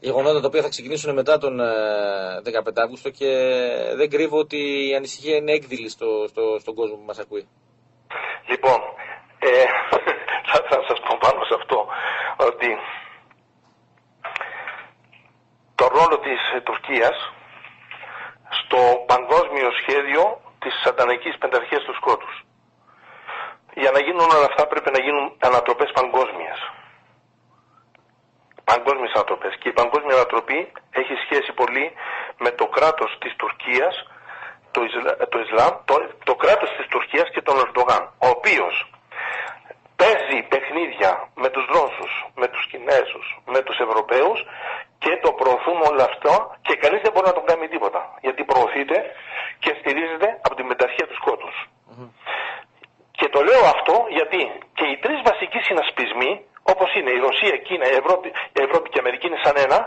γεγονότα 0.00 0.40
τα 0.40 0.46
οποία 0.46 0.62
θα 0.62 0.68
ξεκινήσουν 0.68 1.14
μετά 1.14 1.38
τον 1.38 1.60
ε, 1.60 2.60
15 2.64 2.72
Αύγουστο 2.74 3.10
και 3.10 3.30
δεν 3.94 4.10
κρύβω 4.10 4.38
ότι 4.38 4.88
η 4.90 4.94
ανησυχία 4.94 5.36
είναι 5.36 5.52
έκδηλη 5.52 5.88
στο, 5.88 6.24
στο, 6.28 6.56
στον 6.60 6.74
κόσμο 6.74 6.96
που 6.96 7.04
μας 7.06 7.18
ακούει. 7.18 7.48
Λοιπόν, 8.48 8.78
ε, 9.38 9.64
θα, 10.50 10.58
θα 10.70 10.78
σας 10.88 10.98
πω 11.00 11.18
πάνω 11.20 11.44
σε 11.44 11.54
αυτό 11.60 11.86
ότι 12.36 12.66
το 15.78 15.84
ρόλο 15.96 16.18
της 16.18 16.40
ε, 16.54 16.60
Τουρκίας 16.60 17.16
στο 18.60 18.80
παγκόσμιο 19.06 19.70
σχέδιο 19.80 20.40
της 20.58 20.74
σατανικής 20.84 21.38
πενταρχίας 21.38 21.82
του 21.84 21.94
σκότους. 21.94 22.34
Για 23.74 23.90
να 23.90 24.00
γίνουν 24.00 24.30
όλα 24.36 24.48
αυτά 24.50 24.66
πρέπει 24.66 24.90
να 24.90 25.00
γίνουν 25.00 25.36
ανατροπές 25.38 25.90
παγκόσμιας. 25.98 26.60
Παγκόσμιες 28.64 29.12
ανατροπές. 29.12 29.56
Και 29.60 29.68
η 29.68 29.72
παγκόσμια 29.72 30.14
ανατροπή 30.14 30.72
έχει 30.90 31.14
σχέση 31.24 31.52
πολύ 31.52 31.92
με 32.38 32.50
το 32.50 32.66
κράτος 32.66 33.10
της 33.20 33.32
Τουρκίας, 33.36 33.94
το, 34.70 34.80
Ισλα... 34.82 35.16
το 35.32 35.38
Ισλάμ, 35.44 35.72
το, 35.84 35.94
το 36.24 36.34
κράτος 36.34 36.70
της 36.76 36.86
Τουρκίας 36.86 37.30
και 37.30 37.42
τον 37.42 37.56
Ερντογάν, 37.58 38.02
ο 38.18 38.28
οποίος 38.36 38.74
παίζει 39.96 40.38
παιχνίδια 40.52 41.28
με 41.34 41.48
τους 41.48 41.66
Ρώσους, 41.66 42.12
με 42.34 42.46
τους 42.48 42.66
Κινέζους, 42.70 43.26
με 43.46 43.60
τους 43.62 43.78
Ευρωπαίους 43.78 44.40
και 44.98 45.12
το 45.24 45.30
προωθούν 45.40 45.78
όλο 45.90 46.02
αυτό 46.10 46.32
και 46.66 46.74
κανείς 46.82 47.00
δεν 47.04 47.12
μπορεί 47.12 47.26
να 47.26 47.36
τον 47.38 47.44
κάνει 47.50 47.68
τίποτα. 47.68 48.00
Γιατί 48.20 48.44
προωθείται 48.44 48.96
και 49.58 49.70
στηρίζεται 49.80 50.28
από 50.46 50.54
την 50.54 50.66
μεταρχία 50.66 51.06
του 51.06 51.16
σκοτους 51.20 51.56
Και 53.10 53.28
το 53.34 53.40
λέω 53.48 53.64
αυτό 53.76 53.94
γιατί 54.18 54.40
και 54.78 54.86
οι 54.90 54.96
τρεις 55.04 55.20
βασικοί 55.28 55.60
συνασπισμοί, 55.68 56.32
όπως 56.62 56.94
είναι 56.96 57.10
η 57.10 57.18
Ρωσία, 57.26 57.52
η 57.58 57.60
Κίνα, 57.68 57.86
η 57.92 57.94
Ευρώπη, 58.02 58.28
η 58.58 58.60
Ευρώπη 58.66 58.86
και 58.88 58.98
η 58.98 59.02
Αμερική 59.04 59.26
είναι 59.26 59.40
σαν 59.44 59.56
ένα, 59.66 59.78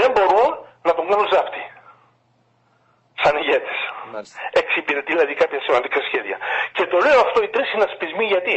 δεν 0.00 0.10
μπορούν 0.14 0.50
να 0.82 0.92
τον 0.94 1.04
κάνουν 1.08 1.28
ζάπτη. 1.32 1.62
Σαν 3.22 3.36
ηγέτες. 3.42 3.78
Εξυπηρετεί 4.60 5.12
δηλαδή 5.12 5.34
κάποια 5.34 5.60
σημαντικά 5.66 6.00
σχέδια. 6.08 6.36
Και 6.72 6.84
το 6.86 6.98
λέω 7.06 7.20
αυτό 7.26 7.42
οι 7.42 7.48
τρεις 7.48 7.68
συνασπισμοί 7.68 8.24
γιατί 8.24 8.56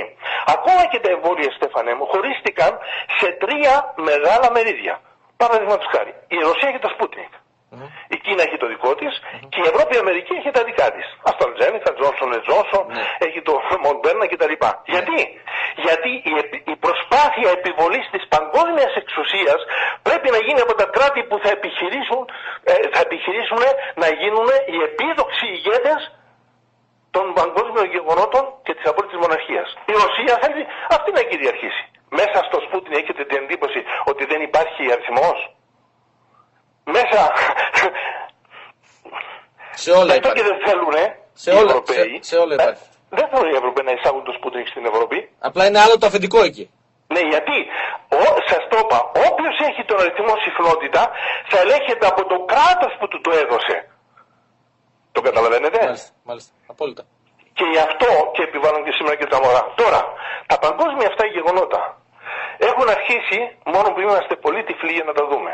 ακόμα 0.56 0.84
και 0.92 1.00
τα 1.00 1.10
εμβόλια, 1.16 1.52
Στέφανε 1.52 1.94
μου, 1.96 2.06
χωρίστηκαν 2.06 2.72
σε 3.20 3.28
τρία 3.44 3.94
μεγάλα 4.10 4.48
μερίδια. 4.52 4.96
Παραδείγματος 5.44 5.88
χάρη, 5.94 6.14
η 6.36 6.38
Ρωσία 6.48 6.68
έχει 6.72 6.82
το 6.86 6.92
Sputnik. 6.96 7.34
Η 8.16 8.18
Κίνα 8.24 8.42
έχει 8.48 8.58
το 8.64 8.68
δικό 8.74 8.92
της 9.00 9.14
και 9.52 9.60
η 9.64 9.68
Ευρώπη 9.72 9.92
η 9.98 10.00
Αμερική 10.06 10.34
έχει 10.40 10.52
τα 10.58 10.64
δικά 10.70 10.88
της. 10.96 11.08
Αστραλτζένικα, 11.30 11.90
Τζόνσον 11.98 12.32
Τζόνσον, 12.46 12.84
ναι. 12.88 13.04
έχει 13.28 13.40
το 13.48 13.54
Μοντέρνα 13.86 14.26
κτλ. 14.32 14.56
Ναι. 14.64 14.72
Γιατί; 14.94 15.20
Γιατί 15.86 16.12
η, 16.32 16.34
η 16.74 16.76
προσπάθεια 16.86 17.50
επιβολής 17.58 18.06
της 18.14 18.24
παγκόσμιας 18.34 18.94
εξουσίας 19.02 19.60
πρέπει 20.08 20.28
να 20.36 20.40
γίνει 20.46 20.62
από 20.66 20.74
τα 20.82 20.88
κράτη 20.96 21.22
που 21.30 21.38
θα 21.44 21.50
επιχειρήσουν, 21.58 22.22
ε, 22.72 22.74
θα 22.94 23.00
επιχειρήσουν 23.08 23.62
να 24.02 24.08
γίνουν 24.20 24.48
οι 24.74 24.78
επίδοξοι 24.90 25.46
ηγέτες 25.56 26.00
των 27.16 27.26
παγκόσμιων 27.40 27.86
γεγονότων 27.96 28.44
και 28.66 28.74
της 28.78 28.86
απόλυτης 28.92 29.20
μοναρχίας. 29.24 29.68
Η 29.92 29.94
Ρωσία 30.04 30.34
θέλει 30.44 30.64
αυτή 30.96 31.10
να 31.18 31.22
κυριαρχήσει. 31.30 31.84
Μέσα 32.20 32.38
στο 32.48 32.58
Σπούτιν 32.66 32.94
έχετε 33.02 33.24
την 33.30 33.38
εντύπωση 33.44 33.80
ότι 34.12 34.24
δεν 34.32 34.42
υπάρχει 34.42 34.82
αριθμός; 34.96 35.38
Μέσα. 36.96 37.22
Σε 39.84 39.92
όλα 39.92 40.16
υπάρχει. 40.16 40.38
και 40.38 40.48
δεν 40.50 40.58
θέλουν 40.66 40.94
σε 41.34 41.52
οι 41.52 41.54
όλα, 41.54 41.70
Ευρωπαίοι. 41.70 42.20
Σε, 42.22 42.30
σε 42.30 42.38
όλα 42.44 42.54
υπάρχει. 42.54 42.84
Δεν 43.10 43.28
θέλουν 43.32 43.50
οι 43.54 43.58
Ευρωπαίοι 43.62 43.86
να 43.86 43.92
εισάγουν 43.92 44.24
το 44.24 44.32
Σπούτινγκ 44.38 44.66
στην 44.74 44.86
Ευρώπη. 44.86 45.18
Απλά 45.40 45.64
είναι 45.68 45.80
άλλο 45.80 45.98
το 45.98 46.06
αφεντικό 46.06 46.40
εκεί. 46.50 46.66
Ναι, 47.14 47.22
γιατί; 47.34 47.58
Σας 48.50 48.64
το 48.70 48.78
είπα, 48.84 49.00
όποιος 49.30 49.56
έχει 49.70 49.82
τον 49.90 50.00
αριθμό 50.04 50.34
συχνότητα 50.46 51.02
θα 51.50 51.58
ελέγχεται 51.64 52.06
από 52.12 52.22
το 52.32 52.38
κράτος 52.52 52.94
που 53.00 53.08
του 53.08 53.22
το 53.22 53.32
έδωσε. 53.44 53.76
Το 55.12 55.22
καταλαβαίνετε; 55.22 55.80
Μάλιστα, 55.86 56.12
μάλιστα. 56.24 56.52
Απόλυτα. 56.68 57.04
Και 57.54 57.66
γι' 57.74 57.84
αυτό 57.90 58.08
και 58.34 58.42
επιβάλλουν 58.50 58.84
και 58.86 58.94
σήμερα 58.98 59.16
και 59.16 59.28
τα 59.34 59.38
μωρά. 59.44 59.64
Τώρα, 59.76 60.02
τα 60.46 60.58
παγκόσμια 60.60 61.08
αυτά 61.12 61.26
γεγονότα 61.26 62.01
έχουν 62.70 62.88
αρχίσει 62.98 63.40
μόνο 63.74 63.88
που 63.94 64.00
είμαστε 64.02 64.36
πολύ 64.36 64.64
τυφλοί 64.64 64.92
για 64.92 65.04
να 65.04 65.14
τα 65.14 65.26
δούμε 65.28 65.54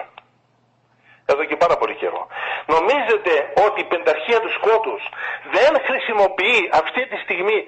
εδώ 1.31 1.43
και 1.49 1.55
πάρα 1.55 1.77
πολύ 1.77 1.95
καιρό. 1.95 2.27
Νομίζετε 2.75 3.33
ότι 3.65 3.79
η 3.81 3.87
πενταρχία 3.91 4.39
του 4.43 4.51
σκότους 4.57 5.01
δεν 5.55 5.71
χρησιμοποιεί 5.87 6.59
αυτή 6.81 7.01
τη 7.07 7.17
στιγμή 7.23 7.59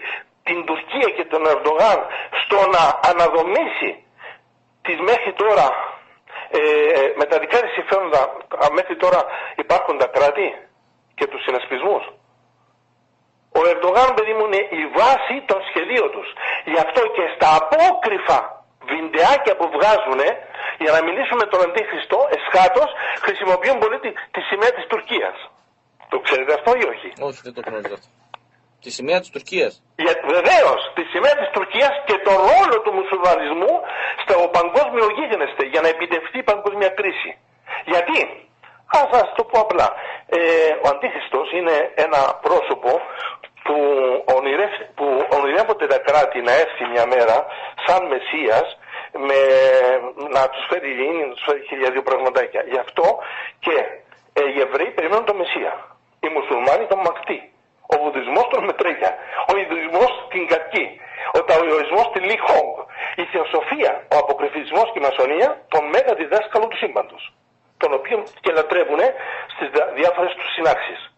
την 0.43 0.65
Τουρκία 0.65 1.09
και 1.15 1.25
τον 1.25 1.41
Ερντογάν 1.53 1.99
στο 2.41 2.59
να 2.75 2.83
αναδομήσει 3.11 3.91
τις 4.81 4.97
μέχρι 5.09 5.33
τώρα 5.33 5.65
ε, 6.49 6.59
με 7.19 7.25
τα 7.25 7.39
δικά 7.39 7.57
της 7.61 7.71
συμφέροντα 7.71 8.21
μέχρι 8.71 8.95
τώρα 8.95 9.19
υπάρχοντα 9.55 10.07
κράτη 10.07 10.47
και 11.15 11.27
τους 11.27 11.41
συνασπισμούς. 11.43 12.03
Ο 13.57 13.59
Ερντογάν, 13.71 14.13
παιδί 14.15 14.33
μου, 14.33 14.45
είναι 14.45 14.61
η 14.81 14.83
βάση 14.97 15.35
των 15.45 15.59
σχεδίων 15.69 16.11
τους. 16.11 16.27
Γι' 16.65 16.81
αυτό 16.85 17.01
και 17.15 17.25
στα 17.35 17.49
απόκριφα 17.61 18.58
βιντεάκια 18.91 19.53
που 19.59 19.65
βγάζουν 19.75 20.21
για 20.83 20.91
να 20.95 20.99
μιλήσουν 21.07 21.37
με 21.41 21.47
τον 21.51 21.59
Αντίχριστο 21.67 22.17
εσχάτως 22.37 22.89
χρησιμοποιούν 23.25 23.77
πολύ 23.83 23.97
τη, 24.03 24.09
τη 24.35 24.41
σημαία 24.49 24.71
της 24.77 24.85
Τουρκίας. 24.91 25.37
Το 26.11 26.17
ξέρετε 26.25 26.53
αυτό 26.59 26.71
ή 26.81 26.83
όχι; 26.93 27.09
Όχι, 27.29 27.39
δεν 27.47 27.53
το 27.57 27.61
γνωρίζω 27.67 27.95
αυτό. 27.99 28.09
Τη 28.83 28.89
σημαία 28.97 29.19
της 29.23 29.29
Τουρκίας. 29.35 29.73
Βεβαίως, 30.35 30.79
τη 30.97 31.03
σημαία 31.13 31.35
της 31.41 31.49
Τουρκίας 31.55 31.93
και 32.07 32.17
το 32.27 32.33
ρόλο 32.49 32.77
του 32.83 32.91
μουσουλμανισμού 32.97 33.73
στο 34.23 34.35
παγκόσμιο 34.57 35.07
γίγνεσθε 35.17 35.63
για 35.73 35.81
να 35.81 35.89
επιτευχθεί 35.95 36.37
η 36.43 36.47
παγκόσμια 36.51 36.89
κρίση. 36.99 37.31
Γιατί, 37.91 38.19
ας 38.99 39.07
σας 39.13 39.27
το 39.37 39.43
πω 39.49 39.59
απλά, 39.65 39.87
ε, 40.37 40.39
ο 40.83 40.87
Αντίχριστος 40.93 41.47
είναι 41.57 41.75
ένα 42.05 42.21
πρόσωπο 42.45 42.91
που, 43.63 43.77
ονειρευ, 44.35 44.73
που 44.95 45.07
ονειρεύονται 45.37 45.87
τα 45.87 45.99
κράτη 46.07 46.41
να 46.41 46.53
έρθει 46.63 46.85
μια 46.93 47.05
μέρα 47.05 47.37
σαν 47.85 48.01
Μεσσίας 48.11 48.67
με, 49.27 49.39
να 50.35 50.49
τους 50.49 50.63
φέρει 50.69 50.89
ειρήνη, 50.91 51.21
να 51.27 51.33
τους 51.33 51.45
φέρει 51.47 51.61
χίλια 51.69 51.89
δύο 51.91 52.03
πραγματάκια. 52.03 52.61
Γι' 52.71 52.81
αυτό 52.85 53.05
και 53.59 53.75
ε, 54.39 54.41
οι 54.53 54.59
Εβραίοι 54.59 54.91
περιμένουν 54.97 55.25
το 55.25 55.33
Μεσσία. 55.33 55.73
Οι 56.23 56.27
Μουσουλμάνοι 56.35 56.85
τον 56.85 56.99
Μακτή. 57.07 57.39
Ο 57.93 57.95
Βουδισμός 58.01 58.47
τον 58.53 58.63
Μετρέγια. 58.63 59.11
Ο 59.49 59.57
Ινδουισμός 59.61 60.11
την 60.31 60.47
Κακή. 60.47 60.85
Ο 61.37 61.39
Ταοϊοισμός 61.47 62.07
την 62.13 62.23
Λι 62.29 62.37
Χόγκ. 62.47 62.73
Η 63.15 63.23
Θεοσοφία, 63.31 63.91
ο 64.13 64.15
Αποκρυφισμός 64.23 64.87
και 64.91 64.99
η 65.01 65.05
Μασονία 65.07 65.49
τον 65.73 65.83
μέγα 65.93 66.13
διδάσκαλο 66.13 66.67
του 66.67 66.77
σύμπαντος. 66.77 67.33
Τον 67.77 67.93
οποίο 67.93 68.23
και 68.41 68.51
λατρεύουν 68.51 68.99
στις 69.53 69.69
διάφορες 69.99 70.33
τους 70.33 70.53
συνάξεις 70.53 71.08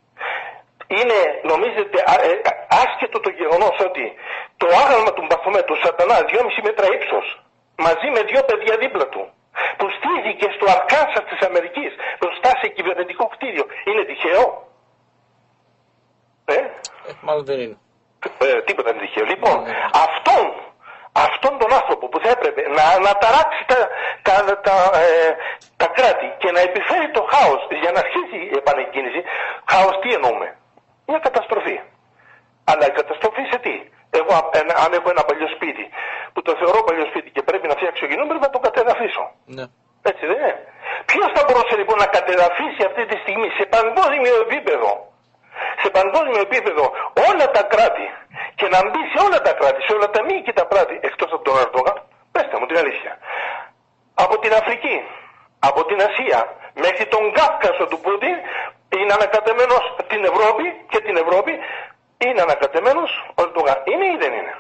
είναι, 0.99 1.19
νομίζετε, 1.51 1.97
ε, 2.29 2.31
άσχετο 2.83 3.17
το 3.25 3.29
γεγονός 3.39 3.75
ότι 3.87 4.05
το 4.61 4.67
άγαλμα 4.83 5.11
του 5.13 5.23
Μπαθομέ, 5.27 5.61
του 5.69 5.77
Σατανάς, 5.83 6.23
2,5 6.31 6.61
μέτρα 6.67 6.85
ύψος, 6.95 7.25
μαζί 7.85 8.07
με 8.15 8.21
δύο 8.29 8.41
παιδιά 8.49 8.73
δίπλα 8.83 9.05
του, 9.13 9.23
που 9.77 9.85
στήθηκε 9.97 10.47
στο 10.55 10.65
Αρκάσα 10.75 11.21
της 11.29 11.39
Αμερικής 11.47 11.91
μπροστά 12.19 12.49
σε 12.61 12.67
κυβερνητικό 12.75 13.25
κτίριο, 13.33 13.65
είναι 13.89 14.03
τυχαίο; 14.09 14.45
Ε, 16.45 16.53
ε 17.09 17.11
μάλλον 17.27 17.45
δεν 17.45 17.59
είναι. 17.63 17.77
Ε, 18.37 18.61
τίποτα 18.67 18.87
δεν 18.89 18.97
είναι 18.97 19.05
τυχαίο. 19.07 19.25
Λοιπόν, 19.33 19.55
ναι. 19.63 19.71
αυτόν, 20.07 20.45
αυτόν 21.27 21.53
τον 21.61 21.73
άνθρωπο 21.79 22.05
που 22.09 22.19
θα 22.23 22.29
έπρεπε 22.35 22.61
να 22.77 22.83
αναταράξει 22.97 23.61
τα, 23.71 23.79
τα, 24.27 24.33
τα, 24.65 24.75
ε, 25.05 25.35
τα 25.81 25.87
κράτη 25.97 26.27
και 26.41 26.51
να 26.51 26.59
επιφέρει 26.59 27.09
το 27.17 27.21
χάος 27.31 27.61
για 27.83 27.91
να 27.91 27.99
αρχίσει 28.05 28.37
η 28.53 28.55
επανεκκίνηση, 28.61 29.21
χάος 29.71 29.95
τι 30.01 30.09
εννοούμε; 30.17 30.47
Μια 31.11 31.19
καταστροφή. 31.27 31.77
Αλλά 32.69 32.83
η 32.91 32.93
καταστροφή 32.99 33.43
σε 33.51 33.57
τι; 33.65 33.75
Εγώ 34.19 34.31
αν 34.83 34.89
έχω 34.97 35.07
ένα 35.15 35.23
παλιό 35.29 35.47
σπίτι 35.55 35.85
που 36.33 36.41
το 36.47 36.51
θεωρώ 36.59 36.79
παλιό 36.87 37.05
σπίτι 37.11 37.29
και 37.35 37.43
πρέπει 37.49 37.65
να 37.71 37.75
φτιάξω 37.79 38.05
κοινό, 38.09 38.23
πρέπει 38.31 38.45
να 38.49 38.53
το 38.55 38.61
κατεδαφίσω. 38.67 39.23
Ναι. 39.57 39.65
Έτσι 40.11 40.23
δεν 40.29 40.37
είναι. 40.41 40.55
Ποιος 41.09 41.29
θα 41.35 41.41
μπορούσε 41.45 41.75
λοιπόν 41.81 41.97
να 42.03 42.07
κατεδαφίσει 42.17 42.81
αυτή 42.89 43.03
τη 43.09 43.15
στιγμή 43.23 43.49
σε 43.57 43.63
παγκόσμιο 43.75 44.35
επίπεδο 44.45 44.91
σε 45.81 45.89
παγκόσμιο 45.97 46.41
επίπεδο 46.47 46.83
όλα 47.29 47.45
τα 47.55 47.63
κράτη 47.73 48.07
και 48.59 48.67
να 48.73 48.79
μπει 48.89 49.01
σε 49.13 49.19
όλα 49.25 49.39
τα 49.47 49.53
κράτη, 49.59 49.79
σε 49.87 49.91
όλα 49.95 50.09
τα 50.15 50.21
μη 50.27 50.35
και 50.45 50.53
τα 50.59 50.65
κράτη 50.71 50.95
εκτός 51.07 51.29
από 51.35 51.43
τον 51.47 51.55
Ερντογάν, 51.63 51.97
πέστε 52.33 52.55
μου 52.59 52.65
την 52.69 52.77
αλήθεια. 52.83 53.11
Από 54.23 54.35
την 54.41 54.51
Αφρική, 54.59 54.97
από 55.69 55.81
την 55.89 55.99
Ασία, 56.07 56.39
μέχρι 56.83 57.05
τον 57.13 57.23
Κάφκασο 57.37 57.85
του 57.91 57.99
Πούτιν 58.03 58.35
είναι 58.97 59.13
ανακατεμένος 59.17 59.83
την 60.11 60.21
Ευρώπη 60.31 60.65
και 61.11 61.17
την 61.17 61.25
Ευρώπη 61.25 61.53
είναι 62.25 62.41
ανακατεμένος 62.47 63.09
ο 63.37 63.41
Ερντογάν. 63.43 63.77
Είναι 63.91 64.05
ή 64.13 64.15
δεν 64.23 64.31
είναι; 64.37 64.53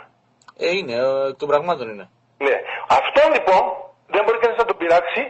Ε, 0.65 0.69
είναι, 0.77 0.95
εκ 1.29 1.35
των 1.41 1.47
πραγμάτων 1.51 1.85
είναι. 1.91 2.05
Ναι. 2.47 2.55
Αυτό 2.99 3.21
λοιπόν 3.35 3.63
δεν 4.13 4.21
μπορεί 4.23 4.37
κανείς 4.43 4.57
να 4.63 4.67
το 4.69 4.75
πειράξει 4.81 5.21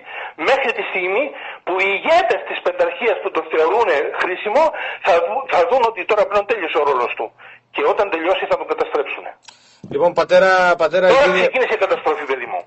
μέχρι 0.49 0.71
τη 0.77 0.83
στιγμή 0.89 1.23
που 1.65 1.73
οι 1.83 1.87
ηγέτες 1.97 2.39
της 2.49 2.57
πενταρχίας 2.65 3.17
που 3.21 3.29
το 3.35 3.41
θεωρούν 3.51 3.89
χρήσιμο 4.21 4.63
θα, 5.05 5.13
θα 5.51 5.59
δουν 5.69 5.81
ότι 5.91 6.01
τώρα 6.11 6.23
πλέον 6.29 6.45
τέλειωσε 6.49 6.77
ο 6.81 6.83
ρόλος 6.89 7.11
του. 7.17 7.25
Και 7.73 7.83
όταν 7.93 8.05
τελειώσει 8.13 8.43
θα 8.51 8.57
τον 8.59 8.67
καταστρέψουν. 8.71 9.25
Λοιπόν, 9.93 10.09
πατέρα, 10.19 10.51
πατέρα. 10.83 11.05
Τώρα 11.07 11.23
κύριε... 11.25 11.41
ξεκίνησε 11.41 11.73
η 11.79 11.81
καταστροφή, 11.85 12.23
παιδί 12.29 12.47
μου. 12.51 12.61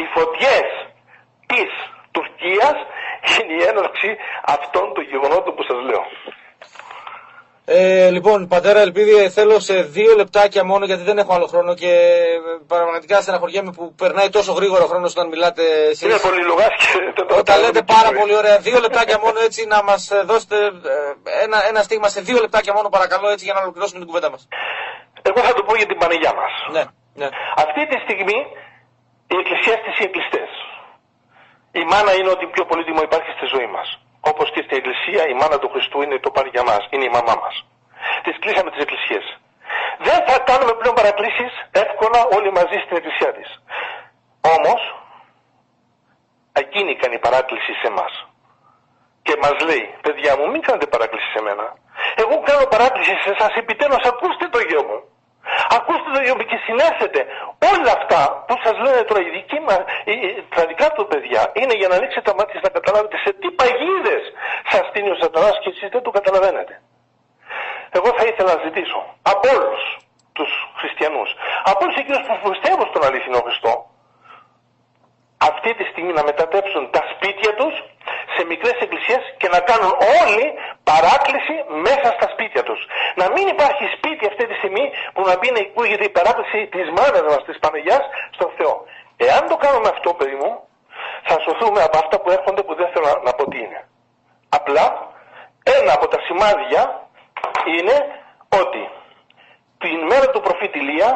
Οι 0.00 0.06
φωτιές 0.14 0.68
της 1.52 1.70
Τουρκίας 2.14 2.76
είναι 3.38 3.52
η 3.58 3.62
έναρξη 3.70 4.10
αυτών 4.56 4.86
των 4.94 5.02
γεγονότων 5.12 5.52
που 5.56 5.62
σας 5.68 5.78
λέω. 5.88 6.04
Ε, 7.64 8.10
λοιπόν, 8.10 8.48
πατέρα 8.48 8.80
Ελπίδη, 8.80 9.28
θέλω 9.28 9.60
σε 9.60 9.82
δύο 9.82 10.14
λεπτάκια 10.16 10.64
μόνο 10.64 10.84
γιατί 10.84 11.02
δεν 11.02 11.18
έχω 11.18 11.34
άλλο 11.34 11.46
χρόνο 11.46 11.74
και 11.74 11.92
πραγματικά 12.66 13.20
στεναχωριέμαι 13.20 13.72
που 13.72 13.94
περνάει 13.94 14.28
τόσο 14.28 14.52
γρήγορα 14.52 14.84
ο 14.84 14.86
χρόνος 14.86 15.10
όταν 15.10 15.28
μιλάτε 15.28 15.62
εσείς. 15.90 16.02
Είναι 16.02 16.18
πολύ 16.18 16.40
και 16.78 17.34
Όταν 17.38 17.60
λέτε 17.60 17.82
πάρα 17.82 18.10
πολύ 18.18 18.36
ωραία. 18.36 18.58
Δύο 18.58 18.78
λεπτάκια 18.80 19.18
μόνο 19.24 19.40
έτσι 19.40 19.66
να 19.66 19.82
μας 19.82 20.10
δώσετε 20.24 20.56
ε, 20.56 21.44
ένα, 21.44 21.58
ένα 21.68 21.82
στίγμα 21.82 22.08
σε 22.08 22.20
δύο 22.20 22.38
λεπτάκια 22.40 22.72
μόνο 22.72 22.88
παρακαλώ 22.88 23.28
έτσι 23.28 23.44
για 23.44 23.54
να 23.54 23.60
ολοκληρώσουμε 23.60 23.98
την 23.98 24.08
κουβέντα 24.08 24.30
μας. 24.30 24.48
Εγώ 25.22 25.40
θα 25.46 25.52
το 25.52 25.62
πω 25.62 25.76
για 25.76 25.86
την 25.86 25.98
Παναγιά 25.98 26.32
μας. 26.34 26.52
Ναι, 26.72 26.84
ναι. 27.14 27.28
Αυτή 27.56 27.86
τη 27.86 27.96
στιγμή 28.04 28.38
οι 29.32 29.36
εκκλησιαστές 29.40 29.94
είναι 29.98 30.10
κλειστέ. 30.14 30.44
Η 31.80 31.84
μάνα 31.90 32.12
είναι 32.18 32.30
ότι 32.36 32.46
πιο 32.46 32.64
πολύτιμο 32.64 33.00
υπάρχει 33.08 33.30
στη 33.36 33.46
ζωή 33.54 33.68
μας. 33.76 33.88
Όπως 34.30 34.46
και 34.52 34.62
στην 34.64 34.76
Εκκλησία, 34.80 35.22
η 35.32 35.34
μάνα 35.40 35.58
του 35.58 35.68
Χριστού 35.72 36.02
είναι 36.02 36.18
το 36.18 36.30
πάρει 36.30 36.50
για 36.56 36.64
μας, 36.70 36.82
είναι 36.90 37.04
η 37.10 37.12
μαμά 37.16 37.34
μας. 37.42 37.54
Τις 38.24 38.36
κλείσαμε 38.42 38.70
τις 38.70 38.82
εκκλησίες. 38.84 39.24
Δεν 40.06 40.18
θα 40.28 40.36
κάνουμε 40.48 40.72
πλέον 40.80 40.94
παρακλήσει 41.00 41.46
εύκολα 41.84 42.20
όλοι 42.36 42.50
μαζί 42.58 42.78
στην 42.84 42.96
Εκκλησία 43.00 43.32
της. 43.38 43.48
Όμως, 44.56 44.80
εκείνη 46.52 46.96
κάνει 47.02 47.18
παράκληση 47.18 47.72
σε 47.80 47.86
εμά. 47.92 48.08
Και 49.26 49.34
μας 49.42 49.56
λέει, 49.68 49.84
παιδιά 50.04 50.32
μου, 50.38 50.50
μην 50.52 50.62
κάνετε 50.66 50.86
παράκληση 50.86 51.28
σε 51.34 51.40
μένα. 51.46 51.66
Εγώ 52.22 52.34
κάνω 52.48 52.64
παράκληση 52.74 53.14
σε 53.24 53.30
εσάς, 53.34 53.52
επιτέλους 53.62 54.04
ακούστε 54.10 54.46
το 54.54 54.60
γιο 54.68 54.82
μου. 54.88 54.98
Ακούστε 55.76 56.08
το 56.14 56.20
γιο 56.24 56.34
μου 56.38 56.46
και 56.50 56.58
συνέσετε. 56.66 57.20
Όλα 57.72 57.90
αυτά 57.98 58.20
που 58.46 58.54
σας 58.64 58.76
λένε 58.84 59.02
τώρα 59.08 59.20
οι 59.24 59.30
δικοί 59.38 59.60
μας, 59.68 59.82
τα 60.56 60.62
δικά 60.70 60.88
του 60.94 61.04
παιδιά, 61.10 61.42
είναι 61.60 61.74
για 61.80 61.88
να 61.90 61.94
ανοίξετε 61.98 62.26
τα 62.30 62.34
μάτια 62.38 62.60
να 62.66 62.70
καταλάβετε 62.76 63.16
σε 63.24 63.30
τι 63.40 63.48
παγίδες 63.58 64.22
σας 64.70 64.82
στείνει 64.88 65.10
ο 65.14 65.16
σατανάς 65.22 65.56
και 65.62 65.70
εσείς 65.74 65.88
δεν 65.94 66.02
το 66.06 66.10
καταλαβαίνετε. 66.18 66.74
Εγώ 67.98 68.08
θα 68.16 68.24
ήθελα 68.30 68.48
να 68.54 68.60
ζητήσω 68.66 68.98
από 69.32 69.44
όλους 69.56 69.82
τους 70.36 70.50
χριστιανούς, 70.80 71.30
από 71.70 71.80
όλους 71.84 71.96
εκείνους 72.02 72.22
που 72.42 72.50
πιστεύουν 72.54 72.86
στον 72.90 73.02
αληθινό 73.06 73.40
Χριστό, 73.46 73.72
αυτή 75.50 75.70
τη 75.78 75.84
στιγμή 75.90 76.12
να 76.12 76.24
μετατρέψουν 76.30 76.90
τα 76.90 77.02
σπίτια 77.12 77.54
τους 77.54 77.74
σε 78.34 78.42
μικρές 78.50 78.76
εκκλησίες 78.84 79.22
και 79.40 79.48
να 79.54 79.60
κάνουν 79.68 79.92
όλοι 80.20 80.46
παράκληση 80.90 81.56
μέσα 81.86 82.08
στα 82.16 82.26
σπίτια 82.32 82.62
τους. 82.68 82.80
Να 83.20 83.26
μην 83.34 83.44
υπάρχει 83.54 83.84
σπίτι 83.96 84.24
αυτή 84.30 84.44
τη 84.48 84.54
στιγμή 84.60 84.84
που 85.14 85.22
να 85.28 85.34
μπει 85.38 85.48
να 85.56 85.60
ακούγεται 85.66 86.04
η 86.10 86.12
παράκληση 86.18 86.60
της 86.74 86.86
μάνας 86.96 87.24
μας, 87.30 87.42
της 87.48 87.58
Παναγιάς, 87.62 88.04
στον 88.36 88.50
Θεό. 88.58 88.74
Εάν 89.28 89.42
το 89.50 89.56
κάνουμε 89.64 89.88
αυτό, 89.94 90.08
παιδί 90.18 90.36
μου, 90.42 90.52
θα 91.28 91.36
σωθούμε 91.44 91.80
από 91.88 91.96
αυτά 92.02 92.16
που 92.20 92.30
έρχονται 92.36 92.62
που 92.66 92.74
δεν 92.80 92.88
θέλω 92.92 93.10
να 93.26 93.32
πω 93.36 93.42
τι 93.50 93.58
είναι. 93.64 93.80
Απλά, 94.58 94.84
ένα 95.78 95.92
από 95.92 96.06
τα 96.12 96.18
σημάδια 96.26 96.82
είναι 97.76 97.96
ότι 98.60 98.82
την 99.78 99.98
μέρα 100.10 100.26
του 100.30 100.40
προφήτη 100.40 100.78
Ηλία 100.78 101.10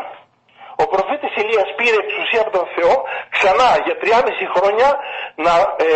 ο 0.82 0.84
προφήτης 0.92 1.32
Ηλίας 1.42 1.68
πήρε 1.78 1.96
εξουσία 2.04 2.40
από 2.44 2.52
τον 2.58 2.66
Θεό 2.74 2.94
ξανά 3.36 3.70
για 3.86 3.96
3,5 4.02 4.46
χρόνια 4.54 4.88
να, 5.44 5.54
ε, 5.86 5.88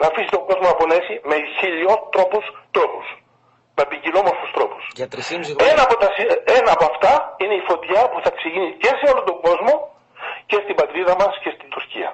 να 0.00 0.06
αφήσει 0.10 0.30
τον 0.36 0.42
κόσμο 0.48 0.66
να 0.72 0.76
πονέσει 0.80 1.14
με 1.30 1.36
χιλιότροπους 1.58 2.44
τρόπους. 2.76 3.06
Με 3.78 3.84
ποικιλόμορφους 3.90 4.50
τρόπους. 4.56 4.82
Για 4.98 5.08
3,5 5.08 5.54
χρόνια. 5.54 5.72
Ένα 5.72 5.82
από, 5.86 5.96
τα, 6.02 6.08
ένα 6.58 6.70
από 6.76 6.84
αυτά 6.92 7.12
είναι 7.40 7.54
η 7.60 7.64
φωτιά 7.70 8.00
που 8.10 8.18
θα 8.24 8.30
ξεκινήσει 8.38 8.76
και 8.82 8.92
σε 9.00 9.04
όλο 9.12 9.22
τον 9.28 9.38
κόσμο 9.46 9.74
και 10.50 10.58
στην 10.64 10.74
πατρίδα 10.80 11.14
μας 11.20 11.32
και 11.42 11.50
στην 11.56 11.68
Τουρκία. 11.74 12.10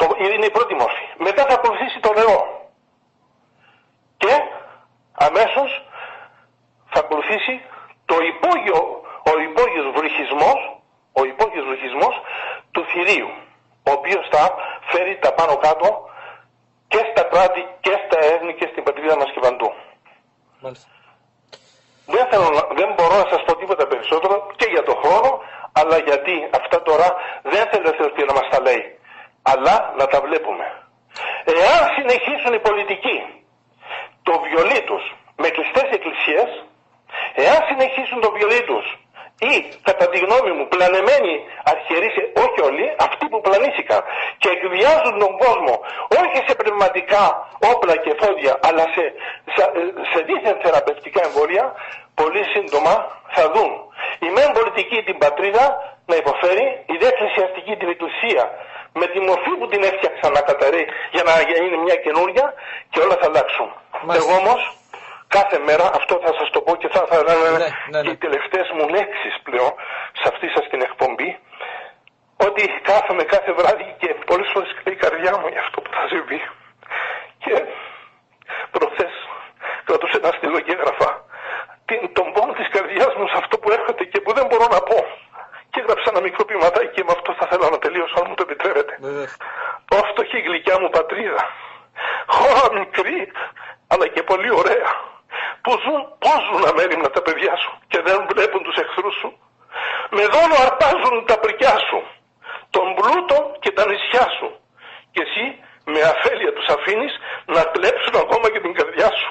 Το, 0.00 0.06
είναι 0.34 0.46
η 0.52 0.54
πρώτη 0.56 0.74
μόρφη. 0.80 1.06
Μετά 1.26 1.42
θα 1.48 1.54
ακολουθήσει 1.58 1.98
το 2.06 2.10
νερό. 2.18 2.40
Και 4.22 4.34
αμέσως 5.26 5.70
θα 6.92 6.98
ακολουθήσει 7.04 7.54
το 8.10 8.16
υπόγειο 8.32 8.80
ο 9.30 9.32
υπόγειος 9.48 9.88
βρυχισμός, 9.98 10.58
ο 11.20 11.22
υπόγειος 11.32 11.66
βρυχισμός 11.70 12.14
του 12.72 12.82
θηρίου, 12.90 13.30
ο 13.88 13.90
οποίος 13.98 14.24
θα 14.32 14.42
φέρει 14.90 15.18
τα 15.24 15.30
πάνω 15.38 15.56
κάτω 15.56 15.88
και 16.88 17.00
στα 17.10 17.22
κράτη 17.22 17.62
και 17.80 17.94
στα 18.04 18.18
έθνη 18.32 18.52
και 18.54 18.68
στην 18.70 18.82
πατρίδα 18.82 19.16
μας 19.16 19.30
και 19.34 19.40
παντού. 19.40 19.68
Δεν, 22.14 22.24
θέλω, 22.30 22.48
δεν 22.80 22.88
μπορώ 22.94 23.16
να 23.22 23.28
σας 23.32 23.42
πω 23.46 23.56
τίποτα 23.56 23.86
περισσότερο 23.86 24.46
και 24.56 24.68
για 24.74 24.82
το 24.82 24.94
χρόνο, 25.02 25.30
αλλά 25.72 25.98
γιατί 26.08 26.48
αυτά 26.58 26.82
τώρα 26.82 27.08
δεν 27.42 27.64
θέλει 27.70 27.88
ο 27.88 27.94
Θεός 27.96 28.12
να 28.30 28.34
μας 28.38 28.48
τα 28.52 28.60
λέει, 28.66 28.84
αλλά 29.42 29.94
να 29.98 30.06
τα 30.06 30.20
βλέπουμε. 30.20 30.66
Εάν 31.44 31.80
συνεχίσουν 31.96 32.52
οι 32.54 32.60
πολιτικοί 32.68 33.18
το 34.22 34.32
βιολί 34.44 34.80
τους 34.88 35.04
με 35.36 35.48
κλειστές 35.48 35.88
εκκλησίες, 35.96 36.50
εάν 37.34 37.60
συνεχίσουν 37.68 38.20
το 38.20 38.30
βιολί 38.36 38.62
τους 38.70 38.86
ή 39.52 39.54
κατά 39.88 40.06
τη 40.08 40.18
γνώμη 40.24 40.50
μου 40.56 40.66
πλανεμένοι 40.74 41.34
αρχιερείς, 41.72 42.14
όχι 42.44 42.60
όλοι, 42.68 42.86
αυτοί 43.06 43.24
που 43.30 43.40
πλανήθηκαν 43.46 44.00
και 44.38 44.48
εκβιάζουν 44.56 45.14
τον 45.24 45.32
κόσμο 45.44 45.74
όχι 46.20 46.38
σε 46.46 46.54
πνευματικά 46.60 47.24
όπλα 47.72 47.94
και 48.04 48.12
φόδια 48.20 48.52
αλλά 48.68 48.84
σε, 48.94 49.04
σε, 49.54 49.62
σε 50.10 50.18
δίθεν 50.28 50.56
θεραπευτικά 50.62 51.20
εμβόλια 51.28 51.64
πολύ 52.20 52.42
σύντομα 52.54 52.94
θα 53.34 53.44
δουν 53.54 53.72
η 54.26 54.28
μεν 54.34 54.50
πολιτική 54.58 54.98
την 55.08 55.18
πατρίδα 55.18 55.64
να 56.10 56.16
υποφέρει, 56.22 56.66
η 56.92 56.96
δε 57.00 57.06
εκκλησιαστική 57.12 57.72
την 57.80 57.88
εκκλησία 57.94 58.44
με 59.00 59.06
τη 59.12 59.18
μορφή 59.28 59.52
που 59.58 59.66
την 59.72 59.82
έφτιαξαν 59.90 60.32
να 60.32 60.40
καταρρεί 60.50 60.84
για 61.14 61.22
να 61.28 61.32
είναι 61.66 61.78
μια 61.86 61.96
καινούρια 62.04 62.46
και 62.90 63.00
όλα 63.04 63.16
θα 63.20 63.26
αλλάξουν. 63.30 63.68
Εγώ 64.20 64.32
όμως 64.42 64.60
κάθε 65.36 65.58
μέρα, 65.66 65.86
αυτό 65.98 66.14
θα 66.24 66.32
σας 66.38 66.48
το 66.50 66.60
πω 66.60 66.72
και 66.76 66.88
θα 66.94 67.00
ήθελα 67.04 67.22
να 67.28 67.34
είναι 67.34 67.68
ναι, 67.90 68.02
ναι, 68.02 68.10
οι 68.10 68.16
τελευταίες 68.24 68.68
μου 68.76 68.84
λέξεις 68.96 69.34
πλέον 69.46 69.72
σε 70.20 70.26
αυτή 70.32 70.46
σας 70.54 70.64
την 70.72 70.80
εκπομπή, 70.88 71.30
ότι 72.46 72.62
κάθομαι 72.90 73.24
κάθε 73.34 73.52
βράδυ 73.58 73.86
και 74.00 74.08
πολλές 74.30 74.48
φορές 74.52 74.70
κλαίει 74.78 74.94
η 74.98 75.02
καρδιά 75.04 75.32
μου 75.38 75.48
για 75.54 75.60
αυτό 75.66 75.78
που 75.80 75.90
θα 75.96 76.04
συμβεί. 76.12 76.40
Και 77.44 77.54
προχθές 78.74 79.14
κρατούσε 79.86 80.16
ένα 80.22 80.32
στυλό 80.36 80.60
και 80.60 80.72
έγραφα 80.76 81.10
την, 81.88 82.00
τον 82.16 82.26
πόνο 82.34 82.52
της 82.58 82.68
καρδιάς 82.74 83.12
μου 83.18 83.26
σε 83.32 83.36
αυτό 83.42 83.54
που 83.58 83.68
έρχεται 83.76 84.04
και 84.12 84.20
που 84.20 84.32
δεν 84.38 84.46
μπορώ 84.48 84.66
να 84.76 84.80
πω. 84.88 84.98
Και 85.70 85.80
έγραψα 85.82 86.08
ένα 86.12 86.20
μικρό 86.26 86.42
ποιηματάκι 86.48 86.90
και 86.96 87.04
με 87.06 87.12
αυτό 87.16 87.30
θα 87.38 87.46
θέλω 87.50 87.66
να 87.74 87.78
τελείωσω 87.84 88.14
αν 88.20 88.26
μου 88.28 88.34
το 88.38 88.44
επιτρέπετε. 88.48 88.92
Ω 89.96 89.98
φτωχή 90.10 90.38
γλυκιά 90.46 90.76
μου 90.80 90.88
πατρίδα, 90.96 91.44
χώρα 92.36 92.66
μικρή 92.78 93.32
αλλά 93.92 94.06
και 94.14 94.22
πολύ 94.22 94.50
ωραία 94.60 94.88
που 95.62 95.72
ζουν, 95.82 96.00
πώς 96.24 96.40
ζουν 96.48 96.62
αμέριμνα 96.70 97.10
τα 97.16 97.22
παιδιά 97.26 97.54
σου 97.62 97.72
και 97.90 98.00
δεν 98.06 98.18
βλέπουν 98.32 98.62
τους 98.62 98.76
εχθρούς 98.82 99.16
σου. 99.20 99.30
Με 100.16 100.24
δόλο 100.34 100.56
αρπάζουν 100.66 101.16
τα 101.30 101.36
πρικιά 101.38 101.76
σου, 101.88 101.98
τον 102.70 102.86
πλούτο 102.98 103.38
και 103.62 103.70
τα 103.76 103.84
νησιά 103.90 104.26
σου. 104.38 104.48
Και 105.12 105.22
εσύ 105.26 105.44
με 105.92 106.00
αφέλεια 106.12 106.52
τους 106.56 106.68
αφήνεις 106.76 107.12
να 107.54 107.62
κλέψουν 107.74 108.14
ακόμα 108.24 108.46
και 108.52 108.60
την 108.64 108.72
καρδιά 108.78 109.10
σου. 109.20 109.30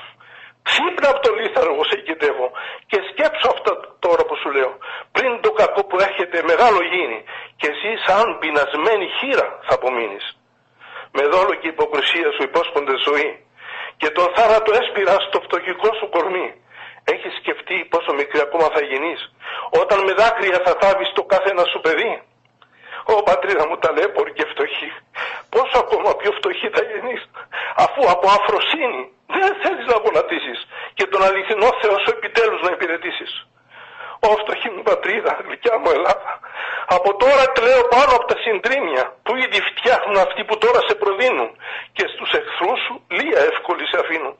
Ξύπνα 0.68 1.08
από 1.10 1.20
το 1.26 1.32
λίθαρο 1.40 1.70
εγώ 1.74 1.84
σε 1.90 1.96
εγκαιτεύω 2.00 2.48
και 2.90 2.98
σκέψω 3.10 3.48
αυτά 3.56 3.74
τώρα 4.06 4.24
που 4.28 4.36
σου 4.42 4.50
λέω. 4.58 4.74
Πριν 5.16 5.32
το 5.42 5.52
κακό 5.52 5.82
που 5.90 5.98
έρχεται 6.08 6.38
μεγάλο 6.52 6.80
γίνει 6.94 7.20
και 7.60 7.68
εσύ 7.74 7.90
σαν 8.06 8.38
πεινασμένη 8.40 9.08
χείρα 9.18 9.48
θα 9.68 9.74
απομείνεις. 9.80 10.26
Με 11.12 11.24
δόλο 11.34 11.54
και 11.60 11.68
υποκρισία 11.68 12.30
σου 12.36 12.44
υπόσπονται 12.50 12.96
ζωή 13.08 13.47
και 13.98 14.10
τον 14.10 14.28
θάνατο 14.36 14.72
έσπηρα 14.82 15.16
στο 15.28 15.38
φτωχικό 15.46 15.90
σου 15.98 16.10
κορμί. 16.10 16.48
Έχεις 17.14 17.34
σκεφτεί 17.42 17.78
πόσο 17.92 18.14
μικρή 18.14 18.40
ακόμα 18.48 18.68
θα 18.76 18.82
γίνεις, 18.90 19.20
όταν 19.82 20.00
με 20.06 20.14
δάκρυα 20.20 20.60
θα 20.66 20.74
θάβεις 20.82 21.10
το 21.18 21.24
κάθε 21.24 21.50
ένα 21.50 21.66
σου 21.72 21.80
παιδί; 21.86 22.14
Ω 23.14 23.24
πατρίδα 23.24 23.68
μου 23.68 23.78
ταλέπορη 23.78 24.32
και 24.38 24.46
φτωχή, 24.52 24.90
πόσο 25.54 25.78
ακόμα 25.84 26.10
πιο 26.22 26.32
φτωχή 26.38 26.68
θα 26.76 26.82
γεννείς, 26.90 27.22
αφού 27.86 28.02
από 28.16 28.28
αφροσύνη 28.38 29.02
δεν 29.36 29.52
θέλεις 29.62 29.86
να 29.92 29.96
γονατίσεις 30.04 30.60
και 30.94 31.06
τον 31.12 31.24
αληθινό 31.28 31.70
Θεό 31.82 31.98
σου 32.04 32.10
επιτέλους 32.16 32.62
να 32.62 32.72
υπηρετήσεις. 32.72 33.32
Ω 34.20 34.30
φτωχή 34.42 34.70
μου 34.74 34.84
πατρίδα, 34.90 35.32
γλυκιά 35.46 35.76
μου 35.82 35.90
Ελλάδα, 35.98 36.32
από 36.98 37.10
τώρα 37.22 37.46
κλαίω 37.58 37.84
πάνω 37.96 38.12
από 38.18 38.26
τα 38.32 38.38
συντρίμια 38.44 39.04
που 39.24 39.32
ήδη 39.46 39.60
φτιάχνουν 39.70 40.18
αυτοί 40.26 40.42
που 40.48 40.56
τώρα 40.64 40.80
σε 40.88 40.94
προδίνουν 41.02 41.50
και 41.96 42.06
στους 42.14 42.30
εχθρούς 42.40 42.80
σου 42.86 42.96
λία 43.18 43.40
εύκολη 43.52 43.86
σε 43.92 43.98
αφήνουν. 44.04 44.36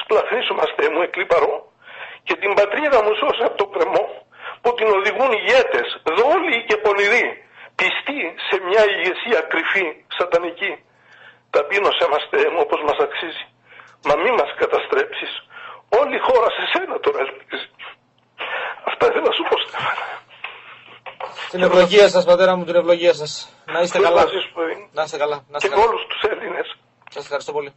Σπλαχνίσου 0.00 0.54
μας 0.60 0.70
Θεέ 0.76 0.88
μου 0.94 1.02
εκλύπαρο 1.06 1.52
και 2.26 2.34
την 2.42 2.52
πατρίδα 2.58 2.98
μου 3.04 3.12
σώσε 3.20 3.44
από 3.48 3.56
το 3.62 3.66
κρεμό 3.74 4.04
που 4.62 4.70
την 4.78 4.88
οδηγούν 4.96 5.30
ηγέτες, 5.38 5.88
δόλοι 6.18 6.56
και 6.68 6.76
πονηροί, 6.84 7.26
πιστοί 7.78 8.20
σε 8.48 8.56
μια 8.68 8.82
ηγεσία 8.92 9.40
κρυφή, 9.50 9.86
σατανική. 10.16 10.72
Ταπείνωσέ 11.54 12.06
μας 12.12 12.22
Θεέ 12.30 12.48
μου 12.52 12.60
όπως 12.66 12.80
μας 12.86 12.98
αξίζει. 13.06 13.44
Μα 14.06 14.14
μη 14.22 14.30
μας 14.38 14.50
καταστρέψεις. 14.62 15.32
Όλη 16.00 16.14
η 16.20 16.22
χώρα 16.28 16.48
σε 16.56 16.64
σένα 16.72 16.94
τώρα 17.04 17.18
ελπίζει. 17.24 17.68
Αυτά 18.84 19.06
ήθελα 19.06 19.26
να 19.26 19.32
σου 19.32 19.42
πω 19.48 19.56
Στέφανα. 19.58 20.06
Την 21.50 21.62
ευλογία 21.62 22.08
σας 22.08 22.24
πατέρα 22.24 22.56
μου, 22.56 22.64
την 22.64 22.74
ευλογία 22.74 23.14
σας. 23.14 23.48
Να 23.66 23.80
είστε 23.80 23.98
καλά. 23.98 24.24
Να 24.92 25.02
είστε 25.02 25.16
καλά. 25.16 25.44
Να 25.48 25.56
είστε 25.56 25.68
και 25.68 25.74
καλά. 25.74 25.86
όλους 25.86 26.06
τους 26.06 26.22
Έλληνες. 26.30 26.76
Σας 27.10 27.22
ευχαριστώ 27.22 27.52
πολύ. 27.52 27.72